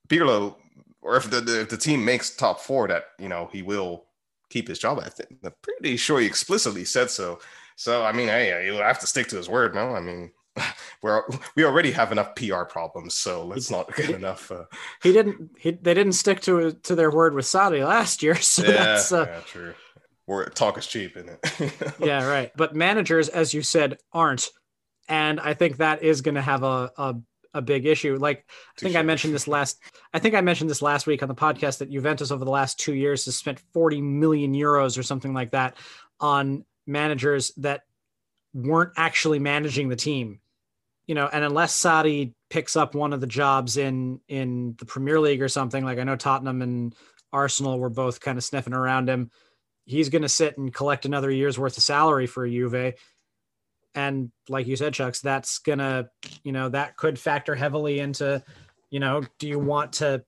Pirlo 0.07 0.55
or 1.01 1.15
if 1.17 1.29
the, 1.29 1.41
the, 1.41 1.61
if 1.61 1.69
the 1.69 1.77
team 1.77 2.05
makes 2.05 2.35
top 2.35 2.59
four, 2.59 2.87
that 2.87 3.05
you 3.19 3.29
know 3.29 3.49
he 3.51 3.61
will 3.61 4.05
keep 4.49 4.67
his 4.67 4.79
job. 4.79 4.99
I 4.99 5.09
think 5.09 5.39
I'm 5.43 5.53
pretty 5.61 5.97
sure 5.97 6.19
he 6.19 6.25
explicitly 6.25 6.85
said 6.85 7.09
so. 7.09 7.39
So 7.75 8.03
I 8.03 8.11
mean, 8.11 8.27
hey, 8.27 8.65
he'll 8.65 8.77
have 8.77 8.99
to 8.99 9.07
stick 9.07 9.27
to 9.27 9.37
his 9.37 9.49
word. 9.49 9.73
No, 9.73 9.95
I 9.95 9.99
mean, 9.99 10.31
we're 11.01 11.23
we 11.55 11.63
already 11.63 11.91
have 11.91 12.11
enough 12.11 12.35
PR 12.35 12.63
problems, 12.63 13.15
so 13.15 13.45
let's 13.45 13.71
not 13.71 13.95
get 13.95 14.09
enough. 14.11 14.51
Uh... 14.51 14.65
He 15.01 15.11
didn't. 15.13 15.51
He, 15.57 15.71
they 15.71 15.93
didn't 15.93 16.13
stick 16.13 16.41
to 16.41 16.73
to 16.73 16.95
their 16.95 17.11
word 17.11 17.33
with 17.33 17.45
Sarri 17.45 17.85
last 17.85 18.21
year, 18.23 18.35
so 18.41 18.63
yeah, 18.63 18.71
that's 18.71 19.11
uh, 19.11 19.25
yeah, 19.27 19.39
true. 19.45 19.73
Talk 20.55 20.77
is 20.77 20.87
cheap, 20.87 21.17
isn't 21.17 21.29
it? 21.29 21.73
yeah, 21.99 22.25
right. 22.25 22.53
But 22.55 22.73
managers, 22.73 23.27
as 23.27 23.53
you 23.53 23.61
said, 23.61 23.97
aren't 24.13 24.49
and 25.11 25.41
I 25.41 25.53
think 25.53 25.77
that 25.77 26.03
is 26.03 26.21
going 26.21 26.35
to 26.35 26.41
have 26.41 26.63
a, 26.63 26.89
a 26.97 27.15
a 27.53 27.61
big 27.61 27.85
issue. 27.85 28.17
Like 28.17 28.45
I 28.77 28.79
think 28.79 28.95
I 28.95 29.01
mentioned 29.01 29.33
this 29.33 29.47
last 29.47 29.81
I 30.13 30.19
think 30.19 30.35
I 30.35 30.41
mentioned 30.41 30.69
this 30.69 30.81
last 30.81 31.07
week 31.07 31.21
on 31.21 31.29
the 31.29 31.35
podcast 31.35 31.79
that 31.79 31.91
Juventus 31.91 32.31
over 32.31 32.45
the 32.45 32.51
last 32.51 32.79
2 32.79 32.93
years 32.93 33.25
has 33.25 33.35
spent 33.35 33.59
40 33.73 34.01
million 34.01 34.53
euros 34.53 34.97
or 34.97 35.03
something 35.03 35.33
like 35.33 35.51
that 35.51 35.75
on 36.19 36.65
managers 36.87 37.51
that 37.57 37.81
weren't 38.53 38.93
actually 38.97 39.39
managing 39.39 39.89
the 39.89 39.95
team. 39.95 40.39
You 41.07 41.15
know, 41.15 41.27
and 41.31 41.43
unless 41.43 41.77
Sarri 41.77 42.33
picks 42.49 42.75
up 42.75 42.95
one 42.95 43.11
of 43.11 43.21
the 43.21 43.27
jobs 43.27 43.77
in 43.77 44.21
in 44.27 44.75
the 44.77 44.85
Premier 44.85 45.19
League 45.19 45.41
or 45.41 45.49
something, 45.49 45.83
like 45.83 45.99
I 45.99 46.03
know 46.03 46.15
Tottenham 46.15 46.61
and 46.61 46.95
Arsenal 47.33 47.79
were 47.79 47.89
both 47.89 48.21
kind 48.21 48.37
of 48.37 48.43
sniffing 48.43 48.73
around 48.73 49.09
him, 49.09 49.31
he's 49.85 50.09
going 50.09 50.21
to 50.21 50.29
sit 50.29 50.57
and 50.57 50.73
collect 50.73 51.05
another 51.05 51.31
year's 51.31 51.57
worth 51.57 51.77
of 51.77 51.83
salary 51.83 52.27
for 52.27 52.47
Juve 52.47 52.93
and 53.95 54.31
like 54.49 54.67
you 54.67 54.75
said 54.75 54.93
chucks 54.93 55.19
that's 55.21 55.59
gonna 55.59 56.09
you 56.43 56.51
know 56.51 56.69
that 56.69 56.95
could 56.97 57.19
factor 57.19 57.55
heavily 57.55 57.99
into 57.99 58.41
you 58.89 58.99
know 58.99 59.21
do 59.39 59.47
you 59.47 59.59
want 59.59 59.93
to 59.93 60.23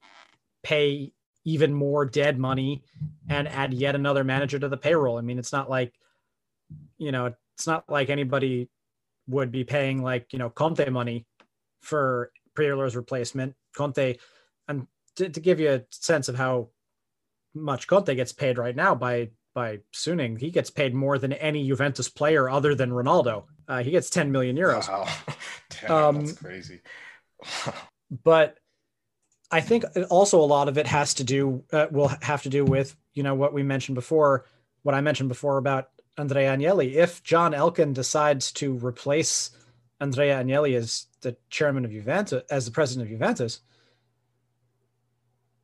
pay 0.63 1.11
even 1.45 1.73
more 1.73 2.05
dead 2.05 2.37
money 2.37 2.83
and 3.29 3.47
add 3.47 3.73
yet 3.73 3.95
another 3.95 4.23
manager 4.23 4.59
to 4.59 4.69
the 4.69 4.77
payroll 4.77 5.17
i 5.17 5.21
mean 5.21 5.39
it's 5.39 5.53
not 5.53 5.69
like 5.69 5.93
you 6.97 7.11
know 7.11 7.33
it's 7.55 7.67
not 7.67 7.87
like 7.89 8.09
anybody 8.09 8.69
would 9.27 9.51
be 9.51 9.63
paying 9.63 10.01
like 10.01 10.33
you 10.33 10.39
know 10.39 10.49
conte 10.49 10.87
money 10.89 11.25
for 11.81 12.31
Pirlo's 12.55 12.95
replacement 12.95 13.55
conte 13.75 14.17
and 14.67 14.87
to, 15.15 15.29
to 15.29 15.39
give 15.39 15.59
you 15.59 15.71
a 15.71 15.81
sense 15.91 16.27
of 16.27 16.35
how 16.35 16.69
much 17.53 17.87
conte 17.87 18.15
gets 18.15 18.33
paid 18.33 18.57
right 18.57 18.75
now 18.75 18.95
by 18.95 19.29
by 19.53 19.79
Suning. 19.93 20.39
He 20.39 20.49
gets 20.49 20.69
paid 20.69 20.93
more 20.93 21.17
than 21.17 21.33
any 21.33 21.67
Juventus 21.67 22.09
player 22.09 22.49
other 22.49 22.75
than 22.75 22.91
Ronaldo. 22.91 23.45
Uh, 23.67 23.83
he 23.83 23.91
gets 23.91 24.09
10 24.09 24.31
million 24.31 24.55
euros. 24.55 24.87
Wow. 24.89 25.07
Damn, 25.81 25.91
um, 25.91 26.25
that's 26.25 26.37
crazy. 26.37 26.81
but 28.23 28.57
I 29.51 29.61
think 29.61 29.85
also 30.09 30.39
a 30.39 30.45
lot 30.45 30.67
of 30.67 30.77
it 30.77 30.87
has 30.87 31.13
to 31.15 31.23
do, 31.23 31.63
uh, 31.71 31.87
will 31.91 32.11
have 32.21 32.43
to 32.43 32.49
do 32.49 32.65
with, 32.65 32.95
you 33.13 33.23
know, 33.23 33.35
what 33.35 33.53
we 33.53 33.63
mentioned 33.63 33.95
before, 33.95 34.45
what 34.81 34.95
I 34.95 35.01
mentioned 35.01 35.29
before 35.29 35.57
about 35.57 35.89
Andrea 36.17 36.55
Agnelli. 36.55 36.93
If 36.93 37.23
John 37.23 37.53
Elkann 37.53 37.93
decides 37.93 38.51
to 38.53 38.73
replace 38.77 39.51
Andrea 39.99 40.43
Agnelli 40.43 40.75
as 40.75 41.07
the 41.21 41.35
chairman 41.49 41.85
of 41.85 41.91
Juventus, 41.91 42.43
as 42.49 42.65
the 42.65 42.71
president 42.71 43.07
of 43.07 43.11
Juventus, 43.11 43.61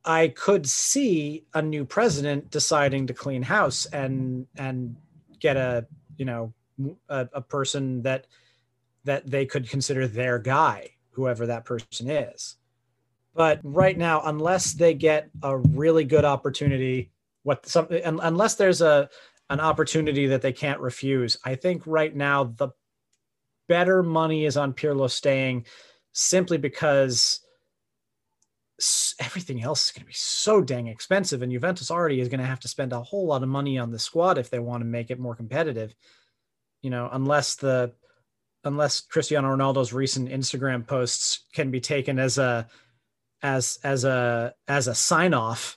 I 0.04 0.28
could 0.28 0.68
see 0.68 1.44
a 1.52 1.60
new 1.60 1.84
president 1.84 2.50
deciding 2.50 3.08
to 3.08 3.14
clean 3.14 3.42
house 3.42 3.86
and 3.86 4.46
and 4.56 4.96
get 5.38 5.56
a 5.56 5.86
you 6.16 6.24
know 6.24 6.54
a, 7.08 7.28
a, 7.32 7.40
person 7.40 8.02
that 8.02 8.26
that 9.04 9.28
they 9.30 9.46
could 9.46 9.68
consider 9.68 10.06
their 10.06 10.38
guy, 10.38 10.90
whoever 11.10 11.46
that 11.46 11.64
person 11.64 12.10
is. 12.10 12.56
But 13.34 13.60
right 13.62 13.96
now, 13.96 14.22
unless 14.24 14.72
they 14.72 14.94
get 14.94 15.30
a 15.42 15.56
really 15.56 16.04
good 16.04 16.24
opportunity, 16.24 17.10
what 17.42 17.66
something 17.66 18.02
unless 18.04 18.56
there's 18.56 18.80
a 18.80 19.08
an 19.48 19.60
opportunity 19.60 20.26
that 20.28 20.42
they 20.42 20.52
can't 20.52 20.80
refuse, 20.80 21.36
I 21.44 21.54
think 21.54 21.82
right 21.86 22.14
now 22.14 22.44
the 22.44 22.70
better 23.68 24.02
money 24.02 24.44
is 24.44 24.56
on 24.56 24.74
Pirlo 24.74 25.08
staying 25.10 25.66
simply 26.12 26.58
because 26.58 27.40
everything 29.20 29.62
else 29.62 29.86
is 29.86 29.92
going 29.92 30.02
to 30.02 30.06
be 30.06 30.12
so 30.14 30.60
dang 30.60 30.86
expensive, 30.86 31.42
and 31.42 31.52
Juventus 31.52 31.90
already 31.90 32.20
is 32.20 32.28
going 32.28 32.40
to 32.40 32.46
have 32.46 32.60
to 32.60 32.68
spend 32.68 32.92
a 32.92 33.02
whole 33.02 33.26
lot 33.26 33.42
of 33.42 33.48
money 33.48 33.78
on 33.78 33.90
the 33.90 33.98
squad 33.98 34.38
if 34.38 34.50
they 34.50 34.58
want 34.58 34.80
to 34.80 34.86
make 34.86 35.10
it 35.10 35.20
more 35.20 35.34
competitive. 35.34 35.94
You 36.82 36.90
know, 36.90 37.08
unless 37.12 37.56
the 37.56 37.92
unless 38.64 39.00
Cristiano 39.00 39.54
Ronaldo's 39.54 39.92
recent 39.92 40.28
Instagram 40.28 40.86
posts 40.86 41.40
can 41.52 41.70
be 41.70 41.80
taken 41.80 42.18
as 42.18 42.38
a 42.38 42.66
as 43.42 43.78
as 43.84 44.04
a 44.04 44.54
as 44.68 44.88
a 44.88 44.94
sign 44.94 45.34
off, 45.34 45.76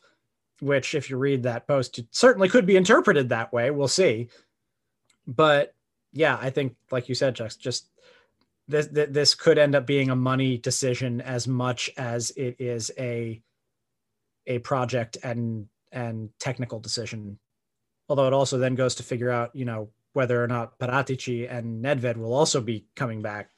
which 0.61 0.95
if 0.95 1.09
you 1.09 1.17
read 1.17 1.43
that 1.43 1.67
post, 1.67 1.99
it 1.99 2.07
certainly 2.11 2.49
could 2.49 2.65
be 2.65 2.75
interpreted 2.75 3.29
that 3.29 3.53
way. 3.53 3.71
We'll 3.71 3.87
see. 3.87 4.29
But 5.27 5.73
yeah, 6.11 6.37
I 6.41 6.49
think 6.49 6.75
like 6.91 7.09
you 7.09 7.15
said, 7.15 7.35
just 7.35 7.59
just 7.59 7.89
this 8.67 8.87
this 8.91 9.35
could 9.35 9.57
end 9.57 9.75
up 9.75 9.85
being 9.85 10.09
a 10.09 10.15
money 10.15 10.57
decision 10.57 11.21
as 11.21 11.47
much 11.47 11.89
as 11.97 12.31
it 12.31 12.55
is 12.59 12.91
a 12.97 13.41
a 14.47 14.59
project 14.59 15.17
and 15.23 15.67
and 15.91 16.29
technical 16.39 16.79
decision. 16.79 17.39
Although 18.09 18.27
it 18.27 18.33
also 18.33 18.57
then 18.57 18.75
goes 18.75 18.95
to 18.95 19.03
figure 19.03 19.29
out, 19.29 19.55
you 19.55 19.63
know, 19.65 19.89
whether 20.13 20.43
or 20.43 20.47
not 20.47 20.79
Paratici 20.79 21.51
and 21.51 21.83
Nedved 21.83 22.17
will 22.17 22.33
also 22.33 22.61
be 22.61 22.85
coming 22.95 23.21
back. 23.21 23.49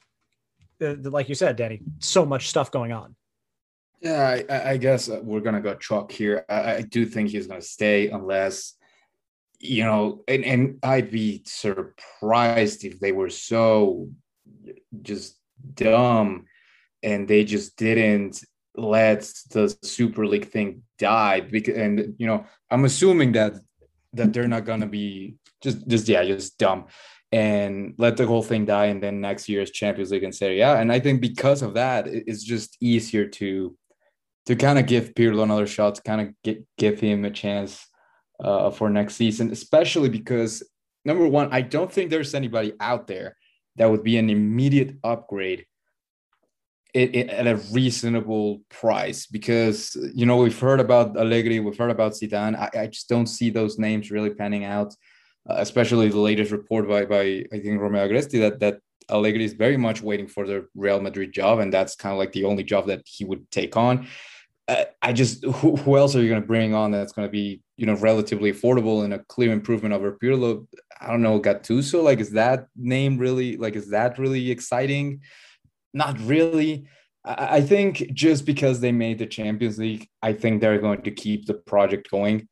Uh, 0.80 0.94
like 1.04 1.28
you 1.28 1.34
said, 1.34 1.56
Danny, 1.56 1.82
so 2.00 2.26
much 2.26 2.48
stuff 2.48 2.70
going 2.70 2.92
on. 2.92 3.14
Yeah, 4.00 4.40
I, 4.50 4.70
I 4.72 4.76
guess 4.76 5.08
we're 5.08 5.40
gonna 5.40 5.60
go 5.60 5.74
chalk 5.74 6.12
here. 6.12 6.44
I, 6.48 6.76
I 6.76 6.80
do 6.82 7.06
think 7.06 7.30
he's 7.30 7.46
gonna 7.46 7.62
stay 7.62 8.08
unless, 8.08 8.74
you 9.58 9.84
know, 9.84 10.22
and, 10.28 10.44
and 10.44 10.78
I'd 10.82 11.10
be 11.10 11.42
surprised 11.46 12.84
if 12.84 13.00
they 13.00 13.12
were 13.12 13.30
so 13.30 14.10
just 15.02 15.38
dumb 15.74 16.44
and 17.02 17.26
they 17.26 17.44
just 17.44 17.76
didn't 17.76 18.44
let 18.74 19.30
the 19.50 19.74
Super 19.82 20.26
League 20.26 20.50
thing 20.50 20.82
die. 20.98 21.40
Because 21.40 21.76
and 21.76 22.14
you 22.18 22.26
know, 22.26 22.44
I'm 22.70 22.84
assuming 22.84 23.32
that 23.32 23.54
that 24.12 24.32
they're 24.32 24.48
not 24.48 24.66
gonna 24.66 24.86
be 24.86 25.36
just 25.66 25.86
just 25.88 26.08
yeah, 26.08 26.24
just 26.24 26.58
dumb 26.58 26.86
and 27.32 27.94
let 27.98 28.16
the 28.16 28.26
whole 28.26 28.42
thing 28.42 28.64
die 28.64 28.86
and 28.86 29.02
then 29.02 29.20
next 29.20 29.48
year's 29.48 29.70
Champions 29.70 30.10
League 30.12 30.22
and 30.22 30.34
Serie 30.34 30.60
A. 30.60 30.76
And 30.76 30.92
I 30.92 31.00
think 31.00 31.20
because 31.20 31.60
of 31.60 31.74
that, 31.74 32.06
it's 32.06 32.44
just 32.44 32.76
easier 32.80 33.26
to 33.26 33.76
to 34.46 34.54
kind 34.54 34.78
of 34.78 34.86
give 34.86 35.12
Pirlo 35.14 35.42
another 35.42 35.66
shot, 35.66 35.96
to 35.96 36.02
kind 36.02 36.20
of 36.20 36.28
get, 36.44 36.64
give 36.78 37.00
him 37.00 37.24
a 37.24 37.30
chance 37.32 37.84
uh, 38.38 38.70
for 38.70 38.88
next 38.88 39.16
season, 39.16 39.50
especially 39.50 40.08
because 40.08 40.62
number 41.04 41.26
one, 41.26 41.48
I 41.50 41.62
don't 41.62 41.92
think 41.92 42.10
there's 42.10 42.32
anybody 42.32 42.72
out 42.78 43.08
there 43.08 43.36
that 43.74 43.90
would 43.90 44.04
be 44.04 44.18
an 44.18 44.30
immediate 44.30 44.96
upgrade 45.02 45.66
it, 46.94 47.14
it, 47.14 47.28
at 47.28 47.46
a 47.48 47.56
reasonable 47.72 48.62
price 48.70 49.26
because 49.26 49.96
you 50.14 50.24
know 50.24 50.36
we've 50.36 50.58
heard 50.58 50.80
about 50.80 51.16
Allegri, 51.16 51.58
we've 51.60 51.76
heard 51.76 51.90
about 51.90 52.12
Zidane. 52.12 52.56
I, 52.56 52.82
I 52.82 52.86
just 52.86 53.08
don't 53.08 53.26
see 53.26 53.50
those 53.50 53.78
names 53.78 54.12
really 54.12 54.30
panning 54.30 54.64
out, 54.64 54.94
especially 55.48 56.08
the 56.08 56.18
latest 56.18 56.52
report 56.52 56.88
by 56.88 57.04
by 57.04 57.44
I 57.52 57.58
think 57.60 57.80
Romeo 57.80 58.08
Agresti 58.08 58.40
that 58.40 58.60
that 58.60 58.80
Allegri 59.10 59.44
is 59.44 59.52
very 59.52 59.76
much 59.76 60.02
waiting 60.02 60.26
for 60.26 60.46
the 60.46 60.66
Real 60.74 61.00
Madrid 61.00 61.32
job, 61.32 61.60
and 61.60 61.72
that's 61.72 61.94
kind 61.94 62.12
of 62.12 62.18
like 62.18 62.32
the 62.32 62.44
only 62.44 62.64
job 62.64 62.86
that 62.88 63.02
he 63.04 63.24
would 63.24 63.50
take 63.50 63.76
on. 63.76 64.06
Uh, 64.68 64.84
I 65.00 65.12
just 65.12 65.44
who, 65.44 65.76
who 65.76 65.96
else 65.96 66.16
are 66.16 66.22
you 66.22 66.28
going 66.28 66.40
to 66.40 66.46
bring 66.46 66.74
on 66.74 66.90
that's 66.90 67.12
going 67.12 67.28
to 67.28 67.32
be 67.32 67.62
you 67.76 67.86
know 67.86 67.94
relatively 67.96 68.52
affordable 68.52 69.04
and 69.04 69.14
a 69.14 69.20
clear 69.28 69.52
improvement 69.52 69.94
over 69.94 70.18
Pirlo? 70.20 70.66
I 71.00 71.08
don't 71.08 71.22
know 71.22 71.40
Gattuso. 71.40 72.02
Like, 72.02 72.18
is 72.18 72.32
that 72.32 72.66
name 72.74 73.18
really 73.18 73.56
like 73.56 73.76
is 73.76 73.90
that 73.90 74.18
really 74.18 74.50
exciting? 74.50 75.20
Not 75.94 76.18
really. 76.20 76.88
I, 77.24 77.58
I 77.58 77.60
think 77.60 78.12
just 78.12 78.44
because 78.44 78.80
they 78.80 78.92
made 78.92 79.18
the 79.18 79.26
Champions 79.26 79.78
League, 79.78 80.08
I 80.20 80.32
think 80.32 80.60
they're 80.60 80.80
going 80.80 81.02
to 81.02 81.12
keep 81.12 81.46
the 81.46 81.54
project 81.54 82.10
going. 82.10 82.48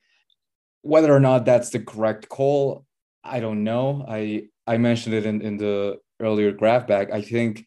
Whether 0.85 1.13
or 1.13 1.21
not 1.21 1.45
that's 1.45 1.71
the 1.71 1.81
correct 1.81 2.29
call, 2.29 2.85
I 3.23 3.41
don't 3.41 3.65
know. 3.65 4.05
I 4.09 4.49
I 4.67 4.77
mentioned 4.79 5.15
it 5.15 5.27
in, 5.27 5.41
in 5.41 5.57
the 5.57 5.99
earlier 6.21 6.53
graph 6.53 6.87
back. 6.87 7.11
I 7.11 7.23
think 7.23 7.67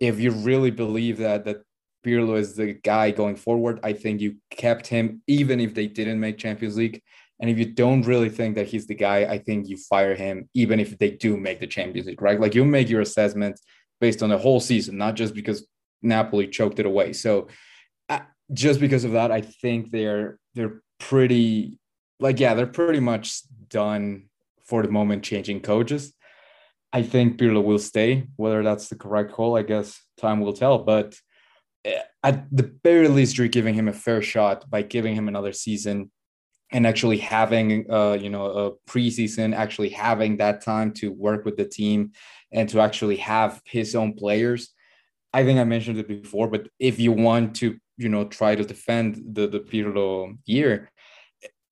if 0.00 0.18
you 0.18 0.30
really 0.32 0.70
believe 0.70 1.18
that 1.18 1.44
that 1.44 1.58
Pirlo 2.04 2.38
is 2.38 2.54
the 2.54 2.74
guy 2.74 3.10
going 3.10 3.36
forward. 3.36 3.80
I 3.82 3.94
think 3.94 4.20
you 4.20 4.36
kept 4.50 4.86
him 4.86 5.22
even 5.26 5.58
if 5.58 5.74
they 5.74 5.86
didn't 5.86 6.20
make 6.20 6.38
Champions 6.38 6.76
League. 6.76 7.02
And 7.40 7.50
if 7.50 7.58
you 7.58 7.64
don't 7.64 8.02
really 8.02 8.28
think 8.28 8.54
that 8.54 8.68
he's 8.68 8.86
the 8.86 8.94
guy, 8.94 9.24
I 9.24 9.38
think 9.38 9.68
you 9.68 9.76
fire 9.76 10.14
him 10.14 10.48
even 10.54 10.78
if 10.78 10.98
they 10.98 11.10
do 11.10 11.36
make 11.36 11.60
the 11.60 11.66
Champions 11.66 12.06
League, 12.06 12.22
right? 12.22 12.40
Like 12.40 12.54
you 12.54 12.64
make 12.64 12.88
your 12.88 13.00
assessment 13.00 13.58
based 14.00 14.22
on 14.22 14.28
the 14.28 14.38
whole 14.38 14.60
season, 14.60 14.96
not 14.98 15.16
just 15.16 15.34
because 15.34 15.66
Napoli 16.02 16.46
choked 16.46 16.78
it 16.78 16.86
away. 16.86 17.12
So 17.12 17.48
uh, 18.08 18.20
just 18.52 18.78
because 18.78 19.04
of 19.04 19.12
that, 19.12 19.32
I 19.32 19.40
think 19.40 19.90
they're 19.90 20.38
they're 20.54 20.82
pretty 21.00 21.78
like 22.24 22.40
yeah, 22.40 22.54
they're 22.54 22.66
pretty 22.66 23.00
much 23.00 23.42
done 23.68 24.30
for 24.64 24.82
the 24.82 24.88
moment 24.88 25.22
changing 25.22 25.60
coaches. 25.60 26.14
I 26.90 27.02
think 27.02 27.36
Pirlo 27.38 27.62
will 27.62 27.78
stay. 27.78 28.28
Whether 28.36 28.62
that's 28.62 28.88
the 28.88 28.96
correct 28.96 29.32
call, 29.32 29.58
I 29.58 29.62
guess 29.62 30.00
time 30.16 30.40
will 30.40 30.54
tell. 30.54 30.78
But 30.78 31.14
at 32.22 32.36
the 32.50 32.74
very 32.82 33.08
least, 33.08 33.36
you're 33.36 33.48
giving 33.48 33.74
him 33.74 33.88
a 33.88 33.92
fair 33.92 34.22
shot 34.22 34.70
by 34.70 34.80
giving 34.80 35.14
him 35.14 35.28
another 35.28 35.52
season 35.52 36.10
and 36.72 36.86
actually 36.86 37.18
having 37.18 37.84
uh, 37.90 38.16
you 38.18 38.30
know 38.30 38.46
a 38.46 38.90
preseason 38.90 39.54
actually 39.54 39.90
having 39.90 40.38
that 40.38 40.62
time 40.62 40.92
to 40.94 41.12
work 41.12 41.44
with 41.44 41.56
the 41.58 41.66
team 41.78 42.12
and 42.52 42.70
to 42.70 42.80
actually 42.80 43.16
have 43.16 43.60
his 43.66 43.94
own 43.94 44.14
players 44.14 44.70
i 45.34 45.44
think 45.44 45.60
i 45.60 45.64
mentioned 45.64 45.98
it 45.98 46.08
before 46.08 46.48
but 46.48 46.66
if 46.78 46.98
you 46.98 47.12
want 47.12 47.54
to 47.54 47.76
you 47.96 48.08
know 48.08 48.24
try 48.24 48.54
to 48.54 48.64
defend 48.64 49.22
the 49.36 49.46
the 49.46 49.60
Pirlo 49.60 50.36
year 50.46 50.90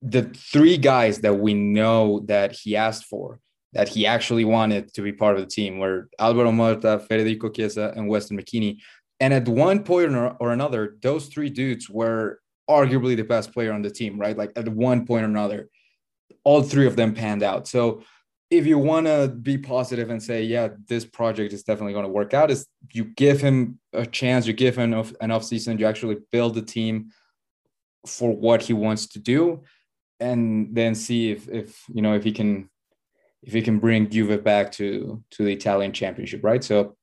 the 0.03 0.23
three 0.23 0.77
guys 0.77 1.19
that 1.19 1.39
we 1.39 1.53
know 1.53 2.19
that 2.25 2.51
he 2.51 2.75
asked 2.75 3.05
for 3.05 3.39
that 3.71 3.87
he 3.87 4.05
actually 4.05 4.45
wanted 4.45 4.93
to 4.93 5.01
be 5.01 5.11
part 5.11 5.35
of 5.35 5.41
the 5.41 5.47
team 5.47 5.79
were 5.79 6.09
Alvaro 6.19 6.51
Morata, 6.51 6.99
Federico 6.99 7.49
Chiesa, 7.49 7.91
and 7.95 8.07
Weston 8.07 8.37
McKennie. 8.37 8.77
And 9.19 9.33
at 9.33 9.47
one 9.47 9.83
point 9.83 10.13
or 10.13 10.51
another, 10.51 10.97
those 11.01 11.27
three 11.27 11.49
dudes 11.49 11.89
were 11.89 12.39
arguably 12.69 13.15
the 13.15 13.23
best 13.23 13.51
player 13.51 13.73
on 13.73 13.81
the 13.81 13.89
team, 13.89 14.19
right? 14.19 14.37
Like 14.37 14.51
at 14.55 14.67
one 14.67 15.05
point 15.05 15.23
or 15.23 15.29
another, 15.29 15.69
all 16.43 16.61
three 16.61 16.85
of 16.85 16.95
them 16.95 17.13
panned 17.13 17.41
out. 17.41 17.67
So 17.67 18.03
if 18.51 18.67
you 18.67 18.77
want 18.77 19.07
to 19.07 19.27
be 19.27 19.57
positive 19.57 20.09
and 20.09 20.21
say, 20.21 20.43
yeah, 20.43 20.69
this 20.87 21.05
project 21.05 21.53
is 21.53 21.63
definitely 21.63 21.93
going 21.93 22.05
to 22.05 22.11
work 22.11 22.33
out, 22.33 22.51
is 22.51 22.67
you 22.91 23.05
give 23.05 23.41
him 23.41 23.79
a 23.93 24.05
chance, 24.05 24.45
you 24.45 24.53
give 24.53 24.77
him 24.77 24.93
enough, 24.93 25.13
enough 25.21 25.43
season, 25.43 25.79
you 25.79 25.87
actually 25.87 26.17
build 26.31 26.53
the 26.53 26.61
team 26.61 27.09
for 28.05 28.35
what 28.35 28.61
he 28.61 28.73
wants 28.73 29.07
to 29.07 29.19
do, 29.19 29.63
and 30.23 30.73
then 30.73 30.95
see 30.95 31.31
if 31.31 31.49
if 31.49 31.83
you 31.93 32.01
know 32.01 32.15
if 32.15 32.23
he 32.23 32.31
can 32.31 32.69
if 33.43 33.53
he 33.53 33.61
can 33.61 33.79
bring 33.79 34.09
Juve 34.09 34.43
back 34.43 34.71
to 34.73 35.21
to 35.31 35.43
the 35.43 35.51
Italian 35.51 35.91
championship, 35.91 36.43
right? 36.43 36.63
So 36.63 36.95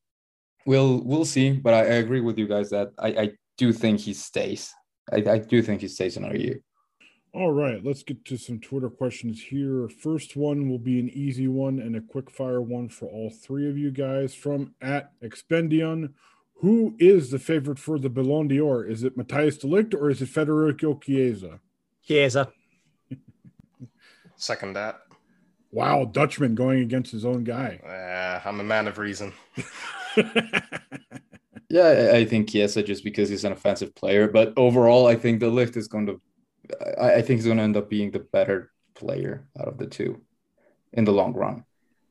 we'll 0.66 1.02
we'll 1.04 1.24
see. 1.24 1.52
But 1.52 1.74
I, 1.74 1.80
I 1.80 1.96
agree 2.04 2.20
with 2.20 2.38
you 2.38 2.48
guys 2.48 2.70
that 2.70 2.88
I, 2.98 3.08
I 3.08 3.30
do 3.58 3.72
think 3.72 4.00
he 4.00 4.14
stays. 4.14 4.72
I, 5.12 5.16
I 5.16 5.38
do 5.38 5.62
think 5.62 5.82
he 5.82 5.88
stays 5.88 6.16
another 6.16 6.36
year. 6.36 6.60
All 7.32 7.52
right, 7.52 7.84
let's 7.84 8.02
get 8.02 8.24
to 8.24 8.36
some 8.36 8.58
Twitter 8.58 8.90
questions 8.90 9.40
here. 9.40 9.88
First 9.88 10.34
one 10.34 10.68
will 10.68 10.80
be 10.80 10.98
an 10.98 11.08
easy 11.10 11.46
one 11.46 11.78
and 11.78 11.94
a 11.94 12.00
quick 12.00 12.28
fire 12.28 12.60
one 12.60 12.88
for 12.88 13.06
all 13.06 13.30
three 13.30 13.68
of 13.70 13.78
you 13.78 13.92
guys 13.92 14.34
from 14.34 14.74
at 14.80 15.12
Expendion. 15.22 16.14
Who 16.54 16.96
is 16.98 17.30
the 17.30 17.38
favorite 17.38 17.78
for 17.78 17.98
the 17.98 18.10
Ballon 18.10 18.48
d'Or? 18.48 18.84
Is 18.84 19.04
it 19.04 19.16
Matthias 19.16 19.58
de 19.58 19.68
Ligt 19.68 19.94
or 19.94 20.10
is 20.10 20.20
it 20.20 20.28
Federico 20.28 20.94
Chiesa? 20.94 21.60
Chiesa. 22.02 22.52
Second 24.40 24.72
that. 24.72 25.02
Wow, 25.70 26.06
Dutchman 26.06 26.54
going 26.54 26.80
against 26.80 27.12
his 27.12 27.26
own 27.26 27.44
guy. 27.44 27.78
Uh, 27.86 28.48
I'm 28.48 28.58
a 28.58 28.64
man 28.64 28.88
of 28.88 28.96
reason. 28.96 29.34
yeah, 31.68 32.12
I 32.14 32.24
think 32.24 32.48
Chiesa 32.48 32.82
just 32.82 33.04
because 33.04 33.28
he's 33.28 33.44
an 33.44 33.52
offensive 33.52 33.94
player, 33.94 34.28
but 34.28 34.54
overall, 34.56 35.06
I 35.06 35.14
think 35.14 35.40
the 35.40 35.50
lift 35.50 35.76
is 35.76 35.88
going 35.88 36.06
to. 36.06 36.20
I 36.98 37.20
think 37.20 37.38
he's 37.38 37.44
going 37.44 37.58
to 37.58 37.64
end 37.64 37.76
up 37.76 37.90
being 37.90 38.10
the 38.12 38.20
better 38.20 38.72
player 38.94 39.46
out 39.58 39.68
of 39.68 39.76
the 39.76 39.86
two, 39.86 40.22
in 40.94 41.04
the 41.04 41.12
long 41.12 41.34
run. 41.34 41.64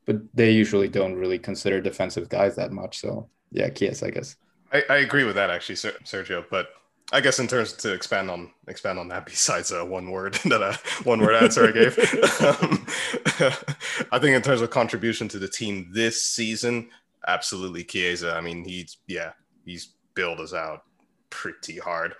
But 0.06 0.18
they 0.32 0.52
usually 0.52 0.88
don't 0.88 1.16
really 1.16 1.38
consider 1.38 1.80
defensive 1.80 2.28
guys 2.28 2.54
that 2.56 2.70
much. 2.70 3.00
So 3.00 3.28
yeah, 3.50 3.70
Chiesa, 3.70 4.06
I 4.06 4.10
guess. 4.10 4.36
I, 4.72 4.84
I 4.88 4.96
agree 4.98 5.24
with 5.24 5.34
that 5.34 5.50
actually, 5.50 5.74
Sergio. 5.74 6.44
But 6.48 6.68
I 7.12 7.20
guess 7.20 7.38
in 7.40 7.48
terms 7.48 7.72
to 7.74 7.92
expand 7.92 8.30
on 8.30 8.50
expand 8.68 8.98
on 8.98 9.08
that, 9.08 9.26
besides 9.26 9.70
a 9.72 9.84
one 9.84 10.10
word 10.10 10.34
that 10.44 10.62
a 10.62 10.78
one 11.04 11.20
word 11.20 11.34
answer 11.34 11.68
I 11.68 11.72
gave, 11.72 11.98
um, 12.42 12.86
I 14.12 14.18
think 14.18 14.36
in 14.36 14.42
terms 14.42 14.60
of 14.60 14.70
contribution 14.70 15.28
to 15.28 15.38
the 15.38 15.48
team 15.48 15.90
this 15.92 16.22
season, 16.22 16.90
absolutely 17.26 17.84
Chiesa. 17.84 18.34
I 18.34 18.40
mean, 18.40 18.64
he's 18.64 18.98
yeah, 19.06 19.32
he's 19.64 19.94
built 20.14 20.40
us 20.40 20.54
out 20.54 20.84
pretty 21.30 21.78
hard. 21.78 22.14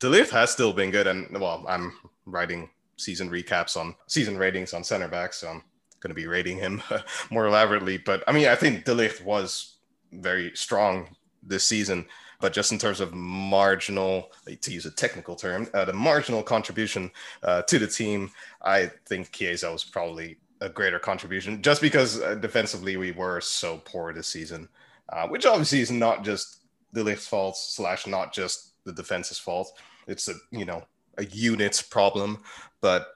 De 0.00 0.08
Ligt 0.08 0.30
has 0.30 0.50
still 0.50 0.72
been 0.72 0.90
good, 0.90 1.06
and 1.06 1.38
well, 1.38 1.64
I'm 1.68 1.92
writing 2.26 2.70
season 2.96 3.30
recaps 3.30 3.76
on 3.76 3.94
season 4.06 4.36
ratings 4.36 4.74
on 4.74 4.84
center 4.84 5.08
back, 5.08 5.32
so 5.32 5.48
I'm 5.48 5.62
going 6.00 6.10
to 6.10 6.14
be 6.14 6.26
rating 6.26 6.58
him 6.58 6.82
more 7.30 7.46
elaborately. 7.46 7.98
But 7.98 8.22
I 8.26 8.32
mean, 8.32 8.48
I 8.48 8.54
think 8.54 8.84
De 8.84 8.94
Ligt 8.94 9.24
was 9.24 9.78
very 10.12 10.52
strong 10.54 11.16
this 11.42 11.64
season. 11.64 12.06
But 12.44 12.52
just 12.52 12.72
in 12.72 12.78
terms 12.78 13.00
of 13.00 13.14
marginal, 13.14 14.30
to 14.60 14.70
use 14.70 14.84
a 14.84 14.90
technical 14.90 15.34
term, 15.34 15.66
uh, 15.72 15.86
the 15.86 15.94
marginal 15.94 16.42
contribution 16.42 17.10
uh, 17.42 17.62
to 17.62 17.78
the 17.78 17.86
team, 17.86 18.30
I 18.60 18.90
think 19.06 19.32
Chiesa 19.32 19.72
was 19.72 19.82
probably 19.82 20.36
a 20.60 20.68
greater 20.68 20.98
contribution 20.98 21.62
just 21.62 21.80
because 21.80 22.20
uh, 22.20 22.34
defensively 22.34 22.98
we 22.98 23.12
were 23.12 23.40
so 23.40 23.78
poor 23.86 24.12
this 24.12 24.28
season, 24.28 24.68
uh, 25.08 25.26
which 25.26 25.46
obviously 25.46 25.80
is 25.80 25.90
not 25.90 26.22
just 26.22 26.66
De 26.92 27.02
Ligt's 27.02 27.26
fault 27.26 27.56
slash 27.56 28.06
not 28.06 28.34
just 28.34 28.74
the 28.84 28.92
defense's 28.92 29.38
fault. 29.38 29.72
It's 30.06 30.28
a 30.28 30.34
you 30.50 30.66
know 30.66 30.84
a 31.16 31.24
unit's 31.24 31.80
problem, 31.80 32.42
but 32.82 33.06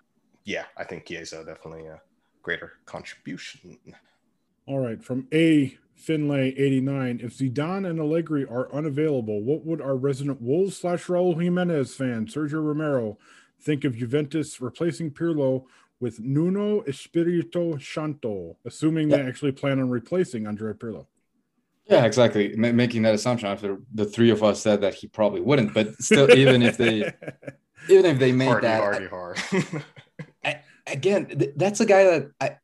yeah, 0.47 0.65
I 0.79 0.85
think 0.85 1.05
Chiesa 1.05 1.45
definitely 1.45 1.85
a 1.85 2.01
greater 2.43 2.79
contribution. 2.87 3.79
All 4.67 4.79
right, 4.79 5.05
from 5.05 5.29
A 5.35 5.77
Finlay 5.99 6.55
89. 6.57 7.21
If 7.23 7.37
Zidane 7.37 7.89
and 7.89 8.01
Allegri 8.01 8.45
are 8.45 8.73
unavailable, 8.73 9.43
what 9.43 9.65
would 9.65 9.81
our 9.81 9.97
resident 9.97 10.41
Wolves 10.41 10.77
slash 10.77 11.07
Raul 11.07 11.41
Jimenez 11.41 11.95
fan, 11.95 12.27
Sergio 12.27 12.65
Romero, 12.65 13.19
think 13.61 13.85
of 13.85 13.97
Juventus 13.97 14.61
replacing 14.61 15.11
Pirlo 15.11 15.65
with 16.01 16.21
Nuno 16.21 16.83
Espirito 16.83 17.77
Santo, 17.79 18.57
assuming 18.65 19.09
they 19.09 19.21
actually 19.21 19.53
plan 19.53 19.81
on 19.81 19.91
replacing 19.91 20.47
Andrea 20.47 20.75
Pirlo? 20.75 21.07
Yeah, 21.87 22.05
exactly. 22.05 22.53
M- 22.53 22.77
making 22.77 23.03
that 23.03 23.15
assumption 23.15 23.49
after 23.49 23.79
the 23.93 24.05
three 24.05 24.31
of 24.31 24.45
us 24.45 24.61
said 24.61 24.81
that 24.83 24.95
he 24.95 25.09
probably 25.09 25.41
wouldn't, 25.41 25.75
but 25.75 26.01
still, 26.01 26.31
even 26.31 26.63
if 26.63 26.77
they, 26.77 26.99
even 27.89 28.05
if 28.05 28.19
they 28.19 28.31
made 28.31 28.47
Hardy, 28.47 28.67
that, 28.67 28.81
hardy, 28.81 29.07
hard. 29.07 29.39
I, 30.45 30.61
again, 30.87 31.27
th- 31.27 31.55
that's 31.57 31.81
a 31.81 31.87
guy 31.87 32.05
that 32.05 32.31
I 32.41 32.59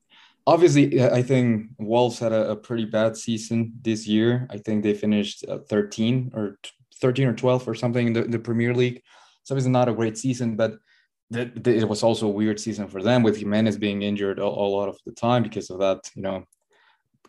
obviously 0.46 1.02
I 1.02 1.22
think 1.22 1.68
Wolves 1.78 2.18
had 2.18 2.32
a, 2.32 2.50
a 2.50 2.56
pretty 2.56 2.84
bad 2.84 3.16
season 3.16 3.72
this 3.82 4.06
year. 4.06 4.46
I 4.50 4.58
think 4.58 4.82
they 4.82 4.94
finished 4.94 5.44
uh, 5.48 5.58
13 5.68 6.32
or 6.34 6.58
13 7.00 7.28
or 7.28 7.34
12 7.34 7.68
or 7.68 7.74
something 7.74 8.08
in 8.08 8.12
the, 8.12 8.22
the 8.22 8.38
Premier 8.38 8.74
League. 8.74 9.02
So 9.42 9.56
it's 9.56 9.66
not 9.66 9.88
a 9.88 9.94
great 9.94 10.16
season, 10.16 10.56
but 10.56 10.74
th- 11.32 11.62
th- 11.62 11.82
it 11.82 11.88
was 11.88 12.02
also 12.02 12.26
a 12.26 12.30
weird 12.30 12.60
season 12.60 12.88
for 12.88 13.02
them 13.02 13.22
with 13.22 13.36
Jimenez 13.36 13.78
being 13.78 14.02
injured 14.02 14.38
a, 14.38 14.44
a 14.44 14.68
lot 14.76 14.88
of 14.88 14.98
the 15.06 15.12
time 15.12 15.42
because 15.42 15.70
of 15.70 15.78
that. 15.80 16.10
You 16.14 16.22
know, 16.22 16.44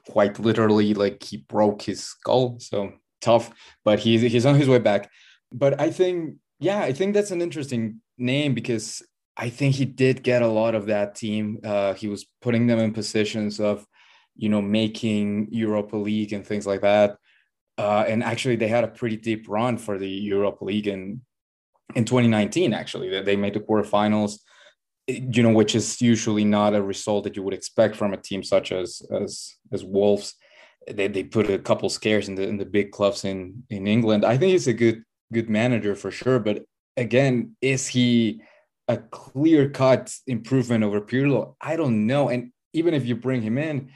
quite 0.07 0.39
literally, 0.39 0.93
like 0.93 1.23
he 1.23 1.37
broke 1.37 1.81
his 1.81 2.03
skull. 2.03 2.57
So 2.59 2.93
tough, 3.21 3.51
but 3.83 3.99
he's 3.99 4.21
he's 4.21 4.45
on 4.45 4.55
his 4.55 4.69
way 4.69 4.79
back. 4.79 5.09
But 5.51 5.79
I 5.79 5.89
think, 5.89 6.37
yeah, 6.59 6.79
I 6.79 6.93
think 6.93 7.13
that's 7.13 7.31
an 7.31 7.41
interesting 7.41 8.01
name 8.17 8.53
because 8.53 9.01
I 9.37 9.49
think 9.49 9.75
he 9.75 9.85
did 9.85 10.23
get 10.23 10.41
a 10.41 10.47
lot 10.47 10.75
of 10.75 10.85
that 10.87 11.15
team. 11.15 11.59
Uh, 11.63 11.93
he 11.93 12.07
was 12.07 12.25
putting 12.41 12.67
them 12.67 12.79
in 12.79 12.93
positions 12.93 13.59
of, 13.59 13.85
you 14.35 14.49
know, 14.49 14.61
making 14.61 15.49
Europa 15.51 15.97
League 15.97 16.33
and 16.33 16.45
things 16.45 16.65
like 16.65 16.81
that. 16.81 17.17
Uh, 17.77 18.05
and 18.07 18.23
actually, 18.23 18.55
they 18.55 18.69
had 18.69 18.85
a 18.85 18.89
pretty 18.89 19.17
deep 19.17 19.47
run 19.49 19.77
for 19.77 19.97
the 19.97 20.07
Europa 20.07 20.63
League 20.63 20.87
in 20.87 21.21
in 21.93 22.05
2019. 22.05 22.73
Actually, 22.73 23.09
they, 23.09 23.21
they 23.21 23.35
made 23.35 23.53
the 23.53 23.59
quarterfinals. 23.59 24.39
You 25.07 25.43
know, 25.43 25.51
which 25.51 25.75
is 25.75 26.01
usually 26.01 26.45
not 26.45 26.73
a 26.73 26.81
result 26.81 27.25
that 27.25 27.35
you 27.35 27.43
would 27.43 27.53
expect 27.53 27.95
from 27.95 28.13
a 28.13 28.17
team 28.17 28.41
such 28.41 28.71
as 28.71 29.01
as 29.11 29.55
as 29.71 29.83
Wolves. 29.83 30.33
They, 30.89 31.07
they 31.07 31.23
put 31.23 31.49
a 31.49 31.59
couple 31.59 31.89
scares 31.89 32.27
in 32.29 32.35
the 32.35 32.47
in 32.47 32.57
the 32.57 32.65
big 32.65 32.91
clubs 32.91 33.25
in 33.25 33.63
in 33.69 33.87
England. 33.87 34.23
I 34.23 34.37
think 34.37 34.53
he's 34.53 34.67
a 34.67 34.73
good 34.73 35.03
good 35.33 35.49
manager 35.49 35.95
for 35.95 36.09
sure. 36.09 36.39
But 36.39 36.63
again, 36.97 37.55
is 37.61 37.87
he 37.87 38.41
a 38.87 38.97
clear 38.97 39.69
cut 39.69 40.13
improvement 40.27 40.83
over 40.83 41.01
Pirlo? 41.01 41.55
I 41.61 41.75
don't 41.75 42.07
know. 42.07 42.29
And 42.29 42.51
even 42.73 42.93
if 42.93 43.05
you 43.05 43.15
bring 43.15 43.41
him 43.41 43.57
in, 43.57 43.91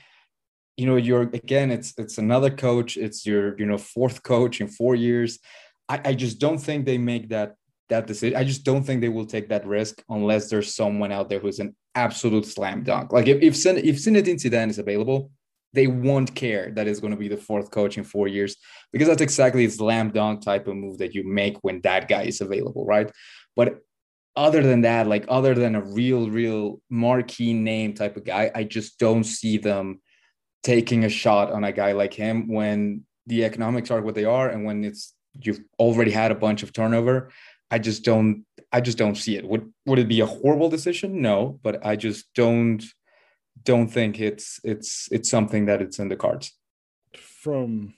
you 0.78 0.86
know, 0.86 0.96
you're 0.96 1.24
again, 1.24 1.72
it's 1.72 1.94
it's 1.98 2.18
another 2.18 2.50
coach. 2.50 2.96
It's 2.96 3.26
your 3.26 3.60
you 3.60 3.66
know 3.66 3.78
fourth 3.78 4.24
coach 4.24 4.62
in 4.62 4.68
four 4.68 4.96
years. 4.96 5.40
I, 5.90 6.00
I 6.06 6.14
just 6.14 6.40
don't 6.40 6.58
think 6.58 6.86
they 6.86 6.98
make 6.98 7.30
that 7.30 7.56
that 7.90 8.08
decision. 8.08 8.38
I 8.38 8.44
just 8.46 8.64
don't 8.64 8.84
think 8.84 9.02
they 9.02 9.10
will 9.10 9.26
take 9.26 9.50
that 9.50 9.68
risk 9.68 10.02
unless 10.10 10.50
there's 10.50 10.74
someone 10.74 11.12
out 11.12 11.28
there 11.28 11.40
who's 11.40 11.60
an 11.60 11.76
absolute 11.96 12.46
slam 12.46 12.84
dunk. 12.84 13.12
Like 13.12 13.28
if 13.28 13.42
if, 13.42 13.66
if 13.66 13.96
Zinedine 13.98 14.36
Zidane 14.36 14.70
is 14.70 14.80
available, 14.80 15.32
they 15.74 15.88
won't 15.88 16.34
care 16.34 16.72
that 16.72 16.88
it's 16.88 17.00
going 17.00 17.12
to 17.12 17.20
be 17.20 17.28
the 17.28 17.38
fourth 17.38 17.72
coach 17.72 17.98
in 17.98 18.04
four 18.04 18.28
years 18.28 18.56
because 18.92 19.08
that's 19.08 19.22
exactly 19.22 19.66
a 19.66 19.70
slam 19.70 20.12
dunk 20.12 20.42
type 20.42 20.68
of 20.68 20.76
move 20.76 20.98
that 21.00 21.14
you 21.14 21.28
make 21.28 21.58
when 21.62 21.82
that 21.82 22.08
guy 22.08 22.24
is 22.24 22.42
available, 22.42 22.86
right? 22.86 23.12
But 23.56 23.80
other 24.36 24.61
than 24.61 24.82
that, 24.82 25.07
like 25.07 25.25
other 25.27 25.53
than 25.53 25.75
a 25.75 25.82
real, 25.82 26.30
real 26.30 26.82
marquee 26.89 27.53
name 27.53 27.93
type 27.93 28.17
of 28.17 28.25
guy, 28.25 28.51
I 28.53 28.63
just 28.63 28.99
don't 28.99 29.23
see 29.23 29.57
them 29.57 30.01
taking 30.63 31.05
a 31.05 31.09
shot 31.09 31.51
on 31.51 31.63
a 31.63 31.71
guy 31.71 31.93
like 31.93 32.13
him 32.13 32.47
when 32.47 33.03
the 33.27 33.45
economics 33.45 33.91
are 33.91 34.01
what 34.01 34.15
they 34.15 34.25
are 34.25 34.49
and 34.49 34.65
when 34.65 34.84
it's 34.84 35.13
you've 35.41 35.59
already 35.77 36.11
had 36.11 36.32
a 36.32 36.36
bunch 36.36 36.63
of 36.63 36.73
turnover. 36.73 37.32
I 37.71 37.80
just 37.80 38.03
don't 38.03 38.45
I 38.71 38.82
just 38.82 38.97
don't 38.97 39.15
see 39.15 39.36
it. 39.36 39.47
Would 39.47 39.71
would 39.86 39.99
it 39.99 40.07
be 40.07 40.21
a 40.21 40.25
horrible 40.25 40.69
decision? 40.69 41.21
No, 41.21 41.59
but 41.63 41.86
I 41.86 41.95
just 41.95 42.34
don't 42.34 42.84
don't 43.63 43.88
think 43.88 44.19
it's 44.19 44.59
it's 44.63 45.07
it's 45.11 45.30
something 45.30 45.65
that 45.65 45.82
it's 45.82 45.99
in 45.99 46.09
the 46.09 46.15
cards. 46.15 46.53
From 47.15 47.93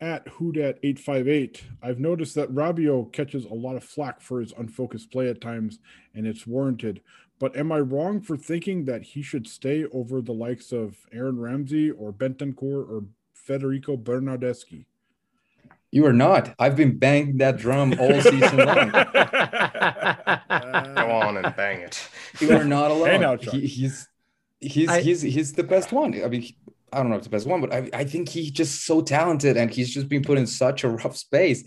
at 0.00 0.24
Hoodat858, 0.26 1.62
I've 1.82 1.98
noticed 1.98 2.34
that 2.36 2.54
Rabiot 2.54 3.12
catches 3.12 3.44
a 3.44 3.54
lot 3.54 3.76
of 3.76 3.84
flack 3.84 4.20
for 4.20 4.40
his 4.40 4.52
unfocused 4.56 5.10
play 5.10 5.28
at 5.28 5.40
times, 5.40 5.78
and 6.14 6.26
it's 6.26 6.46
warranted. 6.46 7.00
But 7.40 7.56
am 7.56 7.70
I 7.72 7.80
wrong 7.80 8.20
for 8.20 8.36
thinking 8.36 8.84
that 8.86 9.02
he 9.02 9.22
should 9.22 9.46
stay 9.46 9.84
over 9.92 10.20
the 10.20 10.32
likes 10.32 10.72
of 10.72 10.96
Aaron 11.12 11.38
Ramsey 11.40 11.90
or 11.90 12.12
Bentancur 12.12 12.62
or 12.88 13.04
Federico 13.32 13.96
Bernardeschi? 13.96 14.86
You 15.90 16.04
are 16.06 16.12
not. 16.12 16.54
I've 16.58 16.76
been 16.76 16.98
banging 16.98 17.38
that 17.38 17.56
drum 17.56 17.94
all 17.98 18.12
season 18.20 18.58
long. 18.58 18.90
Go 18.90 19.00
on 21.10 21.38
and 21.38 21.56
bang 21.56 21.80
it. 21.80 22.08
You 22.40 22.52
are 22.56 22.64
not 22.64 22.90
alone. 22.90 23.08
Hey 23.08 23.18
now, 23.18 23.36
He- 23.36 23.66
he's 23.66 24.08
he's 24.60 24.88
I- 24.88 25.00
he's 25.00 25.22
he's 25.22 25.52
the 25.54 25.62
best 25.62 25.92
one. 25.92 26.12
I 26.22 26.28
mean, 26.28 26.42
he- 26.42 26.56
I 26.92 26.98
don't 26.98 27.10
know 27.10 27.16
if 27.16 27.20
it's 27.20 27.26
the 27.26 27.30
best 27.30 27.46
one, 27.46 27.60
but 27.60 27.72
I, 27.72 27.90
I 27.92 28.04
think 28.04 28.28
he's 28.28 28.50
just 28.50 28.84
so 28.84 29.00
talented 29.00 29.56
and 29.56 29.70
he's 29.70 29.92
just 29.92 30.08
been 30.08 30.22
put 30.22 30.38
in 30.38 30.46
such 30.46 30.84
a 30.84 30.88
rough 30.88 31.16
space. 31.16 31.64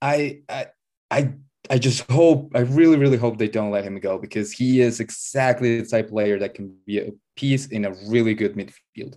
I 0.00 0.40
I 0.48 0.66
I 1.10 1.34
I 1.70 1.78
just 1.78 2.10
hope 2.10 2.52
I 2.54 2.60
really 2.60 2.96
really 2.96 3.16
hope 3.16 3.38
they 3.38 3.48
don't 3.48 3.70
let 3.70 3.84
him 3.84 3.98
go 4.00 4.18
because 4.18 4.52
he 4.52 4.80
is 4.80 5.00
exactly 5.00 5.80
the 5.80 5.86
type 5.86 6.06
of 6.06 6.12
player 6.12 6.38
that 6.38 6.54
can 6.54 6.74
be 6.86 6.98
a 6.98 7.12
piece 7.36 7.66
in 7.66 7.84
a 7.84 7.94
really 8.08 8.34
good 8.34 8.54
midfield. 8.54 9.16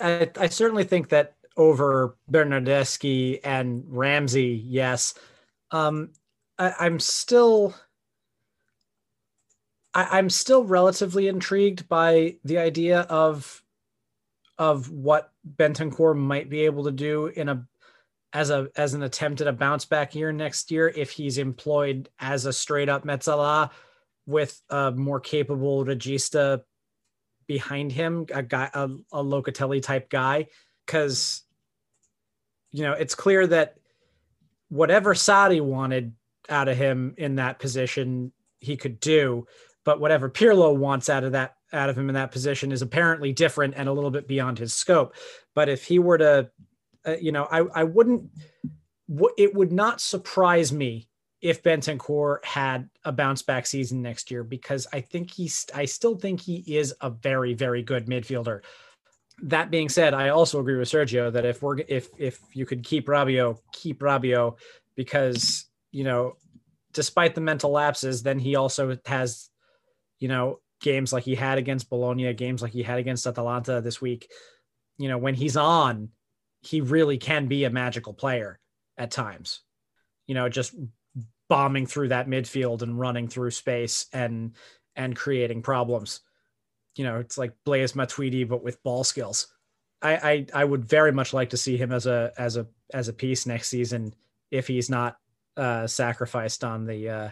I, 0.00 0.30
I 0.38 0.48
certainly 0.48 0.84
think 0.84 1.08
that 1.10 1.34
over 1.56 2.16
Bernardeschi 2.30 3.40
and 3.44 3.82
Ramsey, 3.86 4.62
yes. 4.66 5.14
Um, 5.70 6.10
I, 6.58 6.74
I'm 6.78 7.00
still 7.00 7.74
I, 9.94 10.18
I'm 10.18 10.30
still 10.30 10.64
relatively 10.64 11.26
intrigued 11.26 11.88
by 11.88 12.36
the 12.44 12.58
idea 12.58 13.00
of 13.02 13.62
of 14.58 14.90
what 14.90 15.32
Bentancur 15.56 16.16
might 16.16 16.48
be 16.48 16.62
able 16.64 16.84
to 16.84 16.92
do 16.92 17.26
in 17.26 17.48
a 17.48 17.66
as 18.32 18.50
a 18.50 18.68
as 18.76 18.94
an 18.94 19.02
attempt 19.02 19.40
at 19.40 19.46
a 19.46 19.52
bounce 19.52 19.84
back 19.84 20.14
year 20.14 20.32
next 20.32 20.70
year 20.70 20.88
if 20.88 21.10
he's 21.10 21.38
employed 21.38 22.08
as 22.18 22.44
a 22.44 22.52
straight 22.52 22.88
up 22.88 23.04
mezzala 23.04 23.70
with 24.26 24.60
a 24.70 24.90
more 24.90 25.20
capable 25.20 25.84
regista 25.84 26.62
behind 27.46 27.92
him, 27.92 28.26
a 28.32 28.42
guy 28.42 28.70
a, 28.74 28.88
a 29.12 29.22
Locatelli 29.22 29.82
type 29.82 30.10
guy, 30.10 30.46
because 30.84 31.42
you 32.72 32.82
know 32.82 32.92
it's 32.92 33.14
clear 33.14 33.46
that 33.46 33.76
whatever 34.68 35.14
Sarri 35.14 35.60
wanted 35.60 36.12
out 36.48 36.68
of 36.68 36.76
him 36.76 37.14
in 37.16 37.36
that 37.36 37.58
position, 37.58 38.32
he 38.60 38.76
could 38.76 39.00
do. 39.00 39.46
But 39.84 40.00
whatever 40.00 40.28
Pirlo 40.28 40.76
wants 40.76 41.08
out 41.08 41.24
of 41.24 41.32
that 41.32 41.55
out 41.72 41.88
of 41.90 41.98
him 41.98 42.08
in 42.08 42.14
that 42.14 42.32
position 42.32 42.72
is 42.72 42.82
apparently 42.82 43.32
different 43.32 43.74
and 43.76 43.88
a 43.88 43.92
little 43.92 44.10
bit 44.10 44.28
beyond 44.28 44.58
his 44.58 44.74
scope. 44.74 45.14
But 45.54 45.68
if 45.68 45.84
he 45.84 45.98
were 45.98 46.18
to, 46.18 46.50
uh, 47.04 47.16
you 47.20 47.32
know, 47.32 47.46
I 47.50 47.60
I 47.74 47.84
wouldn't. 47.84 48.30
w- 49.08 49.34
It 49.38 49.54
would 49.54 49.72
not 49.72 50.00
surprise 50.00 50.72
me 50.72 51.08
if 51.42 51.62
Bentancur 51.62 52.44
had 52.44 52.88
a 53.04 53.12
bounce 53.12 53.42
back 53.42 53.66
season 53.66 54.02
next 54.02 54.30
year 54.30 54.42
because 54.42 54.86
I 54.92 55.00
think 55.00 55.30
he's 55.32 55.66
I 55.74 55.84
still 55.84 56.16
think 56.16 56.40
he 56.40 56.64
is 56.76 56.94
a 57.00 57.10
very 57.10 57.54
very 57.54 57.82
good 57.82 58.06
midfielder. 58.06 58.62
That 59.42 59.70
being 59.70 59.90
said, 59.90 60.14
I 60.14 60.30
also 60.30 60.60
agree 60.60 60.76
with 60.76 60.88
Sergio 60.88 61.32
that 61.32 61.44
if 61.44 61.62
we're 61.62 61.78
if 61.88 62.08
if 62.18 62.40
you 62.54 62.64
could 62.66 62.82
keep 62.84 63.06
Rabiot, 63.06 63.58
keep 63.72 64.00
Rabiot 64.00 64.56
because 64.96 65.66
you 65.92 66.04
know, 66.04 66.36
despite 66.92 67.34
the 67.34 67.40
mental 67.40 67.70
lapses, 67.70 68.22
then 68.22 68.38
he 68.38 68.56
also 68.56 68.98
has, 69.06 69.48
you 70.18 70.28
know, 70.28 70.60
games 70.80 71.12
like 71.12 71.24
he 71.24 71.34
had 71.34 71.58
against 71.58 71.90
Bologna, 71.90 72.32
games 72.34 72.62
like 72.62 72.72
he 72.72 72.82
had 72.82 72.98
against 72.98 73.26
Atalanta 73.26 73.80
this 73.80 74.00
week. 74.00 74.30
You 74.98 75.08
know, 75.08 75.18
when 75.18 75.34
he's 75.34 75.56
on, 75.56 76.10
he 76.60 76.80
really 76.80 77.18
can 77.18 77.46
be 77.46 77.64
a 77.64 77.70
magical 77.70 78.14
player 78.14 78.58
at 78.96 79.10
times. 79.10 79.60
You 80.26 80.34
know, 80.34 80.48
just 80.48 80.74
bombing 81.48 81.86
through 81.86 82.08
that 82.08 82.28
midfield 82.28 82.82
and 82.82 82.98
running 82.98 83.28
through 83.28 83.50
space 83.52 84.06
and 84.12 84.56
and 84.94 85.14
creating 85.14 85.62
problems. 85.62 86.20
You 86.96 87.04
know, 87.04 87.18
it's 87.18 87.38
like 87.38 87.52
Blaise 87.64 87.92
Matuidi 87.92 88.48
but 88.48 88.64
with 88.64 88.82
ball 88.82 89.04
skills. 89.04 89.48
I, 90.02 90.16
I 90.16 90.46
I 90.62 90.64
would 90.64 90.84
very 90.84 91.12
much 91.12 91.32
like 91.32 91.50
to 91.50 91.56
see 91.56 91.76
him 91.76 91.92
as 91.92 92.06
a 92.06 92.32
as 92.36 92.56
a 92.56 92.66
as 92.92 93.08
a 93.08 93.12
piece 93.12 93.46
next 93.46 93.68
season 93.68 94.14
if 94.50 94.66
he's 94.66 94.90
not 94.90 95.16
uh, 95.56 95.86
sacrificed 95.86 96.64
on 96.64 96.86
the 96.86 97.08
uh, 97.08 97.30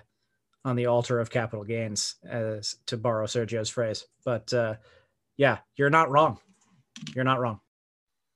on 0.64 0.76
the 0.76 0.86
altar 0.86 1.20
of 1.20 1.30
capital 1.30 1.64
gains, 1.64 2.16
as 2.28 2.76
to 2.86 2.96
borrow 2.96 3.26
Sergio's 3.26 3.68
phrase. 3.68 4.06
But 4.24 4.52
uh, 4.52 4.74
yeah, 5.36 5.58
you're 5.76 5.90
not 5.90 6.10
wrong. 6.10 6.38
You're 7.14 7.24
not 7.24 7.40
wrong. 7.40 7.60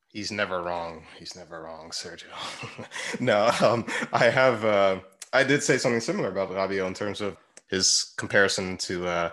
He's 0.08 0.32
never 0.32 0.62
wrong. 0.62 1.04
He's 1.18 1.36
never 1.36 1.62
wrong, 1.62 1.90
Sergio. 1.90 2.26
no, 3.20 3.50
um, 3.60 3.86
I 4.12 4.24
have. 4.30 4.64
Uh, 4.64 5.00
I 5.32 5.44
did 5.44 5.62
say 5.62 5.78
something 5.78 6.00
similar 6.00 6.30
about 6.30 6.50
Rabiot 6.50 6.86
in 6.86 6.94
terms 6.94 7.20
of 7.20 7.36
his 7.68 8.14
comparison 8.16 8.78
to 8.78 9.06
uh, 9.06 9.30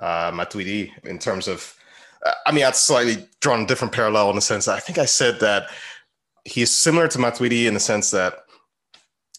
uh, 0.00 0.30
Matuidi 0.30 0.90
in 1.04 1.18
terms 1.18 1.48
of. 1.48 1.74
uh, 2.24 2.32
I 2.46 2.52
mean, 2.52 2.64
I'd 2.64 2.76
slightly 2.76 3.26
drawn 3.40 3.62
a 3.62 3.66
different 3.66 3.94
parallel 3.94 4.30
in 4.30 4.36
the 4.36 4.42
sense 4.42 4.66
that 4.66 4.76
I 4.76 4.80
think 4.80 4.98
I 4.98 5.06
said 5.06 5.40
that 5.40 5.70
he's 6.44 6.70
similar 6.70 7.08
to 7.08 7.18
Matuidi 7.18 7.66
in 7.66 7.74
the 7.74 7.80
sense 7.80 8.10
that, 8.10 8.44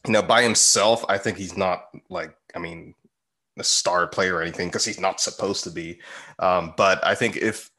you 0.06 0.14
know, 0.14 0.22
by 0.22 0.42
himself, 0.42 1.04
I 1.10 1.18
think 1.18 1.38
he's 1.38 1.58
not 1.58 1.86
like, 2.10 2.36
I 2.56 2.60
mean, 2.60 2.96
a 3.60 3.64
star 3.64 4.08
player 4.08 4.36
or 4.36 4.42
anything 4.42 4.68
because 4.68 4.86
he's 4.86 5.00
not 5.00 5.20
supposed 5.20 5.64
to 5.64 5.72
be. 5.72 6.00
Um, 6.40 6.74
but 6.78 7.06
I 7.06 7.16
think 7.16 7.38
if 7.38 7.72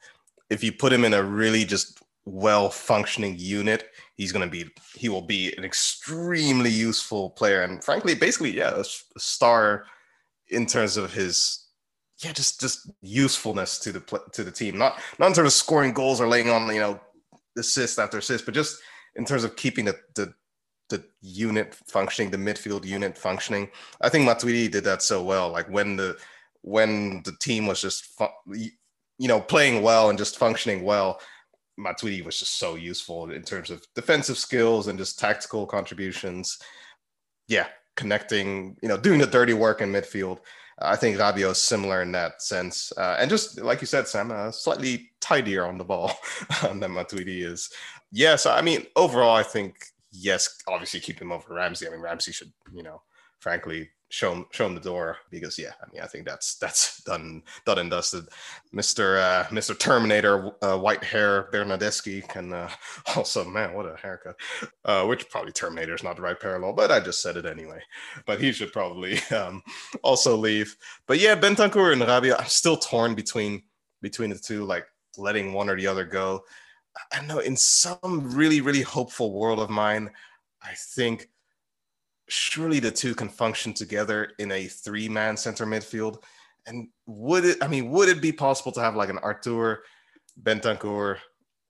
if 0.49 0.63
you 0.63 0.71
put 0.71 0.93
him 0.93 1.05
in 1.05 1.13
a 1.13 1.23
really 1.23 1.65
just 1.65 2.01
well 2.25 2.69
functioning 2.69 3.35
unit, 3.37 3.89
he's 4.15 4.31
going 4.31 4.47
to 4.47 4.51
be 4.51 4.69
he 4.95 5.09
will 5.09 5.21
be 5.21 5.53
an 5.57 5.63
extremely 5.63 6.69
useful 6.69 7.31
player 7.31 7.61
and 7.61 7.83
frankly, 7.83 8.15
basically, 8.15 8.57
yeah, 8.57 8.75
a, 8.75 8.81
a 8.81 9.19
star 9.19 9.85
in 10.49 10.65
terms 10.65 10.97
of 10.97 11.13
his 11.13 11.67
yeah, 12.23 12.33
just 12.33 12.59
just 12.59 12.91
usefulness 13.01 13.79
to 13.79 13.91
the 13.91 14.21
to 14.33 14.43
the 14.43 14.51
team. 14.51 14.77
Not 14.77 14.99
not 15.17 15.27
in 15.27 15.33
terms 15.33 15.47
of 15.47 15.53
scoring 15.53 15.93
goals 15.93 16.21
or 16.21 16.27
laying 16.27 16.49
on 16.49 16.73
you 16.73 16.79
know 16.79 16.99
assist 17.57 17.99
after 17.99 18.19
assist, 18.19 18.45
but 18.45 18.53
just 18.53 18.77
in 19.15 19.25
terms 19.25 19.43
of 19.43 19.55
keeping 19.55 19.85
the 19.85 19.97
the 20.15 20.33
the 20.91 21.03
unit 21.21 21.73
functioning, 21.73 22.31
the 22.31 22.37
midfield 22.37 22.85
unit 22.85 23.17
functioning. 23.17 23.69
I 24.01 24.09
think 24.09 24.27
Matuidi 24.27 24.69
did 24.69 24.83
that 24.83 25.01
so 25.01 25.23
well. 25.23 25.49
Like 25.49 25.67
when 25.69 25.95
the 25.97 26.17
when 26.61 27.23
the 27.23 27.33
team 27.41 27.65
was 27.65 27.81
just 27.81 28.05
fu- 28.05 28.53
you 28.53 29.27
know 29.27 29.41
playing 29.41 29.81
well 29.81 30.09
and 30.09 30.17
just 30.17 30.37
functioning 30.37 30.83
well, 30.83 31.19
Matuidi 31.79 32.23
was 32.23 32.39
just 32.39 32.59
so 32.59 32.75
useful 32.75 33.31
in 33.31 33.41
terms 33.43 33.69
of 33.69 33.85
defensive 33.95 34.37
skills 34.37 34.87
and 34.87 34.99
just 34.99 35.19
tactical 35.19 35.65
contributions. 35.65 36.59
Yeah, 37.47 37.67
connecting, 37.95 38.77
you 38.81 38.87
know, 38.87 38.97
doing 38.97 39.19
the 39.19 39.27
dirty 39.27 39.53
work 39.53 39.81
in 39.81 39.91
midfield. 39.91 40.39
I 40.79 40.95
think 40.95 41.17
Rabiot 41.17 41.51
is 41.51 41.61
similar 41.61 42.01
in 42.01 42.11
that 42.13 42.41
sense, 42.41 42.91
uh, 42.97 43.17
and 43.19 43.29
just 43.29 43.61
like 43.61 43.81
you 43.81 43.87
said, 43.87 44.07
Sam, 44.07 44.31
uh, 44.31 44.51
slightly 44.51 45.11
tidier 45.19 45.65
on 45.65 45.77
the 45.77 45.83
ball 45.83 46.11
than 46.63 46.79
Matuidi 46.79 47.45
is. 47.45 47.69
Yeah, 48.11 48.35
so 48.35 48.51
I 48.51 48.61
mean, 48.61 48.85
overall, 48.95 49.35
I 49.35 49.43
think 49.43 49.75
yes, 50.11 50.61
obviously 50.67 50.99
keep 50.99 51.19
him 51.19 51.31
over 51.31 51.53
Ramsey. 51.53 51.87
I 51.87 51.91
mean, 51.91 52.01
Ramsey 52.01 52.31
should, 52.31 52.51
you 52.73 52.83
know, 52.83 53.01
frankly, 53.39 53.89
show 54.11 54.33
him 54.33 54.45
show 54.51 54.67
him 54.67 54.75
the 54.75 54.81
door 54.81 55.17
because 55.29 55.57
yeah, 55.57 55.71
I 55.81 55.91
mean, 55.91 56.01
I 56.01 56.07
think 56.07 56.25
that's 56.25 56.55
that's 56.55 57.01
done 57.03 57.41
done 57.65 57.79
and 57.79 57.89
dusted. 57.89 58.25
Mister 58.71 59.17
uh, 59.17 59.47
Mister 59.51 59.73
Terminator, 59.73 60.51
uh, 60.61 60.77
white 60.77 61.03
hair 61.03 61.49
Bernardeschi 61.51 62.27
can 62.27 62.53
uh, 62.53 62.69
also 63.15 63.43
man, 63.45 63.73
what 63.73 63.85
a 63.85 63.95
haircut. 63.95 64.35
Uh, 64.85 65.05
which 65.05 65.29
probably 65.29 65.51
Terminator 65.51 65.95
is 65.95 66.03
not 66.03 66.17
the 66.17 66.21
right 66.21 66.39
parallel, 66.39 66.73
but 66.73 66.91
I 66.91 66.99
just 66.99 67.21
said 67.21 67.37
it 67.37 67.45
anyway. 67.45 67.81
But 68.25 68.39
he 68.39 68.51
should 68.51 68.73
probably 68.73 69.19
um, 69.31 69.63
also 70.03 70.35
leave. 70.35 70.75
But 71.07 71.19
yeah, 71.19 71.35
Bentancur 71.35 71.93
and 71.93 72.01
Rabiot, 72.01 72.39
I'm 72.39 72.47
still 72.47 72.77
torn 72.77 73.15
between 73.15 73.63
between 74.01 74.29
the 74.29 74.37
two, 74.37 74.65
like 74.65 74.85
letting 75.17 75.53
one 75.53 75.69
or 75.69 75.77
the 75.77 75.87
other 75.87 76.05
go. 76.05 76.43
I 77.11 77.21
know 77.25 77.39
in 77.39 77.55
some 77.55 77.99
really, 78.35 78.61
really 78.61 78.81
hopeful 78.81 79.33
world 79.33 79.59
of 79.59 79.69
mine, 79.69 80.11
I 80.61 80.73
think 80.75 81.29
surely 82.27 82.79
the 82.79 82.91
two 82.91 83.15
can 83.15 83.29
function 83.29 83.73
together 83.73 84.31
in 84.39 84.51
a 84.51 84.67
three-man 84.67 85.37
center 85.37 85.65
midfield. 85.65 86.23
And 86.65 86.89
would 87.07 87.45
it, 87.45 87.57
I 87.61 87.67
mean, 87.67 87.89
would 87.91 88.09
it 88.09 88.21
be 88.21 88.31
possible 88.31 88.71
to 88.73 88.81
have 88.81 88.95
like 88.95 89.09
an 89.09 89.17
Artur, 89.19 89.83
Bentancur, 90.41 91.17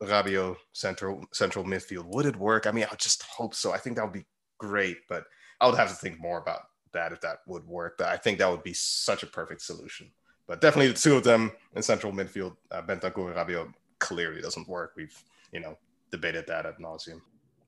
Rabiot 0.01 0.57
central 0.74 1.24
central 1.32 1.63
midfield? 1.63 2.05
Would 2.13 2.26
it 2.26 2.36
work? 2.36 2.67
I 2.67 2.72
mean, 2.72 2.86
I 2.91 2.95
just 2.95 3.24
hope 3.24 3.53
so. 3.53 3.72
I 3.72 3.78
think 3.78 3.95
that 3.95 4.03
would 4.03 4.13
be 4.13 4.26
great, 4.57 4.97
but 5.07 5.26
I 5.59 5.67
would 5.67 5.78
have 5.78 5.89
to 5.89 5.95
think 5.95 6.19
more 6.19 6.39
about 6.39 6.61
that 6.93 7.11
if 7.11 7.22
that 7.22 7.38
would 7.47 7.65
work. 7.65 7.97
But 7.97 8.09
I 8.09 8.17
think 8.17 8.39
that 8.39 8.49
would 8.49 8.63
be 8.63 8.74
such 8.74 9.24
a 9.24 9.28
perfect 9.28 9.61
solution. 9.61 10.11
But 10.47 10.59
definitely 10.59 10.91
the 10.91 10.99
two 10.99 11.15
of 11.15 11.24
them 11.24 11.51
in 11.76 11.82
central 11.82 12.11
midfield, 12.11 12.57
uh, 12.72 12.82
Bentancur 12.82 13.34
Rabiot, 13.36 13.72
clearly 14.02 14.41
doesn't 14.41 14.68
work. 14.68 14.93
We've, 14.97 15.18
you 15.54 15.62
know, 15.62 15.78
debated 16.12 16.45
that 16.47 16.66
ad 16.66 16.76
nauseum. 16.82 17.22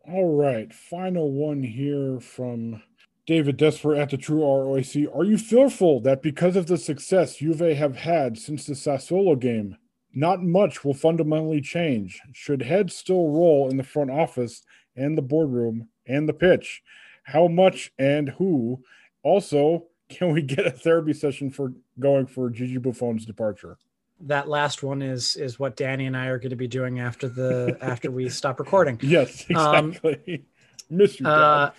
All 0.06 0.36
right, 0.36 0.74
final 0.74 1.32
one 1.32 1.64
here 1.64 2.20
from 2.20 2.84
David 3.26 3.58
Desper 3.58 3.98
at 3.98 4.10
the 4.10 4.18
True 4.18 4.42
ROIC. 4.42 5.08
Are 5.16 5.24
you 5.24 5.38
fearful 5.38 6.02
that 6.02 6.22
because 6.22 6.58
of 6.58 6.68
the 6.68 6.78
success 6.78 7.38
Juve 7.38 7.78
have 7.78 7.96
had 7.96 8.38
since 8.38 8.66
the 8.66 8.74
Sassuolo 8.74 9.40
game, 9.40 9.78
not 10.14 10.44
much 10.44 10.84
will 10.84 10.94
fundamentally 10.94 11.62
change? 11.62 12.22
Should 12.34 12.64
heads 12.64 12.94
still 12.94 13.30
roll 13.30 13.70
in 13.70 13.78
the 13.78 13.84
front 13.84 14.12
office 14.12 14.64
and 14.98 15.18
the 15.18 15.22
boardroom 15.22 15.88
and 16.06 16.28
the 16.28 16.34
pitch? 16.34 16.84
How 17.24 17.48
much 17.48 17.94
and 17.98 18.28
who? 18.28 18.84
Also, 19.24 19.86
can 20.10 20.34
we 20.34 20.42
get 20.42 20.68
a 20.68 20.72
therapy 20.72 21.14
session 21.14 21.50
for 21.50 21.72
going 21.98 22.26
for 22.26 22.50
Gigi 22.50 22.78
Buffon's 22.78 23.26
departure? 23.26 23.78
That 24.24 24.48
last 24.48 24.84
one 24.84 25.02
is 25.02 25.36
is 25.36 25.60
what 25.60 25.76
Danny 25.76 26.06
and 26.06 26.16
I 26.16 26.28
are 26.28 26.38
going 26.38 26.52
to 26.52 26.56
be 26.56 26.68
doing 26.68 27.00
after 27.00 27.28
the 27.28 27.78
after 27.82 28.10
we 28.10 28.30
stop 28.42 28.60
recording. 28.60 29.00
Yes, 29.02 29.46
Um, 29.56 29.90
exactly. 29.90 30.46
Miss 30.90 31.20
you, 31.20 31.26
Uh, 31.26 31.72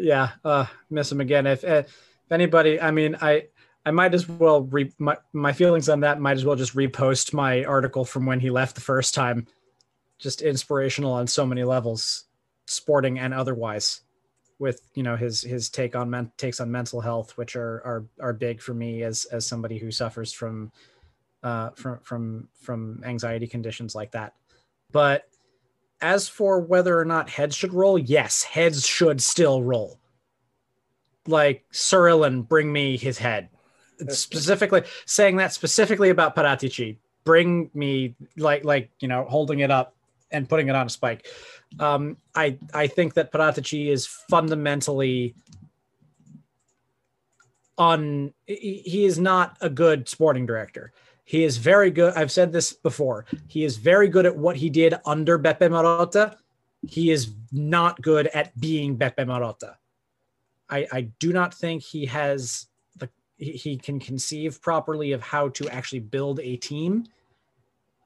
yeah, 0.00 0.30
uh, 0.44 0.66
miss 0.90 1.10
him 1.10 1.20
again. 1.20 1.46
If, 1.46 1.64
if 1.64 1.92
anybody, 2.30 2.80
I 2.80 2.90
mean, 2.90 3.16
I 3.20 3.48
I 3.84 3.90
might 3.90 4.14
as 4.14 4.28
well 4.28 4.62
re 4.62 4.92
my, 4.98 5.16
my 5.32 5.52
feelings 5.52 5.88
on 5.88 6.00
that 6.00 6.20
might 6.20 6.36
as 6.36 6.44
well 6.44 6.56
just 6.56 6.76
repost 6.76 7.32
my 7.32 7.64
article 7.64 8.04
from 8.04 8.26
when 8.26 8.40
he 8.40 8.50
left 8.50 8.74
the 8.74 8.80
first 8.80 9.14
time. 9.14 9.46
Just 10.18 10.42
inspirational 10.42 11.12
on 11.12 11.26
so 11.26 11.46
many 11.46 11.64
levels, 11.64 12.24
sporting 12.66 13.18
and 13.18 13.32
otherwise. 13.34 14.02
With 14.58 14.82
you 14.94 15.02
know 15.02 15.16
his 15.16 15.40
his 15.40 15.70
take 15.70 15.96
on 15.96 16.10
men, 16.10 16.30
takes 16.36 16.60
on 16.60 16.70
mental 16.70 17.00
health, 17.00 17.38
which 17.38 17.56
are 17.56 17.82
are 17.84 18.04
are 18.20 18.34
big 18.34 18.60
for 18.60 18.74
me 18.74 19.02
as 19.02 19.24
as 19.26 19.46
somebody 19.46 19.78
who 19.78 19.90
suffers 19.90 20.32
from 20.32 20.70
uh, 21.42 21.70
from 21.70 22.00
from 22.00 22.48
from 22.60 23.02
anxiety 23.04 23.46
conditions 23.46 23.94
like 23.94 24.12
that. 24.12 24.34
But 24.92 25.28
as 26.00 26.28
for 26.28 26.60
whether 26.60 26.98
or 26.98 27.04
not 27.04 27.28
heads 27.28 27.54
should 27.54 27.74
roll, 27.74 27.98
yes, 27.98 28.42
heads 28.42 28.86
should 28.86 29.20
still 29.20 29.62
roll. 29.62 29.98
Like 31.26 31.64
Cyrilin, 31.72 32.46
bring 32.48 32.72
me 32.72 32.96
his 32.96 33.18
head. 33.18 33.48
Specifically 34.08 34.82
saying 35.04 35.36
that 35.36 35.52
specifically 35.52 36.08
about 36.08 36.34
Paratici, 36.34 36.96
bring 37.24 37.70
me 37.74 38.14
like 38.38 38.64
like 38.64 38.90
you 39.00 39.08
know 39.08 39.24
holding 39.24 39.60
it 39.60 39.70
up 39.70 39.94
and 40.30 40.48
putting 40.48 40.68
it 40.68 40.74
on 40.74 40.86
a 40.86 40.90
spike. 40.90 41.26
Um, 41.78 42.16
I 42.34 42.58
I 42.72 42.86
think 42.86 43.14
that 43.14 43.30
Paratici 43.32 43.88
is 43.88 44.06
fundamentally 44.06 45.34
on. 47.76 48.32
He 48.46 49.04
is 49.04 49.18
not 49.18 49.58
a 49.60 49.68
good 49.68 50.08
sporting 50.08 50.46
director. 50.46 50.92
He 51.24 51.44
is 51.44 51.56
very 51.56 51.90
good. 51.90 52.14
I've 52.14 52.32
said 52.32 52.52
this 52.52 52.72
before. 52.72 53.26
He 53.46 53.64
is 53.64 53.76
very 53.76 54.08
good 54.08 54.26
at 54.26 54.36
what 54.36 54.56
he 54.56 54.68
did 54.70 54.94
under 55.06 55.38
Beppe 55.38 55.60
Marotta. 55.60 56.36
He 56.82 57.10
is 57.10 57.32
not 57.52 58.00
good 58.00 58.26
at 58.28 58.58
being 58.58 58.96
Beppe 58.96 59.26
Marotta. 59.26 59.76
I, 60.68 60.86
I 60.92 61.00
do 61.18 61.32
not 61.32 61.52
think 61.52 61.82
he 61.82 62.06
has 62.06 62.66
the 62.96 63.08
he, 63.38 63.76
can 63.76 63.98
conceive 63.98 64.62
properly 64.62 65.12
of 65.12 65.20
how 65.20 65.48
to 65.50 65.68
actually 65.68 66.00
build 66.00 66.40
a 66.40 66.56
team. 66.56 67.06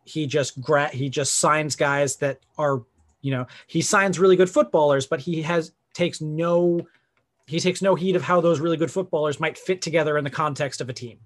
He 0.05 0.27
just 0.27 0.61
gra- 0.61 0.89
he 0.89 1.09
just 1.09 1.37
signs 1.37 1.77
guys 1.77 2.17
that 2.17 2.41
are 2.59 2.83
you 3.21 3.31
know 3.31 3.47
he 3.67 3.81
signs 3.81 4.19
really 4.19 4.37
good 4.37 4.51
footballers, 4.51 5.07
but 5.07 5.21
he 5.21 5.43
has 5.43 5.73
takes 5.93 6.21
no 6.21 6.87
he 7.47 7.61
takes 7.61 7.83
no 7.83 7.95
heed 7.95 8.17
of 8.17 8.23
how 8.23 8.41
those 8.41 8.61
really 8.61 8.77
good 8.77 8.91
footballers 8.91 9.39
might 9.39 9.59
fit 9.59 9.83
together 9.83 10.17
in 10.17 10.25
the 10.25 10.31
context 10.31 10.81
of 10.81 10.89
a 10.89 10.93
team. 10.93 11.19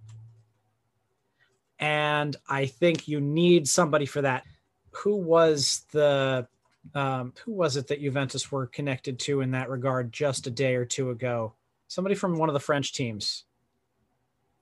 And 1.78 2.34
I 2.48 2.66
think 2.66 3.08
you 3.08 3.20
need 3.20 3.68
somebody 3.68 4.06
for 4.06 4.22
that. 4.22 4.44
Who 4.90 5.16
was 5.16 5.84
the 5.92 6.48
um, 6.94 7.34
who 7.44 7.52
was 7.52 7.76
it 7.76 7.86
that 7.88 8.00
Juventus 8.00 8.50
were 8.50 8.66
connected 8.66 9.18
to 9.20 9.42
in 9.42 9.50
that 9.52 9.68
regard 9.68 10.12
just 10.12 10.46
a 10.46 10.50
day 10.50 10.74
or 10.74 10.84
two 10.84 11.10
ago? 11.10 11.54
Somebody 11.86 12.14
from 12.14 12.36
one 12.38 12.48
of 12.48 12.54
the 12.54 12.60
French 12.60 12.92
teams. 12.94 13.44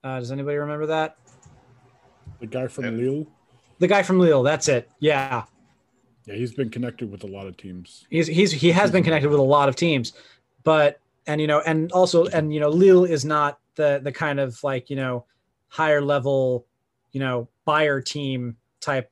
Uh, 0.02 0.18
does 0.18 0.30
anybody 0.30 0.56
remember 0.56 0.86
that? 0.86 1.16
The 2.40 2.46
guy 2.46 2.66
from 2.66 2.96
Lille. 2.96 3.26
The 3.78 3.86
guy 3.86 4.02
from 4.02 4.20
Lille. 4.20 4.42
That's 4.42 4.68
it. 4.68 4.90
Yeah, 5.00 5.44
Yeah, 6.26 6.34
he's 6.34 6.54
been 6.54 6.70
connected 6.70 7.10
with 7.10 7.24
a 7.24 7.26
lot 7.26 7.46
of 7.46 7.56
teams. 7.56 8.06
he's 8.10 8.26
he's 8.26 8.52
he 8.52 8.70
has 8.72 8.90
been 8.90 9.02
connected 9.02 9.28
with 9.28 9.40
a 9.40 9.42
lot 9.42 9.68
of 9.68 9.76
teams, 9.76 10.12
but 10.64 11.00
and 11.26 11.40
you 11.40 11.46
know 11.46 11.60
and 11.60 11.90
also 11.92 12.26
and 12.26 12.52
you 12.52 12.60
know 12.60 12.68
Lille 12.68 13.04
is 13.04 13.24
not 13.24 13.58
the 13.76 14.00
the 14.02 14.12
kind 14.12 14.38
of 14.40 14.62
like 14.62 14.90
you 14.90 14.96
know 14.96 15.24
higher 15.68 16.00
level 16.00 16.66
you 17.16 17.20
know 17.20 17.48
buyer 17.64 18.02
team 18.02 18.58
type. 18.78 19.10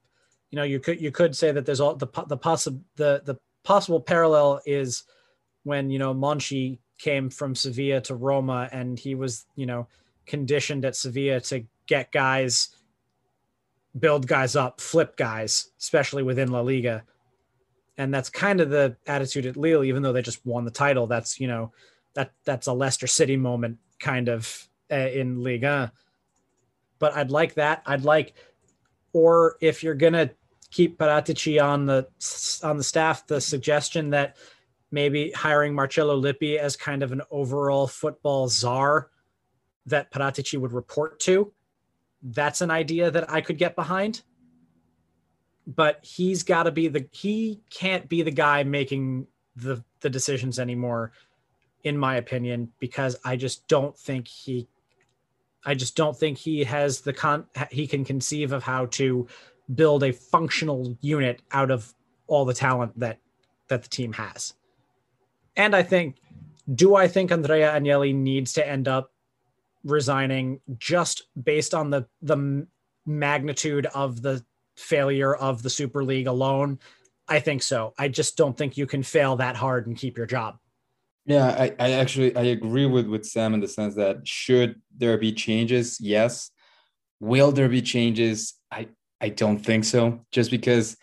You 0.51 0.57
know 0.57 0.63
you 0.63 0.79
could 0.79 1.01
you 1.01 1.11
could 1.11 1.35
say 1.35 1.53
that 1.53 1.65
there's 1.65 1.81
all 1.81 1.95
the 1.95 2.07
the 2.27 2.37
possible 2.37 2.83
the 2.97 3.23
the 3.25 3.39
possible 3.63 3.99
parallel 3.99 4.61
is 4.67 5.05
when 5.63 5.89
you 5.89 5.99
know 5.99 6.13
Monchi 6.13 6.81
came 6.99 7.31
from 7.31 7.55
Sevilla 7.55 8.03
to 8.03 8.15
Roma 8.15 8.69
and 8.73 8.99
he 8.99 9.15
was 9.15 9.47
you 9.57 9.65
know 9.65 9.87
conditioned 10.27 10.85
at 10.85 10.97
Sevilla 10.97 11.41
to 11.41 11.65
get 11.87 12.13
guys, 12.13 12.77
build 13.99 14.27
guys 14.27 14.55
up, 14.55 14.83
flip 14.83 15.17
guys, 15.17 15.71
especially 15.81 16.23
within 16.23 16.53
La 16.53 16.61
Liga. 16.61 17.05
And 17.97 18.13
that's 18.13 18.29
kind 18.29 18.61
of 18.61 18.69
the 18.69 18.97
attitude 19.07 19.47
at 19.47 19.57
Lille, 19.57 19.83
even 19.83 20.03
though 20.03 20.13
they 20.13 20.21
just 20.21 20.45
won 20.45 20.67
the 20.67 20.71
title. 20.71 21.07
That's 21.07 21.41
you 21.41 21.49
know 21.49 21.73
that 22.13 22.33
that's 22.45 22.67
a 22.67 22.75
Leicester 22.75 23.07
City 23.07 23.39
moment 23.39 23.79
kind 23.99 24.29
of 24.29 24.69
uh, 24.93 25.09
in 25.09 25.43
Liga. 25.43 25.91
But 27.05 27.15
I'd 27.15 27.31
like 27.31 27.53
that. 27.57 27.83
I'd 27.85 28.07
like, 28.07 28.33
or 29.13 29.59
if 29.61 29.83
you're 29.83 29.95
gonna 29.95 30.31
keep 30.71 30.97
Paratici 30.97 31.63
on 31.63 31.85
the 31.85 32.09
on 32.67 32.79
the 32.79 32.83
staff, 32.83 33.27
the 33.27 33.43
suggestion 33.43 34.09
that 34.09 34.39
maybe 34.91 35.31
hiring 35.33 35.75
Marcello 35.75 36.17
Lippi 36.17 36.59
as 36.59 36.77
kind 36.77 37.03
of 37.03 37.13
an 37.13 37.21
overall 37.31 37.87
football 37.87 38.49
czar 38.49 39.11
that 39.85 40.11
Paratici 40.11 40.59
would 40.59 40.73
report 40.73 41.21
to. 41.21 41.53
That's 42.23 42.63
an 42.63 42.71
idea 42.71 43.11
that 43.11 43.31
I 43.31 43.43
could 43.43 43.59
get 43.59 43.77
behind. 43.77 44.23
But 45.67 46.03
he's 46.03 46.43
got 46.43 46.63
to 46.63 46.73
be 46.73 46.89
the 46.89 47.07
he 47.13 47.61
can't 47.69 48.09
be 48.09 48.23
the 48.23 48.31
guy 48.31 48.63
making 48.63 49.27
the 49.57 49.85
the 50.01 50.09
decisions 50.09 50.59
anymore 50.59 51.13
in 51.83 51.99
my 51.99 52.17
opinion 52.17 52.73
because 52.79 53.15
I 53.27 53.37
just 53.37 53.69
don't 53.69 53.95
think 53.95 54.27
he 54.27 54.69
I 55.65 55.75
just 55.75 55.97
don't 55.97 56.17
think 56.17 56.39
he 56.39 56.65
has 56.65 57.01
the 57.01 57.13
con 57.13 57.47
he 57.71 57.87
can 57.87 58.05
conceive 58.05 58.53
of 58.53 58.63
how 58.63 58.87
to 58.87 59.27
build 59.75 60.03
a 60.03 60.13
functional 60.13 60.97
unit 61.01 61.41
out 61.53 61.71
of 61.71 61.95
all 62.27 62.45
the 62.45 62.55
talent 62.55 62.99
that 62.99 63.19
that 63.69 63.83
the 63.83 63.89
team 63.89 64.13
has. 64.13 64.55
And 65.57 65.75
I 65.75 65.83
think 65.83 66.17
do 66.75 66.95
I 66.95 67.09
think 67.09 67.31
Andrea 67.31 67.73
Agnelli 67.73 68.15
needs 68.15 68.53
to 68.55 68.67
end 68.67 68.89
up 68.89 69.13
resigning 69.85 70.61
just 70.79 71.29
based 71.43 71.75
on 71.75 71.91
the 71.91 72.07
the 72.23 72.67
magnitude 73.07 73.87
of 73.87 74.23
the 74.23 74.45
failure 74.77 75.35
of 75.35 75.63
the 75.63 75.71
Super 75.71 76.05
League 76.05 76.27
alone? 76.27 76.79
I 77.29 77.41
think 77.41 77.63
so. 77.63 77.95
I 77.99 78.09
just 78.09 78.37
don't 78.37 78.57
think 78.57 78.77
you 78.77 78.87
can 78.87 79.03
fail 79.03 79.37
that 79.37 79.57
hard 79.57 79.87
and 79.87 79.97
keep 79.97 80.17
your 80.17 80.27
job. 80.27 80.59
Yeah, 81.27 81.49
I, 81.49 81.75
I 81.79 81.93
actually 81.93 82.37
I 82.37 82.43
agree 82.43 82.87
with 82.87 83.07
with 83.07 83.25
Sam 83.25 83.55
in 83.55 83.61
the 83.61 83.69
sense 83.69 83.95
that 83.95 84.27
should 84.29 84.81
there 84.97 85.17
be 85.17 85.33
changes? 85.33 85.99
Yes. 86.01 86.51
Will 87.21 87.51
there 87.53 87.69
be 87.69 87.81
changes? 87.81 88.55
I 88.71 88.89
I 89.21 89.31
don't 89.31 89.59
think 89.59 89.85
so. 89.85 90.21
Just 90.33 90.51
because, 90.51 90.97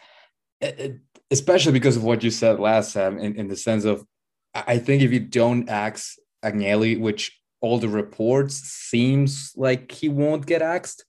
especially 1.31 1.71
because 1.71 1.97
of 1.97 2.03
what 2.03 2.23
you 2.23 2.29
said 2.29 2.59
last 2.59 2.93
time, 2.93 3.17
in, 3.17 3.35
in 3.35 3.47
the 3.47 3.55
sense 3.55 3.83
of, 3.83 4.05
I 4.53 4.77
think 4.77 5.01
if 5.01 5.11
you 5.11 5.19
don't 5.19 5.67
ask 5.69 6.15
Agnelli, 6.45 6.99
which 6.99 7.39
all 7.61 7.79
the 7.79 7.89
reports 7.89 8.55
seems 8.55 9.53
like 9.55 9.91
he 9.91 10.09
won't 10.09 10.45
get 10.45 10.61
axed. 10.61 11.05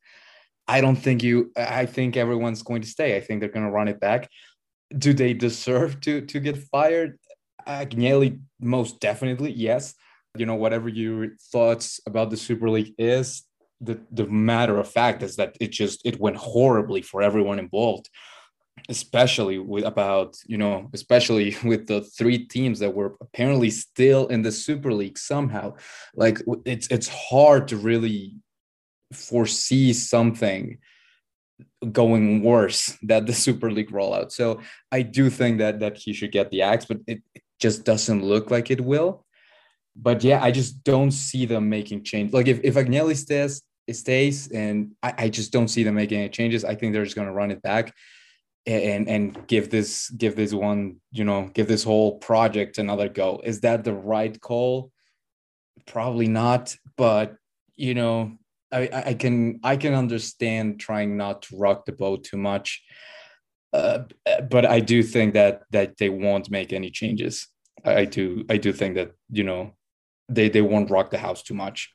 I 0.69 0.81
don't 0.81 0.97
think 0.97 1.23
you. 1.23 1.51
I 1.57 1.87
think 1.87 2.17
everyone's 2.17 2.63
going 2.63 2.83
to 2.83 2.89
stay. 2.89 3.17
I 3.17 3.21
think 3.21 3.41
they're 3.41 3.49
going 3.51 3.67
to 3.67 3.73
run 3.73 3.89
it 3.89 4.01
back. 4.01 4.29
Do 4.97 5.13
they 5.13 5.35
deserve 5.35 6.01
to 6.03 6.21
to 6.23 6.41
get 6.41 6.57
fired? 6.57 7.19
Agnelli, 7.67 8.41
most 8.61 9.01
definitely, 9.01 9.53
yes. 9.53 9.95
You 10.37 10.47
know, 10.47 10.55
whatever 10.55 10.89
your 10.89 11.37
thoughts 11.53 12.01
about 12.07 12.31
the 12.31 12.37
Super 12.37 12.71
League 12.71 12.95
is, 12.99 13.45
the 13.83 14.01
the 14.11 14.27
matter 14.27 14.79
of 14.79 14.89
fact 14.89 15.23
is 15.23 15.37
that 15.37 15.57
it 15.61 15.73
just 15.73 16.01
it 16.05 16.21
went 16.21 16.37
horribly 16.37 17.03
for 17.03 17.21
everyone 17.21 17.59
involved 17.59 18.09
especially 18.89 19.59
with 19.59 19.85
about 19.85 20.37
you 20.47 20.57
know 20.57 20.89
especially 20.93 21.57
with 21.65 21.87
the 21.87 22.01
three 22.01 22.47
teams 22.47 22.79
that 22.79 22.95
were 22.95 23.17
apparently 23.21 23.71
still 23.71 24.27
in 24.29 24.43
the 24.43 24.53
super 24.53 24.93
league 24.93 25.19
somehow 25.19 25.75
like 26.15 26.39
it's 26.65 26.87
it's 26.89 27.09
hard 27.09 27.69
to 27.69 27.77
really 27.77 28.35
foresee 29.13 29.93
something 29.93 30.79
going 31.91 32.43
worse 32.43 32.97
than 33.03 33.25
the 33.27 33.33
super 33.47 33.71
league 33.71 33.91
rollout 33.91 34.33
so 34.33 34.61
i 34.91 35.03
do 35.03 35.29
think 35.29 35.59
that 35.59 35.81
that 35.81 35.97
he 35.97 36.13
should 36.13 36.33
get 36.33 36.51
the 36.51 36.63
axe 36.63 36.87
but 36.87 36.99
it, 37.07 37.21
just 37.63 37.85
doesn't 37.85 38.23
look 38.33 38.51
like 38.51 38.71
it 38.71 38.81
will. 38.81 39.25
But 39.95 40.25
yeah 40.25 40.41
i 40.43 40.51
just 40.51 40.73
don't 40.85 41.11
see 41.11 41.45
them 41.53 41.65
making 41.69 42.01
change 42.11 42.33
like 42.33 42.49
if, 42.49 42.59
if 42.65 42.75
agnelli 42.77 43.15
stays 43.15 43.55
stays 43.91 44.51
and 44.51 44.93
I, 45.03 45.15
I 45.19 45.29
just 45.29 45.53
don't 45.53 45.69
see 45.69 45.83
them 45.83 45.97
making 45.97 46.21
any 46.21 46.29
changes. 46.29 46.65
I 46.65 46.75
think 46.75 46.93
they're 46.93 47.05
just 47.05 47.17
going 47.17 47.29
to 47.29 47.35
run 47.35 47.51
it 47.51 47.63
back 47.63 47.93
and 48.65 49.09
and 49.09 49.47
give 49.49 49.71
this 49.71 50.09
give 50.11 50.37
this 50.37 50.55
one 50.55 51.01
you 51.11 51.25
know 51.25 51.51
give 51.53 51.67
this 51.67 51.83
whole 51.83 52.19
project 52.19 52.79
another 52.79 53.09
go. 53.09 53.41
Is 53.43 53.61
that 53.63 53.83
the 53.83 53.93
right 53.93 54.41
call? 54.41 54.93
Probably 55.87 56.29
not 56.29 56.77
but 56.97 57.37
you 57.75 57.95
know 57.95 58.33
i 58.71 58.89
i 59.07 59.15
can 59.15 59.59
i 59.63 59.77
can 59.77 59.95
understand 59.95 60.79
trying 60.79 61.17
not 61.17 61.43
to 61.43 61.57
rock 61.57 61.85
the 61.85 61.93
boat 61.93 62.23
too 62.25 62.37
much 62.37 62.83
uh, 63.73 64.01
but 64.51 64.67
i 64.67 64.79
do 64.79 65.03
think 65.03 65.35
that 65.35 65.63
that 65.71 65.97
they 65.97 66.09
won't 66.09 66.51
make 66.51 66.73
any 66.73 66.91
changes 66.91 67.49
I, 67.85 68.05
do 68.05 68.45
i 68.49 68.57
do 68.57 68.73
think 68.73 68.95
that 68.95 69.17
you 69.31 69.45
know 69.45 69.73
they 70.29 70.49
they 70.49 70.63
won't 70.63 70.91
rock 70.91 71.11
the 71.11 71.19
house 71.19 71.43
too 71.43 71.55
much 71.55 71.95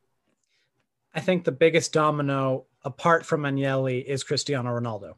i 1.13 1.19
think 1.19 1.43
the 1.43 1.51
biggest 1.51 1.93
domino 1.93 2.65
apart 2.83 3.25
from 3.25 3.43
Agnelli 3.43 4.03
is 4.03 4.23
cristiano 4.23 4.69
ronaldo 4.69 5.15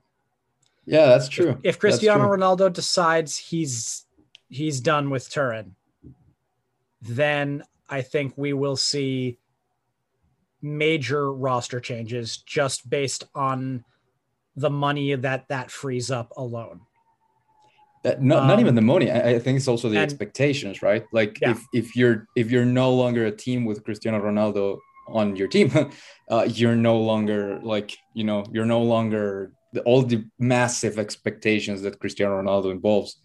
yeah, 0.89 1.05
that's 1.05 1.30
true. 1.30 1.51
If, 1.63 1.76
if 1.76 1.80
Cristiano 1.80 2.28
Ronaldo 2.28 2.74
decides 2.74 3.38
he's 3.38 4.05
he's 4.47 4.82
done 4.82 5.11
with 5.11 5.30
Turin, 5.30 5.76
then 6.99 7.63
I 7.88 8.01
think 8.01 8.34
we 8.36 8.53
will 8.53 8.76
see 8.76 9.38
major 10.63 11.32
roster 11.32 11.80
changes 11.80 12.38
just 12.38 12.89
based 12.89 13.24
on 13.36 13.86
the 14.55 14.72
money 14.72 15.13
that 15.13 15.47
that 15.49 15.70
frees 15.70 16.09
up 16.09 16.34
alone. 16.36 16.82
That, 18.04 18.22
not, 18.22 18.43
um, 18.43 18.47
not 18.47 18.60
even 18.60 18.76
the 18.76 18.82
money. 18.82 19.12
I, 19.12 19.32
I, 19.32 19.39
think 19.39 19.58
it's 19.58 19.68
also 19.68 19.89
the 19.89 19.97
and, 19.97 20.04
expectations, 20.04 20.82
right? 20.82 21.04
Like 21.12 21.39
yeah. 21.41 21.52
if 21.52 21.66
if 21.74 21.95
you're 21.97 22.28
if 22.36 22.50
you're 22.50 22.66
no 22.66 22.93
longer 22.93 23.26
a 23.26 23.32
team 23.32 23.66
with 23.66 23.84
Cristiano 23.84 24.22
Ronaldo 24.22 24.78
on 25.10 25.36
your 25.36 25.50
team, 25.50 25.70
uh, 26.32 26.47
you're 26.50 26.78
no 26.78 26.97
longer 26.97 27.60
like 27.62 27.97
you 28.14 28.24
know 28.24 28.45
you're 28.54 28.66
no 28.66 28.82
longer 28.82 29.52
the, 29.74 29.82
all 29.82 30.02
the 30.02 30.26
massive 30.39 30.97
expectations 30.97 31.82
that 31.82 32.00
Cristiano 32.00 32.41
Ronaldo 32.41 32.72
involves, 32.72 33.22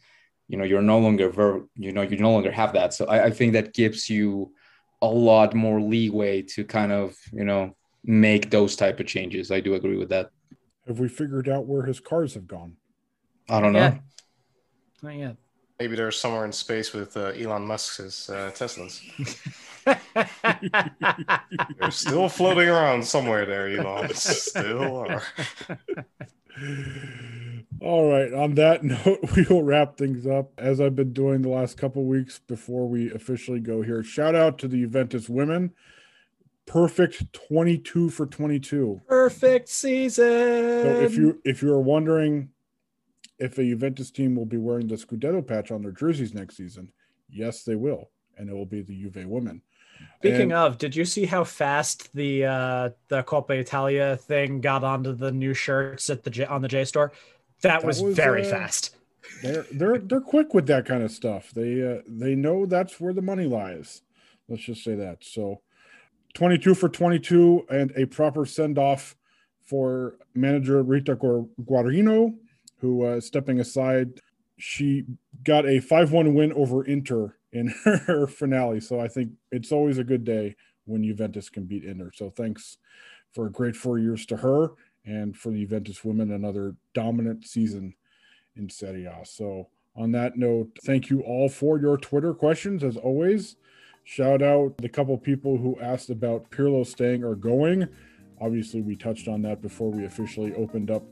you 0.49 0.59
know, 0.59 0.64
you're 0.64 0.83
no 0.83 0.99
longer 0.99 1.31
ver- 1.31 1.66
you 1.77 1.93
know, 1.93 2.03
you 2.03 2.18
no 2.18 2.33
longer 2.33 2.51
have 2.51 2.72
that. 2.75 2.95
So 2.95 3.07
I, 3.07 3.27
I 3.27 3.31
think 3.31 3.55
that 3.55 3.75
gives 3.75 4.11
you 4.11 4.53
a 5.01 5.07
lot 5.07 5.55
more 5.55 5.81
leeway 5.81 6.43
to 6.43 6.64
kind 6.64 6.93
of, 6.93 7.16
you 7.33 7.45
know, 7.45 7.77
make 8.05 8.51
those 8.51 8.77
type 8.77 9.01
of 9.01 9.07
changes. 9.07 9.51
I 9.51 9.61
do 9.61 9.75
agree 9.75 9.97
with 9.97 10.11
that. 10.11 10.31
Have 10.87 10.99
we 10.99 11.09
figured 11.09 11.49
out 11.49 11.66
where 11.66 11.85
his 11.85 12.01
cars 12.01 12.35
have 12.35 12.47
gone? 12.47 12.77
I 13.49 13.61
don't 13.61 13.72
know. 13.72 13.79
Yeah. 13.79 13.99
Not 15.05 15.16
yet. 15.16 15.36
Maybe 15.78 15.96
they're 15.96 16.11
somewhere 16.11 16.46
in 16.46 16.52
space 16.52 16.92
with 16.94 17.16
uh, 17.16 17.32
Elon 17.36 17.66
Musk's 17.66 18.30
uh, 18.30 18.50
Teslas. 18.55 19.02
they're 21.78 21.90
still 21.90 22.30
floating 22.30 22.68
around 22.68 23.05
somewhere 23.05 23.44
there, 23.44 23.68
Elon. 23.68 24.14
Still 24.14 24.96
are. 24.96 25.22
All 27.82 28.11
right. 28.11 28.32
On 28.32 28.55
that 28.55 28.82
note, 28.84 29.18
we 29.36 29.42
will 29.42 29.62
wrap 29.62 29.98
things 29.98 30.26
up 30.26 30.52
as 30.57 30.80
I've 30.80 30.96
been 30.96 31.12
doing 31.12 31.42
the 31.42 31.50
last 31.50 31.76
couple 31.76 32.05
weeks 32.05 32.38
before 32.38 32.88
we 32.88 33.12
officially 33.12 33.61
go 33.61 33.82
here. 33.82 34.02
Shout 34.02 34.34
out 34.34 34.59
to 34.61 34.68
the 34.68 34.80
Juventus 34.80 35.28
women. 35.28 35.72
Perfect 36.66 37.30
22 37.34 38.09
for 38.09 38.24
22. 38.24 39.02
Perfect 39.07 39.68
season. 39.68 40.24
So 40.24 41.00
if 41.02 41.14
you 41.14 41.42
if 41.44 41.61
you 41.61 41.70
are 41.72 41.80
wondering 41.80 42.53
if 43.39 43.59
a 43.59 43.64
Juventus 43.64 44.11
team 44.11 44.37
will 44.37 44.47
be 44.47 44.57
wearing 44.57 44.87
the 44.87 44.97
Scudetto 44.97 45.47
patch 45.47 45.70
on 45.70 45.82
their 45.82 45.93
jerseys 45.93 46.35
next 46.35 46.57
season, 46.57 46.93
yes, 47.28 47.64
they 47.64 47.76
will, 47.76 48.11
and 48.37 48.49
it 48.49 48.55
will 48.55 48.66
be 48.66 48.82
the 48.82 48.95
Juve 48.95 49.26
women. 49.26 49.62
Speaking 50.18 50.43
and, 50.43 50.53
of, 50.53 50.78
did 50.78 50.97
you 50.97 51.05
see 51.05 51.26
how 51.26 51.45
fast 51.45 52.12
the 52.14 52.47
uh, 52.47 52.91
the 53.09 53.22
Coppa 53.22 53.51
Italia 53.51 54.16
thing 54.16 54.61
got 54.61 54.82
onto 54.82 55.14
the 55.14 55.30
new 55.30 55.55
shirts 55.55 56.11
at 56.11 56.22
the 56.22 56.30
J, 56.30 56.47
on 56.47 56.62
the 56.62 56.68
J 56.68 56.85
store? 56.85 57.12
That, 57.61 57.80
that 57.80 57.87
was, 57.87 58.03
was, 58.03 58.16
very 58.16 58.47
uh, 58.47 58.51
fast. 58.51 58.97
They're 59.43 59.66
they're 59.72 59.99
they're 59.99 60.20
quick 60.20 60.55
with 60.55 60.66
that 60.66 60.87
kind 60.87 61.03
of 61.03 61.11
stuff. 61.11 61.51
They 61.53 61.82
uh, 61.82 62.03
they 62.09 62.35
know 62.35 62.66
that's 62.66 63.01
where 63.01 63.12
the 63.12 63.22
money 63.22 63.47
lies. 63.47 64.03
Let's 64.49 64.62
just 64.62 64.82
say 64.82 64.95
that. 64.97 65.24
So, 65.24 65.61
twenty 66.32 66.59
two 66.59 66.74
for 66.74 66.89
twenty 66.89 67.18
two, 67.18 67.66
and 67.70 67.93
a 67.97 68.07
proper 68.07 68.47
send 68.47 68.78
off 68.78 69.16
for 69.62 70.16
manager 70.35 70.82
Rita 70.82 71.16
Guarino 71.16 72.35
who 72.85 73.05
uh, 73.05 73.20
stepping 73.20 73.61
aside. 73.61 74.20
She 74.59 75.05
got 75.43 75.66
a 75.66 75.80
5 75.80 76.12
1 76.12 76.35
win 76.35 76.53
over 76.53 76.85
Inter 76.85 77.35
in 77.53 77.68
her 77.85 78.26
finale. 78.26 78.80
So 78.80 79.01
I 79.01 79.09
think 79.09 79.32
it's 79.51 79.72
always 79.72 79.97
a 79.97 80.05
good 80.05 80.24
day 80.24 80.55
when 80.85 81.03
Juventus 81.03 81.49
can 81.49 81.64
beat 81.64 81.85
Inter. 81.85 82.11
So 82.14 82.28
thanks 82.28 82.76
for 83.32 83.47
a 83.47 83.53
great 83.53 83.74
four 83.74 83.99
years 83.99 84.26
to 84.26 84.37
her 84.37 84.72
and 85.07 85.35
for 85.35 85.51
the 85.51 85.61
Juventus 85.61 86.05
women, 86.05 86.30
another 86.30 86.76
dominant 86.93 87.47
season 87.47 87.95
in 88.55 88.68
Serie 88.68 89.07
A. 89.07 89.24
So 89.24 89.68
On 89.97 90.12
that 90.12 90.37
note, 90.37 90.70
thank 90.85 91.09
you 91.09 91.20
all 91.22 91.49
for 91.49 91.78
your 91.78 91.97
Twitter 91.97 92.35
questions 92.35 92.85
as 92.85 92.97
always. 92.97 93.57
Shout 94.05 94.43
out 94.43 94.76
the 94.78 94.89
couple 94.89 95.16
people 95.16 95.57
who 95.57 95.80
asked 95.80 96.11
about 96.11 96.51
Pirlo 96.51 96.87
staying 96.87 97.24
or 97.24 97.35
going. 97.35 97.89
Obviously, 98.41 98.82
we 98.82 98.97
touched 98.97 99.28
on 99.28 99.41
that 99.43 99.62
before 99.62 99.91
we 99.91 100.05
officially 100.05 100.53
opened 100.55 100.91
up 100.91 101.05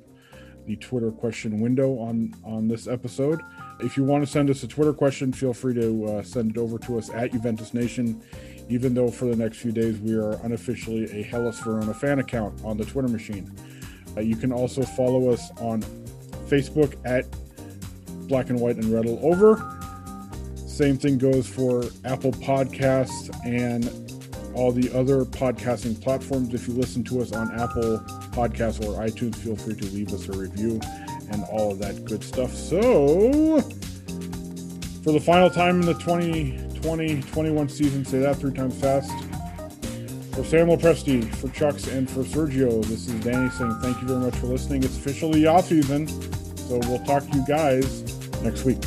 the 0.67 0.77
Twitter 0.77 1.11
question 1.11 1.61
window 1.61 1.99
on 1.99 2.35
on 2.45 2.69
this 2.69 2.87
episode. 2.87 3.41
If 3.81 3.97
you 3.97 4.05
want 4.05 4.25
to 4.25 4.31
send 4.31 4.51
us 4.51 4.63
a 4.63 4.69
Twitter 4.69 4.93
question, 4.93 5.33
feel 5.33 5.53
free 5.53 5.75
to 5.75 6.07
uh, 6.07 6.23
send 6.23 6.53
it 6.53 6.59
over 6.59 6.79
to 6.81 6.99
us 6.99 7.11
at 7.11 7.33
Juventus 7.33 7.75
Nation. 7.75 8.23
Even 8.69 8.95
though 8.95 9.11
for 9.11 9.27
the 9.27 9.37
next 9.37 9.59
few 9.59 9.73
days 9.73 9.99
we 9.99 10.15
are 10.15 10.33
unofficially 10.45 11.05
a 11.13 11.23
Hellas 11.23 11.59
Verona 11.61 11.93
fan 11.93 12.21
account 12.21 12.65
on 12.65 12.77
the 12.77 12.85
Twitter 12.85 13.09
machine. 13.09 13.53
Uh, 14.17 14.21
you 14.21 14.37
can 14.37 14.53
also 14.53 14.83
follow 14.83 15.31
us 15.31 15.51
on 15.59 15.83
Facebook 16.49 16.95
at 17.05 17.27
Black 18.29 18.51
and 18.51 18.61
White 18.61 18.77
and 18.77 18.95
All 18.95 19.33
Over. 19.33 19.79
Same 20.55 20.97
thing 20.97 21.19
goes 21.19 21.47
for 21.47 21.85
Apple 22.05 22.33
Podcasts 22.33 23.31
and 23.45 24.02
all 24.55 24.73
the 24.73 24.91
other 24.97 25.25
podcasting 25.25 26.01
platforms. 26.01 26.53
If 26.55 26.69
you 26.69 26.75
listen 26.75 27.05
to 27.05 27.21
us 27.21 27.33
on 27.33 27.53
Apple 27.59 27.99
Podcasts 28.33 28.81
or 28.85 29.01
iTunes, 29.05 29.37
feel 29.37 29.57
free 29.57 29.75
to 29.75 29.85
leave 29.87 30.13
us 30.13 30.29
a 30.29 30.33
review 30.33 30.81
and 31.31 31.45
all 31.51 31.73
of 31.73 31.79
that 31.79 32.05
good 32.05 32.23
stuff. 32.23 32.53
So, 32.53 33.61
for 35.03 35.13
the 35.13 35.21
final 35.21 35.51
time 35.51 35.81
in 35.81 35.87
the 35.87 35.95
2020 35.95 37.23
21 37.23 37.69
season, 37.69 38.05
say 38.05 38.19
that 38.21 38.37
three 38.37 38.53
times 38.53 38.79
fast. 38.81 39.11
For 40.35 40.45
Sam 40.45 40.69
Lopresti, 40.69 41.33
for 41.37 41.49
Chucks, 41.51 41.89
and 41.89 42.11
for 42.11 42.21
Sergio, 42.21 42.83
this 42.85 43.07
is 43.07 43.13
Danny 43.23 43.51
saying 43.51 43.79
thank 43.83 44.01
you 44.01 44.09
very 44.09 44.21
much 44.21 44.35
for 44.37 44.47
listening. 44.47 44.83
It's 44.83 44.97
officially 44.97 45.47
off 45.47 45.67
season, 45.67 46.09
so 46.57 46.79
we'll 46.89 47.05
talk 47.05 47.29
to 47.29 47.37
you 47.37 47.45
guys 47.47 48.03
next 48.43 48.65
week. 48.65 48.79